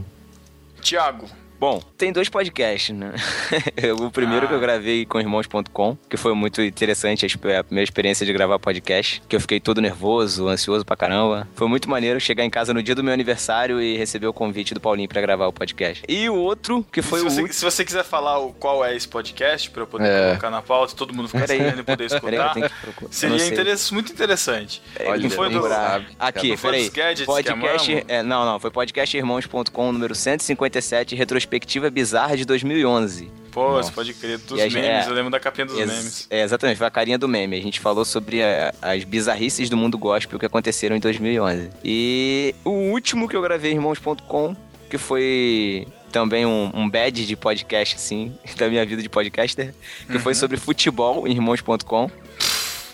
[0.81, 1.27] Tiago,
[1.62, 3.12] Bom, tem dois podcasts, né?
[4.01, 4.48] o primeiro Ah.
[4.48, 8.32] que eu gravei com irmãos.com, que foi muito interessante, a exp- a primeira experiência de
[8.32, 11.47] gravar podcast, que eu fiquei todo nervoso, ansioso pra caramba.
[11.55, 14.74] Foi muito maneiro chegar em casa no dia do meu aniversário e receber o convite
[14.74, 16.02] do Paulinho pra gravar o podcast.
[16.09, 17.55] E o outro, que foi se, o você, último...
[17.55, 20.26] se você quiser falar o, qual é esse podcast, pra eu poder É.
[20.30, 21.59] colocar na pauta, todo mundo ficar Peraí.
[21.59, 22.70] sabendo e poder Peraí, escutar,
[23.01, 23.48] não seria sei.
[23.52, 24.82] interess- muito interessante.
[25.06, 25.62] Olha, não foi do...
[25.68, 26.06] sabe.
[26.18, 26.90] Aqui, peraí.
[27.24, 28.05] Podcast.
[28.09, 31.52] É, não, não, foi podcastirmãos.com, número 157, retrospectiva
[31.91, 33.31] bizarra de 2011.
[33.51, 33.89] Pô, Nossa.
[33.91, 35.07] você pode crer, dos memes, é.
[35.07, 36.27] eu lembro da capinha dos memes.
[36.31, 37.55] É, exatamente, foi a carinha do meme.
[37.59, 41.69] A gente falou sobre a- as bizarrices do mundo gospel que aconteceram em 2011.
[41.85, 44.57] E o último que eu gravei, irmãos.com,
[44.89, 49.74] que foi também um, um bad de podcast, assim, da minha vida de podcaster,
[50.07, 50.20] que Uhum.
[50.20, 52.11] foi sobre futebol em irmãos.com.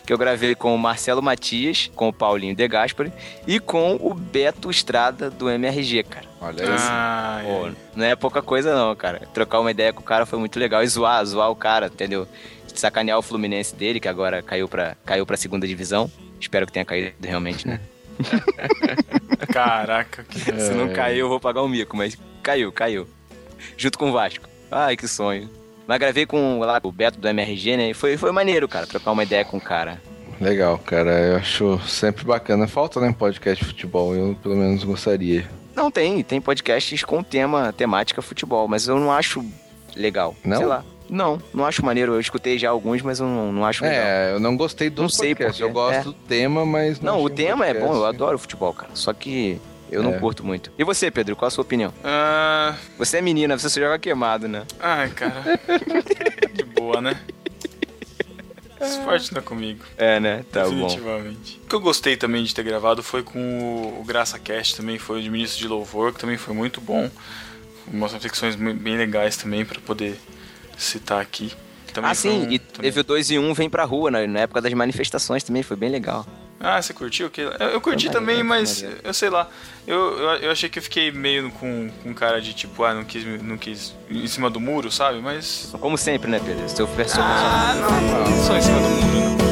[0.04, 3.12] que eu gravei com o Marcelo Matias, com o Paulinho De Gaspari
[3.46, 6.26] e com o Beto Estrada do MRG, cara.
[6.40, 6.76] Olha aí.
[6.78, 9.20] Ah, Pô, não é pouca coisa não, cara.
[9.34, 10.82] Trocar uma ideia com o cara foi muito legal.
[10.82, 12.26] E zoar, zoar o cara, entendeu?
[12.74, 16.10] Sacanear o Fluminense dele, que agora caiu pra, caiu pra segunda divisão.
[16.40, 17.80] Espero que tenha caído realmente, né?
[19.52, 20.38] Caraca, que...
[20.60, 23.08] Se não caiu, eu vou pagar um mico, mas caiu, caiu.
[23.76, 24.48] Junto com o Vasco.
[24.70, 25.48] Ai, que sonho.
[25.86, 27.90] Mas gravei com lá, o Beto do MRG, né?
[27.90, 30.00] E foi, foi maneiro, cara, trocar uma ideia com o cara.
[30.40, 31.10] Legal, cara.
[31.10, 32.68] Eu acho sempre bacana.
[32.68, 34.14] Falta, né, podcast de futebol.
[34.14, 35.48] Eu, pelo menos, gostaria.
[35.78, 39.44] Não, tem, tem podcasts com tema, temática futebol, mas eu não acho
[39.96, 40.34] legal.
[40.44, 40.56] Não?
[40.56, 40.84] Sei lá.
[41.08, 42.12] Não, não acho maneiro.
[42.14, 43.98] Eu escutei já alguns, mas eu não, não acho legal.
[43.98, 45.56] É, eu não gostei do Não sei podcast.
[45.56, 45.62] quê.
[45.68, 46.02] Eu gosto É.
[46.02, 48.90] do tema, mas Não, o achei um tema é bom, eu adoro futebol, cara.
[48.94, 49.58] Só que
[49.90, 50.18] eu não É.
[50.18, 50.70] curto muito.
[50.78, 51.94] E você, Pedro, qual a sua opinião?
[52.04, 54.64] Ah, Você é menina, você só joga queimado, né?
[54.80, 55.42] ai, cara.
[56.52, 57.16] De boa, né?
[58.80, 59.84] Esporte não é comigo.
[59.96, 60.44] É, né?
[60.52, 60.70] Tá bom.
[60.70, 61.60] definitivamente.
[61.64, 63.38] O que eu gostei também de ter gravado foi com
[64.00, 67.10] o, Graça Cast também, foi o de Ministro de Louvor, que também foi muito bom.
[67.92, 70.18] Umas reflexões bem legais também pra poder
[70.76, 71.52] citar aqui.
[71.92, 74.10] Também Ah, sim, um- e também- teve o 2 e 1 um, vem pra rua,
[74.10, 76.26] na, na época das manifestações também, foi bem legal.
[76.60, 77.30] Ah, você curtiu?
[77.36, 79.48] Eu, eu curti também, mas eu sei lá.
[79.86, 83.04] Eu, eu, eu achei que eu fiquei meio com, com cara de tipo, ah, não
[83.04, 85.20] quis, não quis em cima do muro, sabe?
[85.20, 85.72] Mas.
[85.80, 86.68] Como sempre, né, Pedro?
[86.68, 87.26] Seu pessoal.
[87.26, 89.47] Ah, não, não só em cima do muro, não.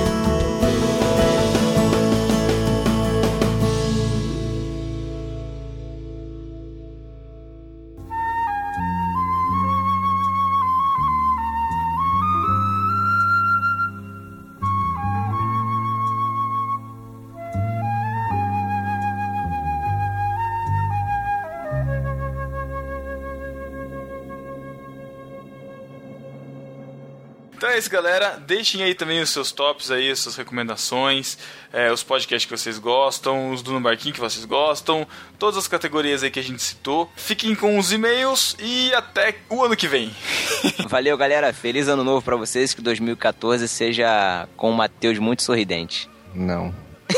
[27.76, 28.42] É isso, galera.
[28.46, 31.36] Deixem aí também os seus tops aí, as suas recomendações,
[31.72, 35.06] é, os podcasts que vocês gostam, os do No Barquinho que vocês gostam,
[35.38, 37.10] todas as categorias aí que a gente citou.
[37.14, 40.10] Fiquem com os e-mails e até o ano que vem.
[40.88, 41.52] Valeu, galera.
[41.52, 42.72] Feliz ano novo pra vocês.
[42.72, 46.08] Que 2014 seja com o Matheus muito sorridente.
[46.34, 46.74] Não.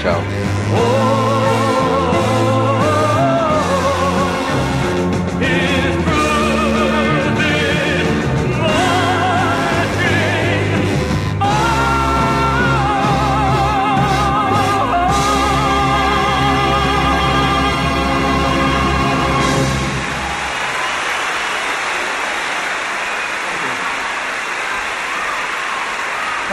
[0.00, 0.53] Tchau.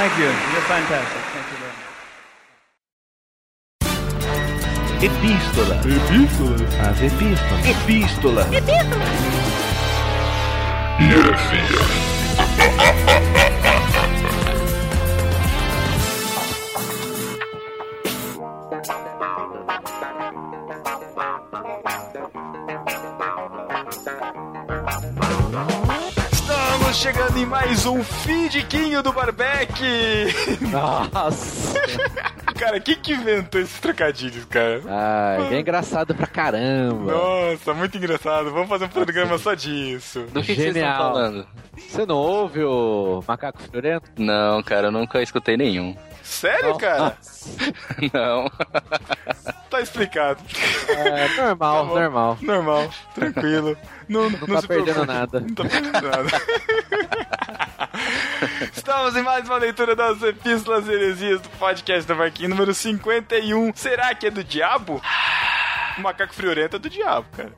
[0.02, 0.26] Thank you.
[0.26, 1.22] You're fantastic.
[1.32, 1.94] Thank you very much.
[5.06, 5.76] Epístola.
[5.78, 6.66] Epístola.
[6.90, 7.66] As epístolas.
[7.68, 8.44] Epístola.
[10.98, 12.01] Estamos
[27.02, 29.82] chegando em mais um feedquinho do Barbeck.
[30.70, 31.82] Nossa!
[32.54, 34.84] Cara, quem que inventou esses trocadilhos, cara?
[34.88, 37.12] Ai, é engraçado pra caramba.
[37.12, 38.52] Nossa, muito engraçado.
[38.52, 40.28] Vamos fazer um programa só disso.
[40.32, 40.98] Do que, que vocês estão Genial.
[40.98, 41.48] falando?
[41.76, 44.12] Você não ouve o Macaco Fiorento?
[44.20, 45.96] Não, cara, eu nunca escutei nenhum.
[46.22, 47.18] Sério, cara?
[48.14, 48.46] Não.
[49.72, 50.42] Tá explicado.
[50.90, 52.38] É, normal, Tá normal.
[52.42, 53.78] Normal, tranquilo.
[54.10, 55.14] Não, não, Não tá se perdendo preocupe.
[55.14, 55.40] nada.
[55.40, 56.30] Não tá perdendo nada.
[58.76, 63.72] Estamos em mais uma leitura das epístolas heresias do podcast da Marquinhos número 51.
[63.74, 65.02] Será que é do diabo?
[65.98, 67.54] O macaco friorento é do diabo, cara.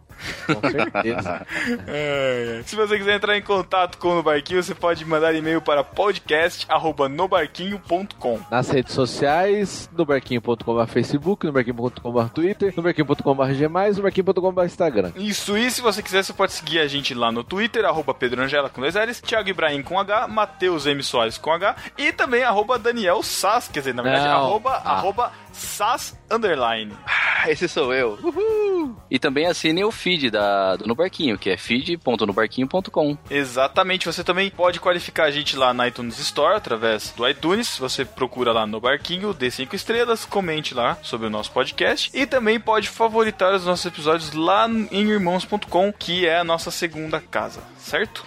[0.46, 1.46] Com certeza.
[1.50, 1.78] Ai,
[2.58, 2.64] ai.
[2.66, 5.84] Se você quiser entrar em contato com o No Barquinho, você pode mandar e-mail para
[5.84, 8.40] podcast.nobarquinho.com.
[8.50, 15.12] Nas redes sociais, no barquinho.com.br Facebook, no barquinho.com.br Twitter, no barquinho.com.br Gmais, no barquinho.com.br Instagram.
[15.16, 18.42] Isso, e se você quiser, você pode seguir a gente lá no Twitter, arroba Pedro
[18.42, 21.02] Angela com dois L's, Thiago Ibrahim com H, Matheus M.
[21.04, 24.34] Soares com H, e também arroba Daniel Sass, quer dizer, na verdade, Não.
[24.46, 24.98] arroba, Ah.
[24.98, 26.92] arroba Sass underline.
[27.48, 28.18] Esse sou eu.
[28.22, 28.96] Uhul.
[29.10, 33.18] E também assinem o feed da, do No Barquinho, que é feed.nobarquinho.com.
[33.30, 38.04] Exatamente, você também pode qualificar a gente lá na iTunes Store, através do iTunes, você
[38.04, 42.60] procura lá no Barquinho, dê 5 estrelas, comente lá sobre o nosso podcast, e também
[42.60, 48.26] pode favoritar os nossos episódios lá em irmãos.com, que é a nossa segunda casa, certo?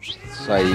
[0.00, 0.72] Isso aí.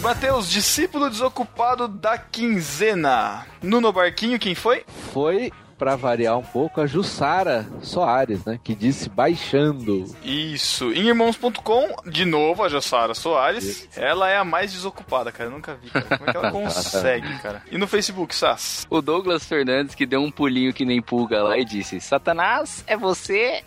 [0.00, 3.46] Matheus, discípulo desocupado da quinzena.
[3.62, 4.84] No No Barquinho, quem foi?
[5.12, 8.58] Foi pra variar um pouco, a Jussara Soares, né?
[8.62, 10.04] Que disse baixando.
[10.24, 10.92] Isso.
[10.92, 13.88] Em irmãos.com, de novo, a Jossara Soares.
[13.96, 15.48] Ela é a mais desocupada, cara.
[15.48, 16.18] Eu nunca vi, cara.
[16.18, 17.62] Como é que ela consegue, cara?
[17.70, 18.86] E no Facebook, Sass?
[18.90, 22.96] O Douglas Fernandes que deu um pulinho que nem pulga lá e disse: Satanás, é
[22.96, 23.62] você?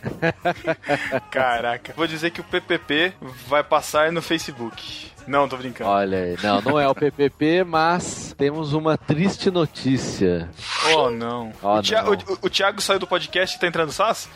[1.31, 1.93] Caraca.
[1.95, 3.13] Vou dizer que o PPP
[3.47, 5.11] vai passar no Facebook.
[5.27, 5.89] Não, tô brincando.
[5.89, 10.49] Olha aí, não, não é o PPP, mas temos uma triste notícia.
[10.95, 11.51] Oh, não.
[11.61, 12.11] Oh, o, Thi- não.
[12.13, 14.29] o- o Thiago saiu do podcast e tá entrando Sass?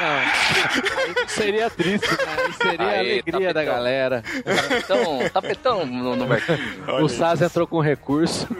[0.00, 2.16] Aí seria triste, né?
[2.60, 3.64] Seria a Aê, alegria da tapetão.
[3.74, 4.22] galera.
[4.44, 7.04] Tapetão, tapetão no, no barquinho.
[7.04, 8.46] o Saz entrou com recurso.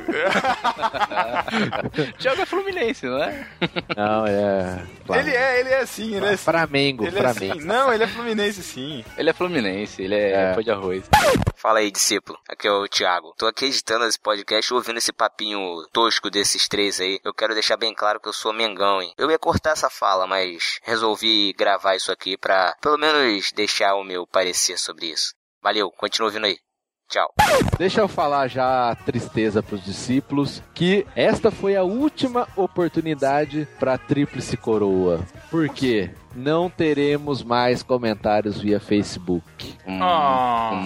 [2.19, 3.47] Thiago é Fluminense, não é?
[3.97, 4.81] Não, é.
[5.19, 6.37] Ele é, ele é assim, ele é assim.
[6.45, 7.59] Flamengo, Ele é Flamengo.
[7.59, 7.67] assim.
[7.67, 9.05] Não, ele é Fluminense sim.
[9.17, 10.55] Ele é Fluminense, ele é, É.
[10.55, 11.05] pó de arroz.
[11.59, 12.39] Fala aí, discípulo.
[12.49, 13.35] Aqui é o Thiago.
[13.37, 17.19] Tô aqui editando esse podcast ouvindo esse papinho tosco desses três aí.
[17.25, 19.13] Eu quero deixar bem claro que eu sou Mengão, hein?
[19.19, 24.05] Eu ia cortar essa fala, mas resolvi gravar isso aqui pra pelo menos deixar o
[24.05, 25.35] meu parecer sobre isso.
[25.61, 26.59] Valeu, continua ouvindo aí.
[27.09, 27.33] Tchau.
[27.79, 33.97] Deixa eu falar já a tristeza pros discípulos que esta foi a última oportunidade pra
[33.99, 35.27] Tríplice Coroa.
[35.51, 36.11] Por quê?
[36.35, 39.75] Não teremos mais comentários via Facebook.
[39.87, 39.99] Hum.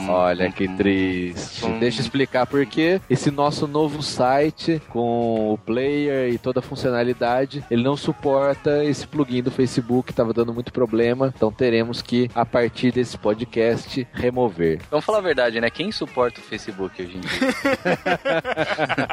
[0.09, 1.65] Olha que triste.
[1.65, 1.79] Hum.
[1.79, 3.01] Deixa eu explicar por quê.
[3.11, 9.07] Esse nosso novo site, com o player e toda a funcionalidade, ele não suporta esse
[9.07, 11.33] plugin do Facebook, tava dando muito problema.
[11.37, 14.81] Então teremos que, a partir desse podcast, remover.
[14.91, 15.69] Vamos falar a verdade, né?
[15.71, 17.31] Quem suporta o Facebook hoje em dia?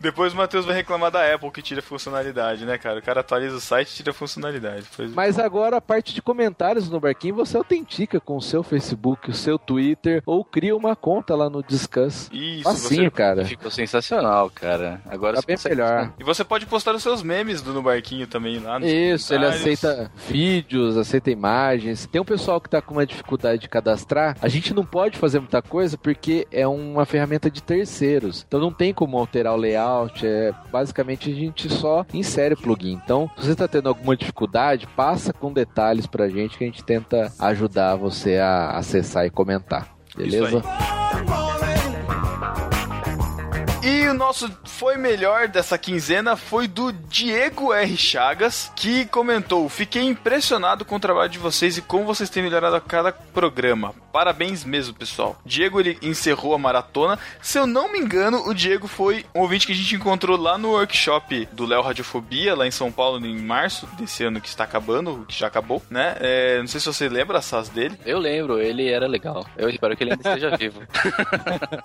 [0.00, 2.98] Depois o Matheus vai reclamar da Apple que tira funcionalidade, né, cara?
[2.98, 4.84] O cara atualiza o site e tira funcionalidade.
[4.96, 9.28] Pois- Mas agora a parte de comentários no barquinho você autentica com o seu Facebook,
[9.30, 12.30] o seu Twitter ou cria uma conta lá no Discuss.
[12.32, 13.44] Isso, Facinho, cara.
[13.44, 15.02] Ficou sensacional, cara.
[15.06, 16.12] Agora Tá você bem consegue- melhor.
[16.20, 18.78] E você pode postar os seus memes do No Barquinho também lá.
[18.78, 22.06] Isso, ele aceita vídeos, aceita imagens.
[22.06, 24.36] Tem um pessoal que tá com uma dificuldade de cadastrar.
[24.40, 28.44] A gente não pode fazer muita coisa porque é uma ferramenta de terceiros.
[28.46, 30.24] Então não tem como alterar o layout.
[30.26, 32.92] É basicamente a gente só insere o plugin.
[33.02, 36.84] Então, se você tá tendo alguma dificuldade, passa com detalhes pra gente que a gente
[36.84, 39.94] tenta ajudar você a acessar e comentar.
[40.16, 40.62] Beleza?
[43.88, 47.96] E o nosso foi melhor dessa quinzena foi do Diego R.
[47.96, 52.76] Chagas, que comentou: Fiquei impressionado com o trabalho de vocês e como vocês têm melhorado
[52.76, 53.94] a cada programa.
[54.12, 55.40] Parabéns mesmo, pessoal.
[55.44, 57.18] Diego ele encerrou a maratona.
[57.40, 60.58] Se eu não me engano, o Diego foi um ouvinte que a gente encontrou lá
[60.58, 64.64] no workshop do Léo Radiofobia, lá em São Paulo, em março desse ano que está
[64.64, 66.16] acabando, que já acabou, né?
[66.20, 67.98] É, não sei se você lembra, Sas, dele.
[68.04, 69.46] Eu lembro, ele era legal.
[69.56, 70.82] Eu espero que ele ainda esteja vivo.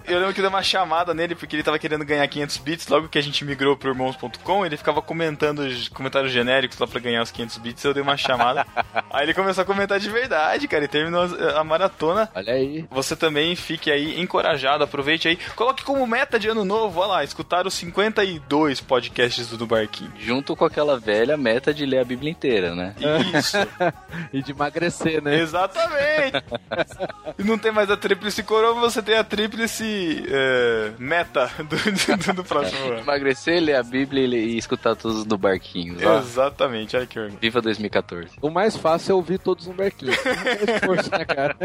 [0.06, 2.88] Eu lembro que deu uma chamada nele porque ele tava querendo ganhar 500 bits.
[2.88, 7.00] Logo que a gente migrou pro irmãos.com, ele ficava comentando os comentários genéricos lá pra
[7.00, 7.84] ganhar os 500 bits.
[7.84, 8.66] Eu dei uma chamada.
[9.12, 11.24] aí ele começou a comentar de verdade, cara, e terminou
[11.56, 12.30] a maratona.
[12.34, 12.86] Olha aí.
[12.90, 15.38] Você também fique aí encorajado, aproveite aí.
[15.56, 20.12] Coloque como meta de ano novo, olha lá, escutar os 52 podcasts do Barquinho.
[20.20, 22.96] Junto com aquela velha meta de ler a Bíblia inteira, né?
[23.38, 23.58] Isso,
[24.34, 25.40] E de emagrecer, né?
[25.40, 26.44] exatamente.
[27.38, 32.34] E não tem mais a tríplice coroa, você tem a tríplice é, meta do, do,
[32.34, 33.00] do próximo ano.
[33.00, 35.98] Emagrecer, ler a Bíblia e, ler- e escutar todos no barquinho.
[36.06, 36.20] ó.
[36.20, 37.40] Exatamente, olha que orgulho.
[37.42, 38.30] Viva 2014.
[38.42, 40.12] O mais fácil é ouvir todos no barquinho.
[40.14, 41.56] Esforço, né, cara?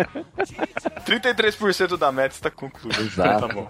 [1.06, 3.00] 33% da meta está concluída.
[3.00, 3.48] Exato.
[3.48, 3.68] Tá bom.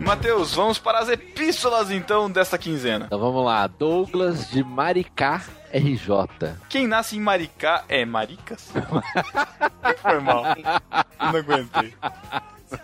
[0.00, 3.06] Matheus, vamos para as epístolas então desta quinzena.
[3.06, 3.66] Então vamos lá.
[3.66, 5.42] Douglas de Maricá,
[5.72, 6.56] RJ.
[6.68, 8.70] Quem nasce em Maricá é Maricas?
[10.02, 10.44] Foi mal.
[11.18, 11.94] Não aguentei.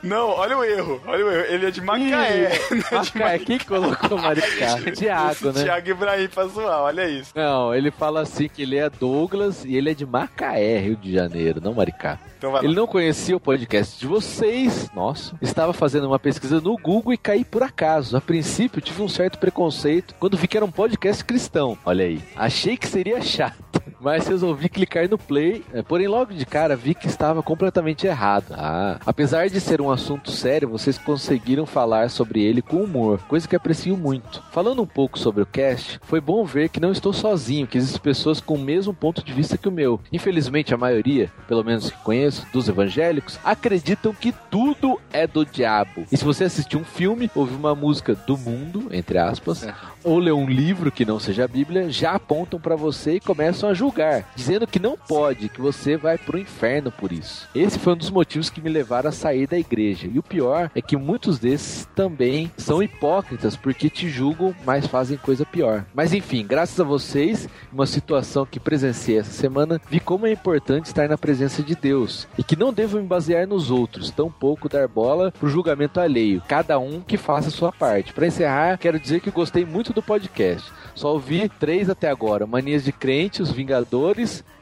[0.02, 1.44] Não, olha o erro, olha o erro.
[1.48, 2.50] Ele é de Macaé.
[2.70, 4.78] não é de Macaé, quem colocou Maricá?
[4.94, 5.62] Tiago, né?
[5.64, 7.32] Tiago Ibrahim pra zoar, olha isso.
[7.34, 11.12] Não, ele fala assim que ele é Douglas e ele é de Macaé, Rio de
[11.12, 12.18] Janeiro, não Maricá.
[12.40, 12.56] Então.
[12.62, 15.36] Ele não conhecia o podcast de vocês, nossa.
[15.42, 18.16] Estava fazendo uma pesquisa no Google e caí por acaso.
[18.16, 21.76] A princípio tive um certo preconceito quando vi que era um podcast cristão.
[21.84, 22.22] Olha aí.
[22.34, 25.64] Achei que seria chato, mas resolvi clicar no play.
[25.72, 28.46] eh, Porém, logo de cara vi que estava completamente errado.
[28.52, 33.46] Ah, apesar de ser um assunto sério, vocês conseguiram falar sobre ele com humor, coisa
[33.46, 34.42] que aprecio muito.
[34.50, 38.00] Falando um pouco sobre o cast, foi bom ver que não estou sozinho, que existem
[38.00, 40.00] pessoas com o mesmo ponto de vista que o meu.
[40.12, 46.04] Infelizmente, a maioria, pelo menos que conheço, dos evangélicos, acreditam que tudo é do diabo.
[46.10, 49.66] E se você assistir um filme, ouvir uma música do mundo, entre aspas,
[50.02, 53.68] ou ler um livro que não seja a Bíblia, já apontam pra você e começam
[53.68, 57.48] a julgar lugar, dizendo que não pode, que você vai pro inferno por isso.
[57.54, 60.08] Esse foi um dos motivos que me levaram a sair da igreja.
[60.10, 65.18] E o pior é que muitos desses também são hipócritas porque te julgam, mas fazem
[65.18, 65.84] coisa pior.
[65.92, 70.86] Mas enfim, graças a vocês, uma situação que presenciei essa semana, vi como é importante
[70.86, 74.86] estar na presença de Deus e que não devo me basear nos outros, tampouco dar
[74.86, 76.42] bola pro julgamento alheio.
[76.46, 78.12] Cada um que faça a sua parte.
[78.12, 80.70] Para encerrar, quero dizer que gostei muito do podcast.
[80.94, 83.79] Só ouvi três até agora: Manias de Crente, Os Vingadores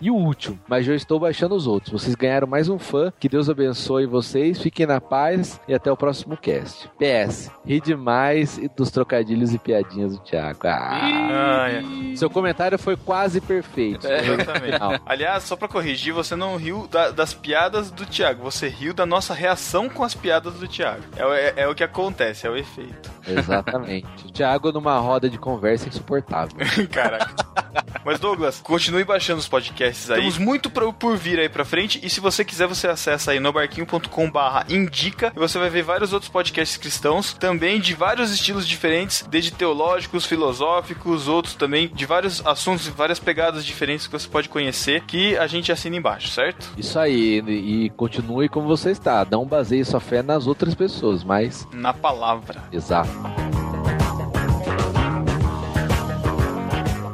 [0.00, 0.58] e o último.
[0.68, 1.92] Mas já estou baixando os outros.
[2.02, 3.12] Vocês ganharam mais um fã.
[3.18, 4.60] Que Deus abençoe vocês.
[4.60, 6.88] Fiquem na paz e até o próximo cast.
[6.98, 7.50] PS.
[7.66, 10.60] Ri demais dos trocadilhos e piadinhas do Thiago.
[10.64, 12.16] Ah, Ah, é.
[12.16, 14.06] seu comentário foi quase perfeito.
[14.06, 14.78] Exatamente.
[14.78, 15.00] Não.
[15.06, 19.04] Aliás, só pra corrigir, você não riu da- das piadas do Thiago, você riu da
[19.06, 21.02] nossa reação com as piadas do Thiago.
[21.16, 23.10] É, o- é- é o que acontece, é o efeito.
[23.26, 24.26] Exatamente.
[24.26, 26.56] O Thiago numa roda de conversa insuportável.
[26.92, 27.34] Caraca.
[28.04, 30.20] Mas Douglas, continue baixando os podcasts aí.
[30.20, 32.00] Temos muito pra- por vir aí pra frente.
[32.02, 35.32] E se você quiser, você acessa aí nobarquinho.com barra indica.
[35.34, 40.24] E você vai ver vários outros podcasts cristãos, também de vários estilos diferentes, desde teológicos,
[40.26, 45.36] filosóficos, outros também, de vários assuntos e várias pegadas diferentes que você pode conhecer, que
[45.36, 46.70] a gente assina embaixo, certo?
[46.76, 49.26] Isso aí, e e continue como você está.
[49.30, 51.66] Não baseie sua fé nas outras pessoas, mas.
[51.72, 52.62] Na palavra.
[52.72, 53.08] Exato.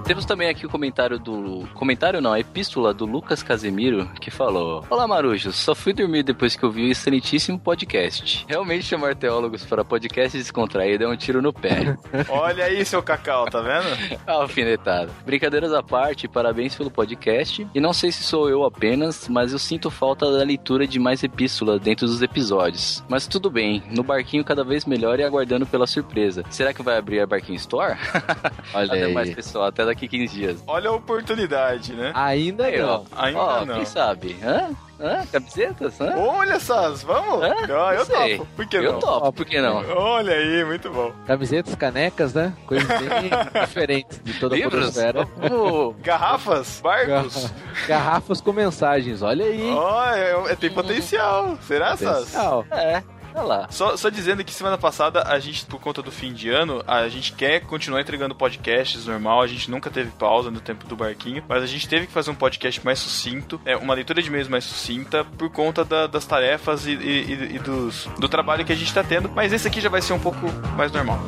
[0.05, 1.67] Temos também aqui o comentário do.
[1.73, 6.55] Comentário não, a epístola do Lucas Casemiro, que falou: Olá, Marujos, só fui dormir depois
[6.55, 8.45] que eu vi o excelentíssimo podcast.
[8.47, 11.97] Realmente chamar teólogos para podcast descontraído é um tiro no pé.
[12.29, 13.87] Olha aí, seu cacau, tá vendo?
[14.27, 15.11] Alfinetada.
[15.25, 17.67] Brincadeiras à parte, parabéns pelo podcast.
[17.75, 21.23] E não sei se sou eu apenas, mas eu sinto falta da leitura de mais
[21.23, 23.03] epístolas dentro dos episódios.
[23.09, 26.45] Mas tudo bem, no barquinho cada vez melhor e aguardando pela surpresa.
[26.51, 27.97] Será que vai abrir a Barquinho Store?
[28.75, 29.15] Olha até aí.
[29.15, 29.65] mais, pessoal.
[29.65, 30.63] Até daqui 15 dias.
[30.67, 32.13] Olha a oportunidade, né?
[32.15, 32.87] Ainda Aí, ó.
[32.87, 33.07] não.
[33.17, 33.75] Ainda Ó, não.
[33.77, 34.37] Quem sabe?
[34.43, 34.71] Hã?
[35.01, 35.27] Hã?
[35.33, 36.01] Camisetas?
[36.01, 36.15] Hã?
[36.17, 37.43] Olha, Sas, vamos?
[37.43, 37.53] Hã?
[37.69, 38.39] Ah, eu Sei.
[38.39, 38.51] topo.
[38.55, 38.99] Por que eu não?
[39.01, 39.77] topo, por que não?
[39.97, 41.13] Olha aí, muito bom.
[41.27, 42.53] Camisetas, canecas, né?
[42.67, 43.31] Coisas bem
[43.67, 44.81] diferentes de toda a Livros?
[44.87, 45.29] podosfera.
[45.37, 46.81] Vamos- Garrafas?
[46.81, 47.53] Barcos?
[47.89, 49.69] Garrafas com mensagens, olha aí.
[49.73, 51.59] Olha, é- é- tem potencial.
[51.63, 52.19] Será, Sas?
[52.19, 52.65] Potencial.
[52.71, 53.05] É, olha
[53.43, 53.67] lá.
[53.71, 57.09] Só, só dizendo que semana passada, a gente, por conta do fim de ano, a
[57.09, 61.43] gente quer continuar entregando podcasts normal, a gente nunca teve pausa no tempo do barquinho,
[61.49, 64.49] mas a gente teve que fazer um podcast mais sucinto, é, uma leitura de e-mails
[64.49, 68.73] mais sucinta, por conta da- das tarefas e, e- e- e dos, do trabalho que
[68.73, 70.39] a gente tá tendo, mas esse aqui já vai ser um pouco
[70.77, 71.19] mais normal.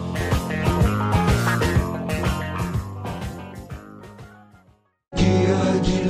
[5.15, 6.06] Dia de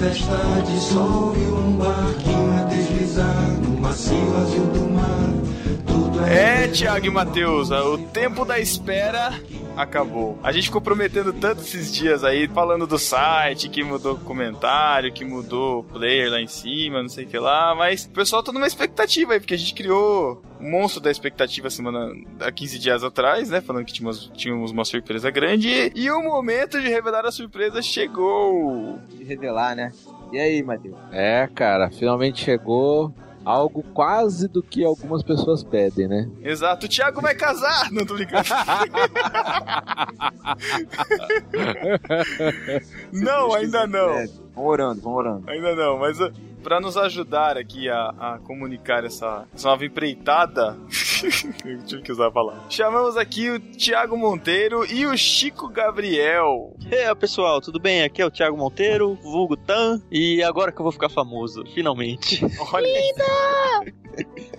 [0.00, 5.59] festa de sol um barquinho a deslizar no macio azul do mar.
[5.90, 9.32] Tudo É, Thiago e Matheus, o tempo da espera
[9.76, 10.38] acabou.
[10.42, 15.12] A gente ficou prometendo tanto esses dias aí, falando do site, que mudou o comentário,
[15.12, 18.40] que mudou o player lá em cima, não sei o que lá, mas o pessoal
[18.42, 22.78] tá numa expectativa aí, porque a gente criou um monstro da expectativa semana, há 15
[22.78, 26.88] dias atrás, né, falando que tínhamos, tínhamos uma surpresa grande, e, e o momento de
[26.88, 29.00] revelar a surpresa chegou.
[29.08, 29.92] De revelar, né?
[30.32, 30.96] E aí, Matheus?
[31.10, 33.12] É, cara, finalmente chegou
[33.44, 36.28] algo quase do que algumas pessoas pedem, né?
[36.42, 37.90] Exato, o Thiago vai casar!
[37.90, 38.48] Não tô brincando.
[43.12, 44.10] não, ainda não.
[44.10, 45.50] É, vão orando, vão orando.
[45.50, 46.18] Ainda não, mas
[46.62, 50.78] pra nos ajudar aqui a, a comunicar essa, essa nova empreitada,
[51.64, 52.62] eu tive que usar a palavra.
[52.68, 56.74] Chamamos aqui o Thiago Monteiro e o Chico Gabriel.
[56.90, 58.02] E aí, pessoal, tudo bem?
[58.02, 62.40] Aqui é o Thiago Monteiro, vulgo Tan, e agora que eu vou ficar famoso, finalmente.
[62.72, 62.86] Olha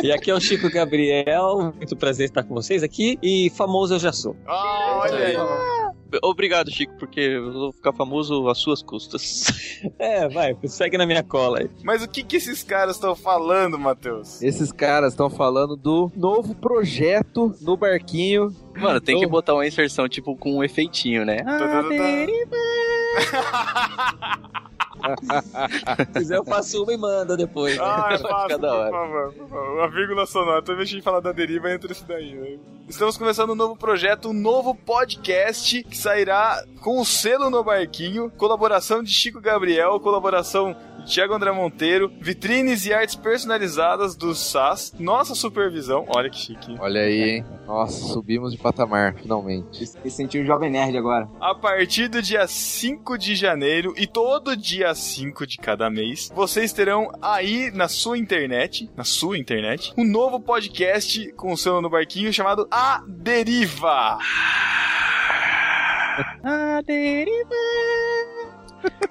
[0.04, 4.00] E aqui é o Chico Gabriel, muito prazer estar com vocês aqui, e famoso eu
[4.00, 4.36] já sou.
[4.48, 6.01] Ah, olha aí.
[6.24, 9.46] Obrigado, Chico, porque eu vou ficar famoso às suas custas.
[9.98, 11.70] É, vai, segue na minha cola aí.
[11.84, 14.40] Mas o que que esses caras estão falando, Matheus?
[14.40, 18.56] Esses caras estão falando do novo projeto no barquinho.
[18.78, 21.38] Mano, tem que botar uma inserção, tipo, com um efeitinho, né?
[21.38, 21.90] Tá, tá, tá,
[25.02, 27.78] Se quiser, eu faço uma e manda depois.
[27.78, 27.84] né?
[27.84, 29.74] Ah, por favor, por favor.
[29.76, 30.62] Uma vírgula sonora.
[30.62, 32.34] Toda vez que a gente falar da deriva, entra esse daí.
[32.36, 32.58] Né?
[32.88, 38.30] Estamos começando um novo projeto, um novo podcast que sairá com o selo no barquinho.
[38.32, 44.94] Colaboração de Chico Gabriel, colaboração de Thiago André Monteiro, vitrines e artes personalizadas do SAS,
[45.00, 46.06] nossa supervisão.
[46.16, 46.76] Olha que chique.
[46.80, 47.46] Olha aí, hein?
[47.66, 49.86] Nossa, subimos de patamar, finalmente.
[50.04, 51.30] Me senti um jovem nerd agora.
[51.40, 56.74] A partir do dia 5 de janeiro e todo dia 5 de cada mês, vocês
[56.74, 61.90] terão aí na sua internet, na sua internet, um novo podcast com o selo no
[61.90, 64.18] barquinho chamado A Deriva.
[66.44, 67.56] A deriva.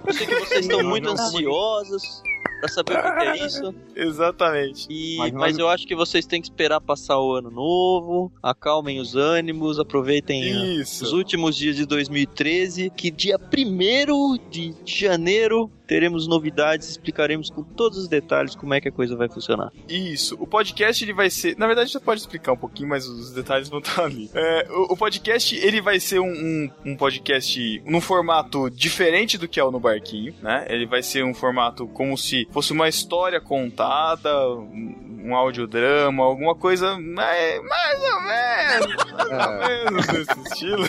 [0.07, 2.23] Eu sei que vocês estão muito ansiosos
[2.61, 3.75] pra saber o que é isso.
[3.97, 4.87] Exatamente.
[4.91, 9.01] E, Mas mas, eu acho que vocês têm que esperar passar o ano novo, acalmem
[9.01, 11.05] os ânimos, aproveitem ah, Isso.
[11.05, 17.99] os últimos dias de 2013, que dia 1 de janeiro teremos novidades, explicaremos com todos
[17.99, 19.73] os detalhes como é que a coisa vai funcionar.
[19.89, 20.37] Isso.
[20.39, 21.59] O podcast ele vai ser.
[21.59, 24.31] Na verdade, você pode explicar um pouquinho, mas os detalhes vão estar ali.
[24.33, 29.49] É, o, o podcast ele vai ser um, um, um podcast num formato diferente do
[29.49, 30.65] que é o no barquinho, né?
[30.69, 36.99] Ele vai ser um formato como se fosse uma história contada, um, audiodrama, alguma coisa
[36.99, 38.97] mais, mais ou menos,
[39.29, 40.85] mais ou menos nesse estilo.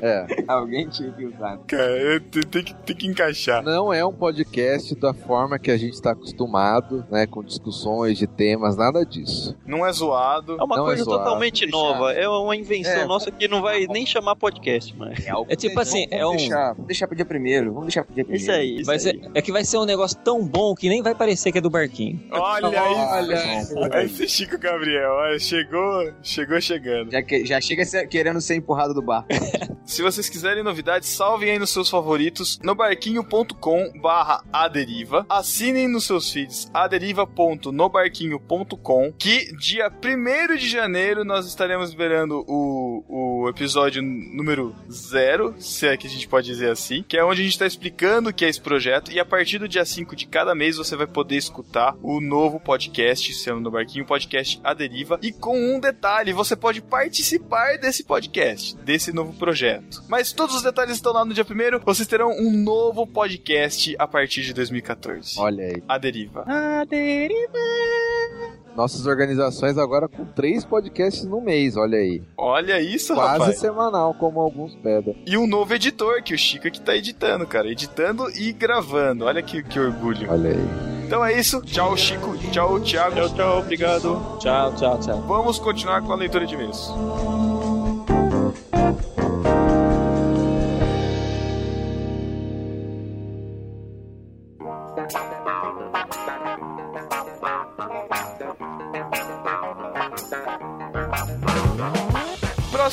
[0.00, 0.26] É.
[0.48, 1.58] Alguém tinha que usar.
[1.66, 3.62] Cara, te- tem que, tem que encaixar.
[3.62, 7.26] Não é um podcast da forma que a gente está acostumado, né?
[7.26, 9.56] Com discussões de temas, nada disso.
[9.66, 10.56] Não é zoado.
[10.58, 13.04] É uma Não é coisa zoado, totalmente nova, é uma invenção É.
[13.06, 15.24] nossa que não vai nem chamar podcast, mas.
[15.48, 16.36] É tipo assim, é vamos um.
[16.38, 17.66] deixar, vamos deixar pro dia primeiro.
[17.72, 18.42] Vamos deixar pro dia primeiro.
[18.42, 18.98] Isso aí, isso aí.
[18.98, 21.60] ser, é que vai ser um negócio tão bom que nem vai parecer que é
[21.60, 22.20] do barquinho.
[22.30, 22.94] Olha aí.
[23.74, 24.04] Olha.
[24.04, 27.10] Esse Chico Gabriel, olha, chegou, chegou chegando.
[27.10, 29.24] Já, que, já chega ser- querendo ser empurrado do bar.
[29.84, 35.26] Se vocês quiserem novidades, salvem aí nos seus favoritos no barquinho.com barra aderiva.
[35.28, 43.48] Assinem nos seus feeds aderiva.nobarquinho.com que dia 1 de janeiro nós estaremos liberando o, o
[43.48, 47.44] episódio número zero, se é que a gente pode dizer assim, que é onde a
[47.44, 50.26] gente está explicando o que é esse projeto e a partir do dia 5 de
[50.26, 55.18] cada mês você vai poder escutar o novo podcast, sendo no Barquinho, podcast A Deriva.
[55.22, 60.02] E com um detalhe, você pode participar desse podcast, desse novo projeto.
[60.08, 64.06] Mas todos os detalhes estão lá no dia 1 vocês terão um novo podcast a
[64.06, 65.38] partir de 2014.
[65.38, 65.82] Olha aí.
[65.88, 66.44] A Deriva.
[68.76, 72.22] Nossas organizações agora com três podcasts no mês, olha aí.
[72.36, 73.58] Olha isso, Quase rapaz.
[73.58, 75.16] semanal, como alguns pedem.
[75.26, 77.70] E um novo editor, que o Chico que tá editando, cara.
[77.70, 79.24] Editando e gravando.
[79.26, 80.30] Olha que, que orgulho.
[80.30, 81.02] Olha aí.
[81.06, 81.60] Então é isso.
[81.62, 82.36] Tchau, Chico.
[82.50, 83.16] Tchau, Thiago.
[83.16, 84.38] Tchau, tchau, obrigado.
[84.38, 85.20] Tchau, tchau, tchau.
[85.28, 86.90] Vamos continuar com a leitura de e-mails.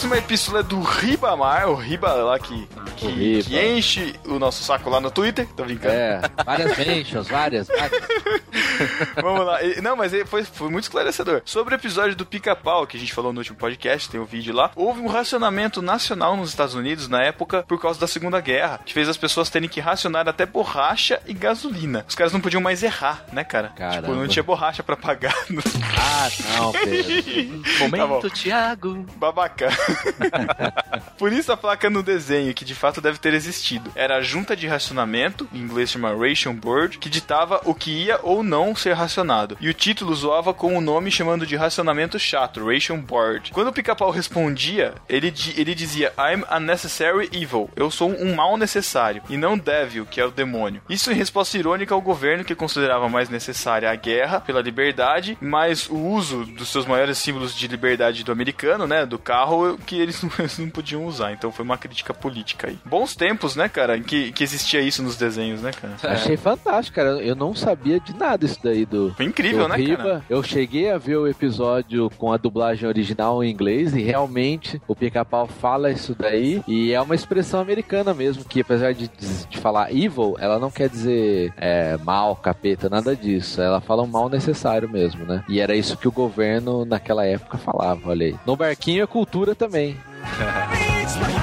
[0.10, 2.68] Próxima epístola é do Ribamar, o Riba lá que,
[2.98, 3.44] que, O Riba.
[3.44, 5.48] que enche o nosso saco lá no Twitter.
[5.56, 5.94] Tô brincando.
[5.94, 8.02] É, várias mentions, várias, várias.
[9.22, 9.62] Vamos lá.
[9.64, 11.42] E- Não, mas foi, foi muito esclarecedor.
[11.46, 14.54] Sobre o episódio do pica-pau, que a gente falou no último podcast, tem um vídeo
[14.54, 14.72] lá.
[14.76, 18.94] Houve um racionamento nacional nos Estados Unidos na época por causa da Segunda Guerra, que
[18.94, 22.06] fez as pessoas terem que racionar até borracha e gasolina.
[22.08, 23.68] Os caras não podiam mais errar, né, cara?
[23.70, 24.16] Tipo, Caramba.
[24.16, 25.36] não tinha borracha pra pagar.
[26.12, 27.60] Ah, não, Pedro.
[27.80, 27.98] Tá bom.
[27.98, 29.06] Momento, Thiago.
[29.16, 29.70] Babaca.
[31.18, 34.56] Por isso a placa no desenho, que de fato deve ter existido, era a junta
[34.56, 38.94] de racionamento, em inglês chama Ration Board, que ditava o que ia ou não ser
[38.94, 39.58] racionado.
[39.60, 43.52] E o título zoava com o nome chamando de racionamento chato, Ration Board.
[43.52, 47.70] Quando o pica-pau respondia, ele, ele dizia I'm a necessary evil.
[47.76, 50.82] Eu sou um mal necessário, e não devil, que é o demônio.
[50.90, 55.90] Isso em resposta irônica ao governo que considerava mais necessária a guerra pela liberdade, mas
[55.90, 60.22] o uso dos seus maiores símbolos de liberdade do americano, né, do carro, que eles
[60.24, 61.32] não, eles não podiam usar.
[61.32, 62.78] Então foi uma crítica política aí.
[62.86, 65.96] Bons tempos, né, cara, em que, que existia isso nos desenhos, né, cara?
[66.14, 67.22] Achei fantástico, cara.
[67.22, 69.14] Eu não sabia de nada isso daí do.
[69.16, 69.98] Foi incrível, do né, Riba.
[69.98, 70.26] cara?
[70.30, 74.96] Eu cheguei a ver o episódio com a dublagem original em inglês e realmente o
[74.96, 76.62] pica-pau fala isso daí.
[76.68, 79.10] E é uma expressão americana mesmo, que apesar de,
[79.50, 83.62] de falar evil, ela não quer dizer é, mal, capeta, nada disso.
[83.62, 85.44] Ela fala um mal necessário mesmo, né?
[85.48, 88.36] E era isso que o governo naquela época falava, olha aí.
[88.46, 89.98] No barquinho é cultura também.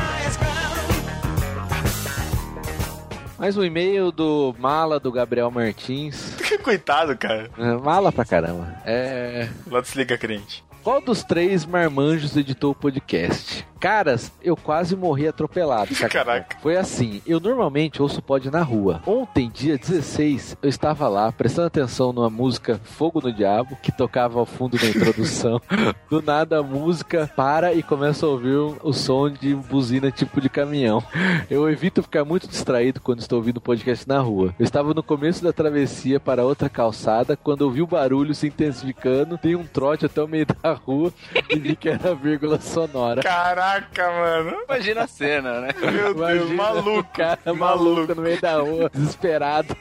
[3.39, 6.35] Mais um e-mail do Mala do Gabriel Martins.
[6.65, 7.51] Coitado, cara.
[7.59, 8.75] É, mala pra caramba.
[8.85, 9.49] É.
[9.71, 10.65] Lá desliga crente.
[10.87, 13.67] Qual dos três marmanjos editou o podcast?
[13.81, 15.95] Caras, eu quase morri atropelado.
[15.95, 16.09] saca?
[16.09, 16.57] Caraca.
[16.63, 19.03] Foi assim, eu normalmente ouço pod na rua.
[19.07, 24.39] Ontem, dia 16, eu estava lá prestando atenção numa música Fogo no Diabo, que tocava
[24.39, 25.61] ao fundo da introdução.
[26.09, 30.49] Do nada a música para e começa a ouvir o som de buzina tipo de
[30.49, 31.03] caminhão.
[31.51, 34.55] Eu evito ficar muito distraído quando estou ouvindo podcast na rua.
[34.59, 39.39] Eu estava no começo da travessia para outra calçada quando ouvi o barulho se intensificando,
[39.43, 40.55] dei um trote até o meio da
[40.85, 41.13] rua
[41.51, 43.23] e vi que era vírgula sonora.
[43.23, 44.57] Caraca, mano.
[44.69, 45.69] Imagina a cena, né?
[45.81, 46.17] Meu Deus,
[46.51, 46.99] Imagina maluco.
[47.01, 49.77] o cara maluco no meio da rua, desesperado.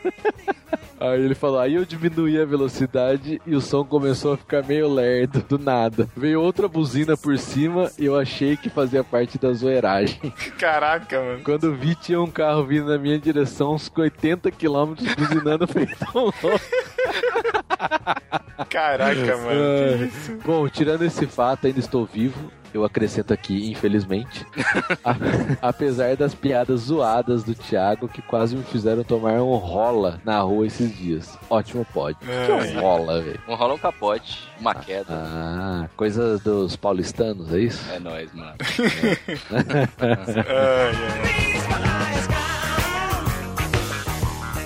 [0.99, 4.88] Aí ele falou, aí eu diminuí a velocidade e o som começou a ficar meio
[4.91, 6.07] lerdo, do nada.
[6.15, 10.17] Veio outra buzina por cima e eu achei que fazia parte da zoeiragem.
[10.57, 11.41] Caraca, mano.
[11.43, 16.19] Quando vi, tinha um carro vindo na minha direção, uns 80 quilômetros buzinando feito um
[16.22, 16.61] louco.
[18.70, 19.62] Caraca, mano.
[19.62, 20.38] Ah, que isso?
[20.45, 22.52] Bom, tirando esse fato, ainda estou vivo.
[22.74, 24.45] Eu acrescento aqui, infelizmente.
[25.06, 25.16] A-
[25.70, 30.68] apesar das piadas zoadas do Thiago que quase me fizeram tomar um rola na rua
[30.68, 31.38] esses dias.
[31.49, 32.18] Ótimo pod.
[32.20, 32.76] Que é Ai.
[32.76, 33.40] um rola, velho?
[33.48, 35.06] Um rola um capote, uma queda.
[35.10, 37.82] Ah, coisa dos paulistanos, é isso?
[37.94, 38.56] É nóis, mano.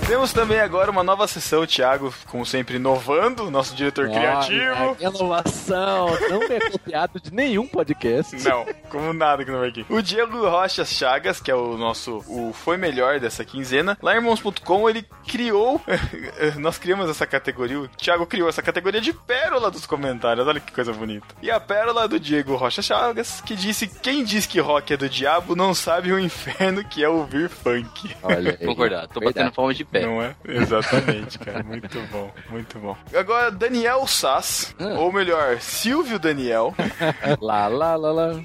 [0.10, 4.96] Temos também agora uma nova sessão, Thiago, como sempre, inovando, nosso diretor criativo.
[5.00, 8.36] Olha, inovação, não é copiado de nenhum podcast.
[8.38, 9.86] Não, como nada que não vai aqui.
[9.88, 14.16] O Diego Rocha Chagas, que é o nosso o foi melhor dessa quinzena, lá em
[14.16, 15.80] irmãos.com ele criou,
[16.58, 20.74] nós criamos essa categoria, o Thiago criou essa categoria de pérola dos comentários, olha que
[20.74, 21.28] coisa bonita.
[21.40, 25.08] E a pérola do Diego Rocha Chagas, que disse: Quem diz que rock é do
[25.08, 28.10] diabo não sabe o inferno que é ouvir funk.
[28.24, 28.58] Olha.
[28.58, 29.36] Concordar, tô Verdade.
[29.36, 29.99] batendo palma de pé.
[30.06, 30.36] Não é?
[30.48, 31.64] Exatamente, cara.
[31.64, 32.98] Muito bom, muito bom.
[33.14, 36.74] Agora, Daniel Sass, ou melhor, Silvio Daniel.
[37.42, 38.42] lá, lá, lá, lá.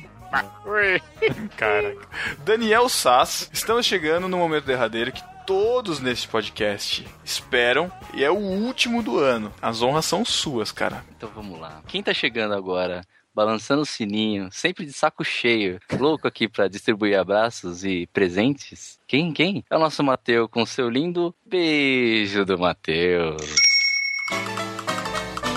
[1.57, 2.09] Caraca.
[2.45, 8.37] Daniel Sass, estamos chegando no momento derradeiro que todos neste podcast esperam e é o
[8.37, 9.53] último do ano.
[9.61, 11.05] As honras são suas, cara.
[11.17, 11.83] Então vamos lá.
[11.87, 13.03] Quem tá chegando agora,
[13.35, 18.99] balançando o sininho, sempre de saco cheio, louco aqui pra distribuir abraços e presentes?
[19.07, 19.65] Quem, quem?
[19.69, 23.43] É o nosso Mateu com seu lindo beijo do Mateus.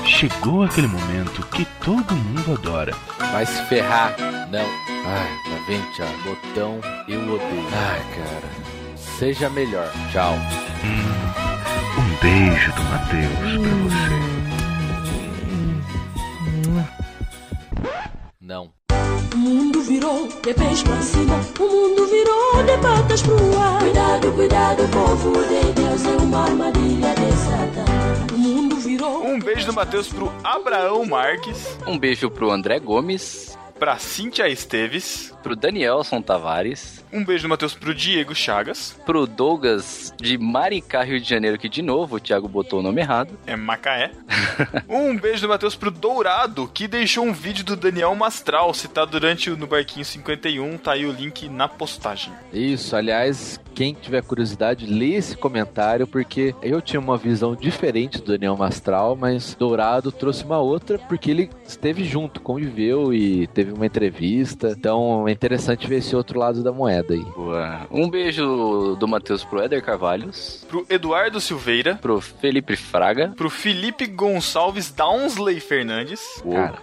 [0.05, 2.91] Chegou aquele momento que todo mundo adora.
[3.31, 4.15] Vai se ferrar.
[4.49, 4.65] Não.
[5.05, 6.17] Ai, tá vendo, Thiago?
[6.23, 7.67] Botão, eu odeio.
[7.71, 8.97] Ai, cara.
[8.97, 9.91] Seja melhor.
[10.11, 10.33] Tchau.
[11.99, 14.36] Um beijo do Matheus pra você.
[18.47, 18.71] Não.
[19.33, 23.79] O mundo virou de pés pra cima, o mundo virou de patas pro ar.
[23.79, 28.33] Cuidado, cuidado, povo de Deus, é uma armadilha de Satã.
[28.33, 29.25] O mundo virou.
[29.25, 31.77] Um beijo do Matheus pro Abraão Marques.
[31.85, 33.57] Um beijo pro André Gomes.
[33.79, 35.33] Pra Cíntia Esteves.
[35.43, 37.05] Pro Danielson Tavares.
[37.13, 38.99] Um beijo do Matheus pro Diego Chagas.
[39.05, 43.01] Pro Douglas de Maricá, Rio de Janeiro, que de novo o Thiago botou o nome
[43.01, 43.37] errado.
[43.45, 44.11] É Macaé.
[44.89, 49.49] um beijo do Matheus pro Dourado, que deixou um vídeo do Daniel Mastral citado durante
[49.49, 50.77] o No Barquinho 51.
[50.79, 52.33] Tá aí o link na postagem.
[52.51, 58.31] Isso, aliás, quem tiver curiosidade, lê esse comentário, porque eu tinha uma visão diferente do
[58.31, 63.85] Daniel Mastral, mas Dourado trouxe uma outra, porque ele esteve junto, conviveu e teve uma
[63.85, 64.75] entrevista.
[64.77, 67.23] Então é interessante ver esse outro lado da moeda aí.
[67.23, 67.87] Boa.
[67.91, 70.65] Um beijo do Matheus pro Éder Carvalhos.
[70.67, 71.95] Pro Eduardo Silveira.
[71.95, 73.33] Pro Felipe Fraga.
[73.35, 76.21] Pro Felipe Gonçalves Downsley Fernandes.
[76.51, 76.81] Cara.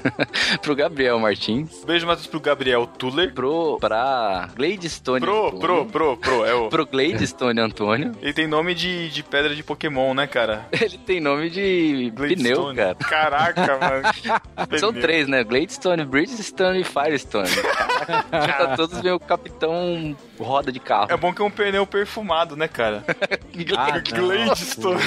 [0.62, 1.84] pro Gabriel Martins.
[1.84, 3.32] Beijo, Matheus, pro Gabriel Tuller.
[3.32, 5.60] Pro, pra Gladstone Pro, Antônio.
[5.60, 6.68] pro, pro, pro, é o...
[6.72, 8.12] Pro Gladstone Antônio.
[8.20, 10.66] Ele tem nome de, de pedra de Pokémon, né, cara?
[10.72, 12.94] Ele tem nome de pneu, cara.
[12.94, 14.78] Caraca, mano.
[14.78, 15.44] São três, né?
[15.44, 17.48] Gladstone, Bridgestone e Firestone.
[18.30, 21.12] Caraca, todos meio capitão roda de carro.
[21.12, 23.04] É bom que é um pneu perfumado, né, cara?
[23.76, 23.98] Ah.
[23.98, 25.00] Gladstone.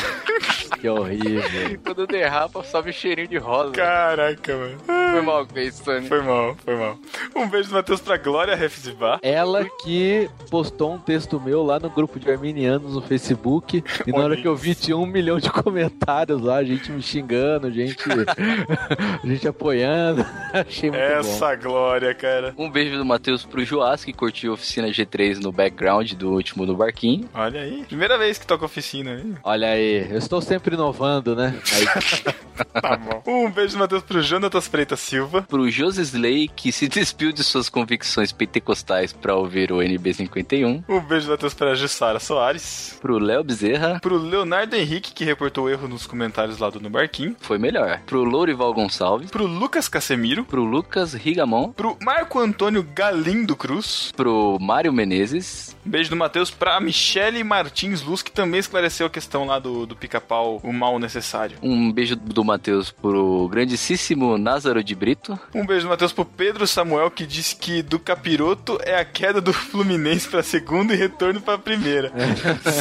[0.80, 1.80] Que horrível.
[1.84, 3.72] Quando derrapa, sobe o cheirinho de rosa.
[3.72, 4.75] Caraca, mano.
[4.86, 6.08] Foi mal, Gladstone.
[6.08, 6.98] Foi mal, foi mal.
[7.36, 9.20] Um beijo do Matheus pra Glória Refzibá.
[9.22, 13.84] Ela que postou um texto meu lá no grupo de arminianos no Facebook.
[14.06, 17.72] E na hora que eu vi, tinha um milhão de comentários lá, gente me xingando,
[17.72, 17.98] gente,
[19.24, 20.26] gente apoiando.
[20.54, 21.20] Achei muito bom.
[21.20, 22.54] Essa Glória, cara.
[22.58, 26.66] Um beijo do Matheus pro Joás, que curtiu a oficina G3 no background do último
[26.66, 27.30] no barquinho.
[27.34, 27.84] Olha aí.
[27.86, 29.36] Primeira vez que toca oficina, hein?
[29.44, 31.56] Olha aí, eu estou sempre inovando, né?
[31.76, 32.36] Aí,
[32.82, 33.22] Tá bom.
[33.28, 34.22] Um beijo do Matheus pro
[34.66, 35.42] Jonatas Freitas Silva.
[35.44, 40.84] Pro Josisley, que se despiu de suas convicções pentecostais pra ouvir o NB51.
[40.88, 42.98] Um beijo do Matheus pra Jussara Soares.
[43.02, 44.00] Pro Léo Bezerra.
[44.02, 47.36] Pro Leonardo Henrique, que reportou erro nos comentários lá do No Barquinho.
[47.40, 48.02] Foi melhor.
[48.06, 49.30] Pro Lourival Gonçalves.
[49.30, 50.44] Pro Lucas Casemiro.
[50.46, 51.72] Pro Lucas Rigamon.
[51.72, 54.12] Pro Marco Antônio Galindo Cruz.
[54.16, 55.76] Pro Mário Menezes.
[55.86, 59.86] Um beijo do Matheus pra Michele Martins Luz, que também esclareceu a questão lá do,
[59.86, 61.58] do pica-pau, o mal necessário.
[61.62, 65.38] Um beijo do Matheus pro grandíssimo Názaro de Brito.
[65.54, 69.42] Um beijo do Matheus pro Pedro Samuel, que disse que do capiroto é a queda
[69.42, 72.10] do Fluminense pra segunda e retorno pra primeira.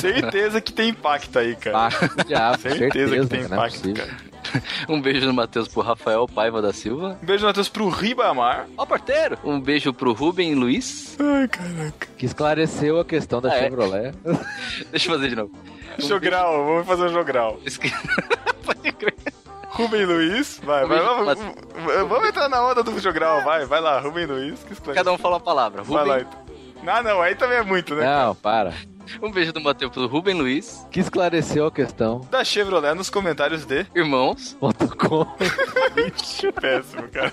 [0.00, 1.88] certeza que tem impacto aí, cara.
[1.88, 4.34] Impacto, diabo, certeza, certeza, que tem é impacto, cara.
[4.88, 7.18] Um beijo do Matheus pro Rafael Paiva da Silva.
[7.20, 8.68] Um beijo do Matheus pro Ribamar.
[8.76, 9.36] Ó, porteiro!
[9.42, 11.16] Um beijo pro Rubem Luiz.
[11.18, 12.06] Ai, caraca.
[12.16, 13.62] que esclareceu a questão da Ah, é.
[13.62, 14.12] Chevrolet.
[14.92, 15.50] Deixa eu fazer de novo.
[15.98, 17.58] Jogral, vamos fazer um jogral.
[19.74, 21.36] Rubem Luiz, vai, vai, vamos,
[22.08, 24.62] vamos entrar na onda do jogral, vai, vai lá, Rubem Luiz.
[24.62, 25.04] Que esclarece.
[25.04, 25.82] Cada um fala a palavra.
[25.82, 26.44] Vai Rubem, lá, então.
[26.84, 28.04] Não, não, aí também é muito, né?
[28.04, 28.72] Não, para.
[29.20, 30.86] um beijo do Matheus pro Rubem Luiz.
[30.90, 32.20] Que esclareceu a questão.
[32.30, 33.84] Da Chevrolet nos comentários de.
[33.94, 34.56] Irmãos.
[34.60, 35.26] .com.
[36.00, 37.32] Ixi, péssimo, cara.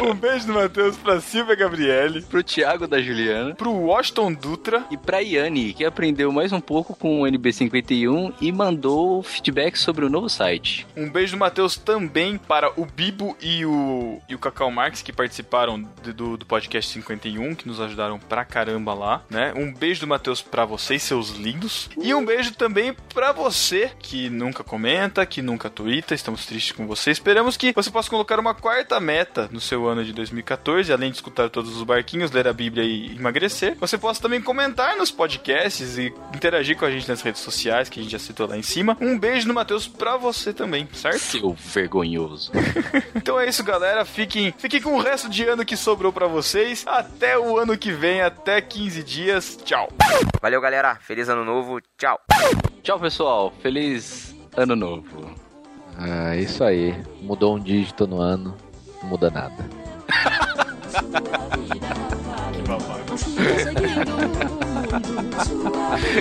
[0.00, 3.54] Um beijo do Matheus pra Silvia Gabriele, Pro Thiago da Juliana.
[3.54, 8.52] pro Washington Dutra, E pra Yane, que aprendeu mais um pouco com o NB51 e
[8.52, 10.86] mandou feedback sobre o novo site.
[10.96, 15.12] Um beijo do Matheus também para o Bibo e o, e o Cacau Marques, que
[15.12, 19.52] participaram de- do, do podcast 51, que nos ajudaram pra caramba lá, né?
[19.56, 21.88] Um beijo do Matheus pra vocês, seus lindos.
[22.00, 26.86] E um beijo também pra você, que nunca comenta, que nunca twitta, estamos tristes com
[26.86, 27.10] você.
[27.10, 31.16] Esperamos que você possa colocar uma quarta meta no seu ano de 2014, além de
[31.16, 33.76] escutar todos os barquinhos, ler a Bíblia e emagrecer.
[33.78, 38.00] Você possa também comentar nos podcasts e interagir com a gente nas redes sociais, que
[38.00, 38.96] a gente já citou lá em cima.
[39.00, 41.18] Um beijo do Matheus pra você também, certo?
[41.18, 42.52] Seu vergonhoso.
[43.14, 44.04] Então é isso, galera.
[44.04, 46.84] Fiquem, fiquem com o resto de ano que sobrou pra vocês.
[46.86, 49.58] Até o ano que vem, até 15 dias.
[49.64, 49.88] Tchau.
[50.40, 50.96] Valeu, galera.
[50.96, 51.80] Feliz ano novo.
[51.98, 52.20] Tchau.
[52.82, 53.52] Tchau, pessoal.
[53.62, 55.34] Feliz ano novo.
[55.98, 56.94] Ah, isso aí.
[57.22, 58.56] Mudou um dígito no ano,
[59.02, 59.68] não muda nada.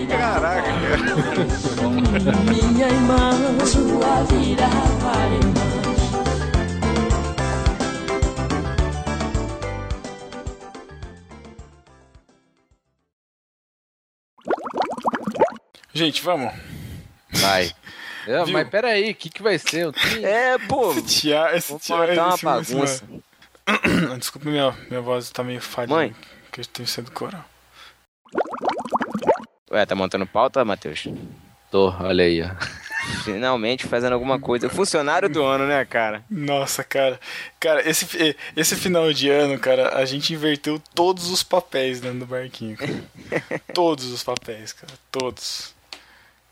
[0.10, 0.72] Caraca,
[2.47, 3.31] Minha irmã,
[3.65, 4.65] sua vida.
[15.95, 16.52] Gente, vamos.
[17.31, 17.72] Vai.
[18.27, 19.91] É, mas pera aí, o que, que vai ser?
[19.91, 20.91] Tenho- É, pô.
[20.91, 24.15] Esse tia, esse Vou tia, matar uma esse moço, bagunça.
[24.19, 25.88] Desculpa, minha, minha voz tá meio falha.
[25.89, 26.15] Mãe.
[26.52, 27.43] Que eu tenho sido coral.
[29.72, 31.07] Ué, tá montando pauta, Matheus?
[31.72, 32.49] Tô, olha aí, ó.
[33.23, 34.69] Finalmente fazendo alguma coisa.
[34.69, 36.23] Funcionário do ano, né, cara?
[36.30, 37.19] Nossa, cara.
[37.60, 42.26] Cara, esse, esse final de ano, cara, a gente inverteu todos os papéis dentro do
[42.26, 42.77] barquinho.
[42.77, 43.03] cara.
[43.73, 44.93] todos os papéis, cara.
[45.11, 45.73] Todos.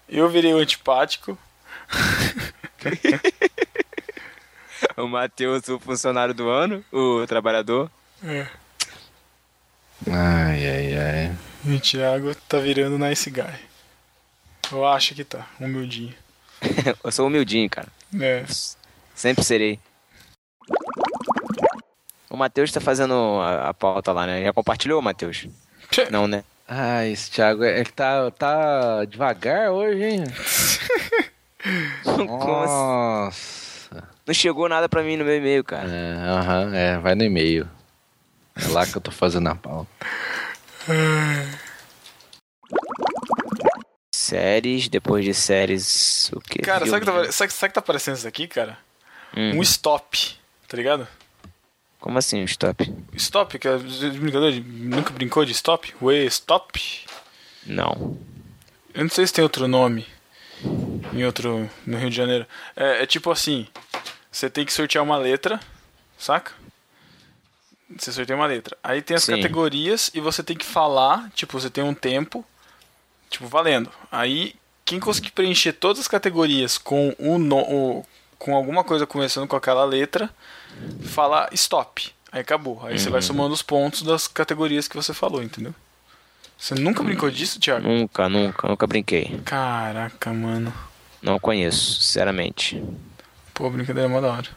[0.10, 1.38] Eu virei o antipático.
[4.98, 7.90] O Matheus, o funcionário do ano, o trabalhador.
[8.24, 8.48] É.
[10.08, 11.38] Ai, ai, ai.
[11.66, 13.54] E o Thiago tá virando nice guy.
[14.72, 16.14] Eu acho que tá, humildinho.
[17.04, 17.88] Eu sou humildinho, cara.
[18.20, 18.44] É.
[19.16, 19.80] Sempre serei.
[22.30, 24.44] O Matheus tá fazendo a, a pauta lá, né?
[24.44, 25.48] Já compartilhou, Matheus?
[26.10, 26.44] Não, né?
[26.68, 30.24] Ah, esse Thiago é que tá, tá devagar hoje, hein?
[32.06, 32.26] Assim?
[32.26, 34.04] Nossa.
[34.26, 35.90] Não chegou nada pra mim no meu e-mail, cara.
[35.90, 37.68] É, aham, é, vai no e-mail.
[38.56, 39.90] É lá que eu tô fazendo a pauta.
[44.14, 46.60] Séries, depois de séries, o quê?
[46.60, 48.78] Cara, sabe que, tá, sabe, sabe que tá aparecendo isso aqui, cara?
[49.36, 49.58] Hum.
[49.58, 50.38] Um stop,
[50.68, 51.08] tá ligado?
[52.00, 52.92] Como assim, um stop?
[53.16, 55.94] Stop, que é brincador de, nunca brincou de stop?
[56.02, 57.06] Ué, stop?
[57.66, 58.18] Não.
[58.94, 60.06] Eu não sei se tem outro nome
[61.14, 62.46] em outro no Rio de Janeiro.
[62.76, 63.68] É, é tipo assim,
[64.32, 65.60] você tem que sortear uma letra,
[66.18, 66.52] saca?
[67.98, 68.76] Você sorteia uma letra.
[68.84, 69.36] Aí tem as Sim.
[69.36, 72.44] categorias e você tem que falar, tipo, você tem um tempo,
[73.30, 73.92] tipo, valendo.
[74.12, 78.06] Aí quem conseguir preencher todas as categorias com o, no, o-
[78.40, 80.30] com alguma coisa começando com aquela letra,
[81.02, 82.14] fala stop.
[82.32, 82.84] Aí acabou.
[82.86, 83.28] Aí você vai Uhum.
[83.28, 85.74] somando os pontos das categorias que você falou, entendeu?
[86.64, 87.86] Você nunca brincou disso, Thiago?
[87.86, 89.38] Nunca, nunca, nunca brinquei.
[89.44, 90.74] Caraca, mano.
[91.22, 92.82] Não conheço, sinceramente.
[93.54, 94.48] Pô, brincadeira é mó da hora.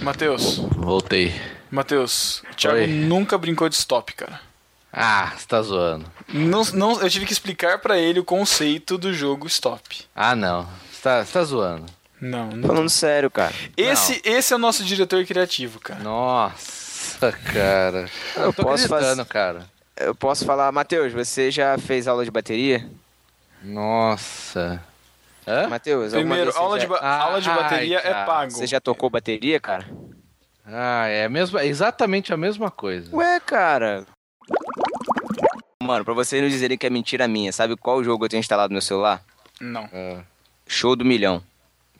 [0.00, 1.38] Matheus, Voltei.
[1.70, 2.86] Matheus, o Thiago Oi.
[2.86, 4.40] nunca brincou de stop, cara.
[4.90, 6.10] Ah, você tá zoando.
[6.32, 10.06] Não, não, eu tive que explicar pra ele o conceito do jogo stop.
[10.16, 10.62] Ah, não.
[10.90, 11.84] Você tá, você tá zoando.
[12.18, 12.66] Não, não.
[12.66, 13.52] Falando sério, cara.
[13.76, 16.00] Esse, esse é o nosso diretor criativo, cara.
[16.02, 18.08] Nossa, cara.
[18.36, 19.71] Eu, Eu tô posso acreditando, fazer- cara.
[19.96, 22.88] Eu posso falar, Matheus, você já fez aula de bateria?
[23.62, 24.82] Nossa.
[25.46, 25.68] Hã?
[25.68, 28.50] Matheus, Primeiro, aula, já- de, ba- Ah, aula de bateria ai, é pago.
[28.52, 29.86] Você já tocou bateria, cara?
[30.64, 33.14] Ah, é, a mesma, é exatamente a mesma coisa.
[33.14, 34.06] Ué, cara.
[35.82, 38.70] Mano, pra vocês não dizerem que é mentira minha, sabe qual jogo eu tenho instalado
[38.70, 39.22] no meu celular?
[39.60, 39.88] Não.
[39.92, 40.22] Ah,
[40.66, 41.42] Show do milhão.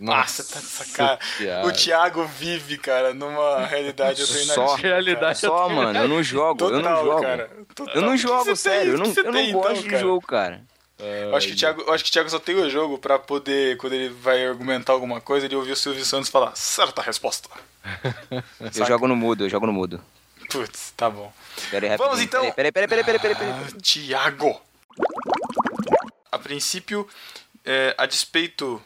[0.02, 1.18] Nossa, tá de sacanagem.
[1.38, 1.68] Thiago.
[1.68, 4.54] O Thiago vive, cara, numa realidade alternativa.
[4.54, 7.22] Só, Realidade só, mano, eu não jogo, eu não Total, jogo.
[7.22, 7.50] cara.
[7.74, 7.94] Total.
[7.94, 8.56] Eu não O que jogo, você tem?
[8.78, 10.02] sério, eu não, eu não tem, gosto então, de cara?
[10.02, 10.60] jogo, cara.
[10.98, 13.18] Eu acho, que o Thiago, eu acho que o Thiago só tem o jogo pra
[13.18, 17.48] poder, quando ele vai argumentar alguma coisa, ele ouvir o Silvio Santos falar certa resposta.
[18.78, 20.00] Eu jogo no mudo, eu jogo no mudo.
[20.48, 21.32] Putz, tá bom.
[21.70, 22.48] Pera aí, Vamos então.
[22.52, 23.52] Peraí, peraí, peraí, peraí, peraí, peraí.
[23.52, 24.60] Ah, Thiago.
[26.30, 27.08] a princípio,
[27.64, 28.80] é, a despeito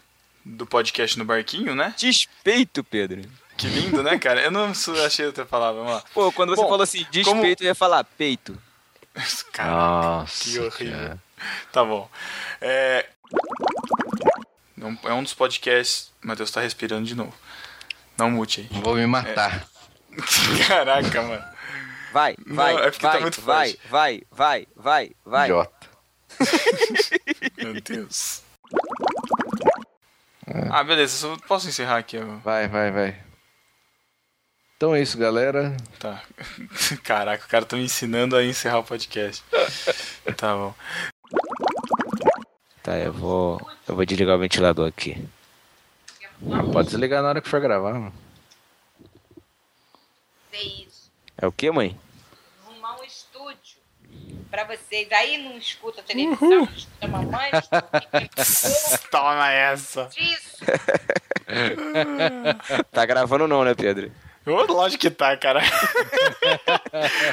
[0.49, 1.93] do podcast no barquinho, né?
[1.99, 3.23] Despeito, Pedro.
[3.57, 4.41] Que lindo, né, cara?
[4.43, 4.73] Eu não
[5.05, 6.05] achei outra palavra, vamos lá.
[6.15, 8.57] Pô, quando você Bom, falou assim, despeito, como- eu ia falar peito.
[9.53, 10.99] Caraca, Nossa, que horrível.
[10.99, 11.23] cara.
[11.73, 12.09] Tá bom.
[12.61, 13.07] É...
[14.77, 16.13] não- é um dos podcasts.
[16.23, 17.35] Matheus tá respirando de novo.
[18.19, 18.81] Não mute aí.
[18.83, 19.67] Vou me matar.
[20.69, 21.45] Caraca, mano.
[22.13, 23.81] Vai, Não, vai, é porque tá vai, muito vai, forte.
[23.91, 25.45] vai, vai, vai, vai.
[25.49, 25.87] Idiota.
[27.59, 28.43] Meu Deus.
[30.47, 31.17] Ah, beleza.
[31.17, 32.19] Só posso encerrar aqui?
[32.19, 32.37] ó?
[32.39, 33.21] Vai, vai, vai.
[34.77, 35.77] Então é isso, galera.
[35.99, 36.23] Tá.
[37.03, 39.43] Caraca, o cara tá me ensinando a encerrar o podcast.
[40.37, 40.75] tá bom.
[42.83, 43.61] Tá, eu vou.
[43.89, 45.27] Eu vou desligar o ventilador aqui.
[46.53, 48.13] Ah, pode desligar na hora que for gravar, mano.
[51.39, 51.99] É o que, mãe?
[54.51, 55.11] Pra vocês.
[55.13, 57.51] Aí não escuta televisão, não escuta mamãe,
[59.11, 60.09] Toma essa.
[60.17, 60.65] isso.
[62.93, 64.11] tá gravando não, né, Pedro?
[64.47, 65.61] Lógico que tá, cara.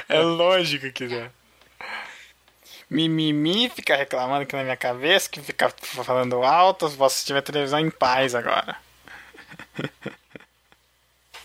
[0.09, 1.29] é lógico que tá.
[2.89, 5.69] Mimimi fica reclamando aqui na minha cabeça, que fica
[6.03, 8.75] falando alto, vou assistir minha televisão em paz agora.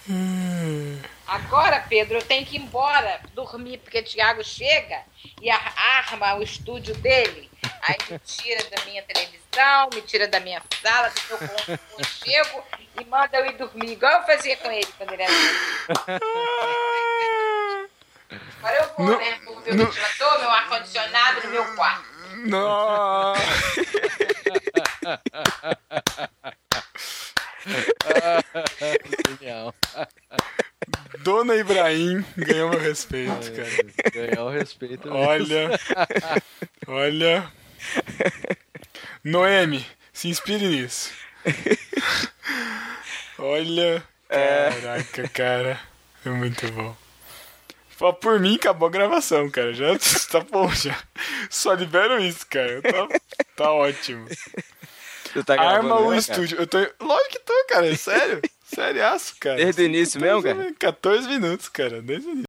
[1.29, 5.03] Agora, Pedro, eu tenho que ir embora dormir, porque Tiago chega
[5.43, 7.51] e ar- arma o estúdio dele.
[7.83, 11.39] Aí me tira da minha televisão, me tira da minha sala, do meu
[11.93, 12.65] conchego
[12.99, 15.33] e manda eu ir dormir, igual eu fazia com ele quando ele era.
[18.59, 19.39] Agora eu vou, Não- né?
[19.45, 22.05] Vou ver o ventilador, meu ar-condicionado no meu quarto.
[22.37, 23.35] Não.
[29.41, 29.75] Genial.
[31.21, 34.13] Dona Ibrahim ganhou meu respeito, cara.
[34.13, 35.09] Ganhar o respeito.
[35.09, 35.19] mesmo.
[35.19, 35.81] Olha.
[36.87, 37.53] Olha.
[39.25, 41.11] Noemi, se inspire nisso.
[43.39, 44.03] Olha.
[44.29, 45.81] Caraca, cara.
[46.25, 46.97] É muito bom.
[48.21, 49.73] Por mim, acabou a gravação, cara.
[49.75, 49.87] Já
[50.31, 50.97] tá bom, já.
[51.51, 52.81] Só libero isso, cara.
[52.81, 53.09] Tá,
[53.57, 54.27] tá ótimo.
[55.45, 56.17] Tá Arma o cara?
[56.17, 56.59] estúdio.
[56.59, 56.79] Eu tô.
[57.01, 57.95] Lógico que tô, cara.
[57.97, 58.41] Sério.
[58.75, 59.03] Sério,
[59.41, 59.57] cara.
[59.57, 60.73] Desde o início mesmo, cara?
[60.79, 62.03] 14 minutos, cara.
[62.03, 62.48] Desde o início.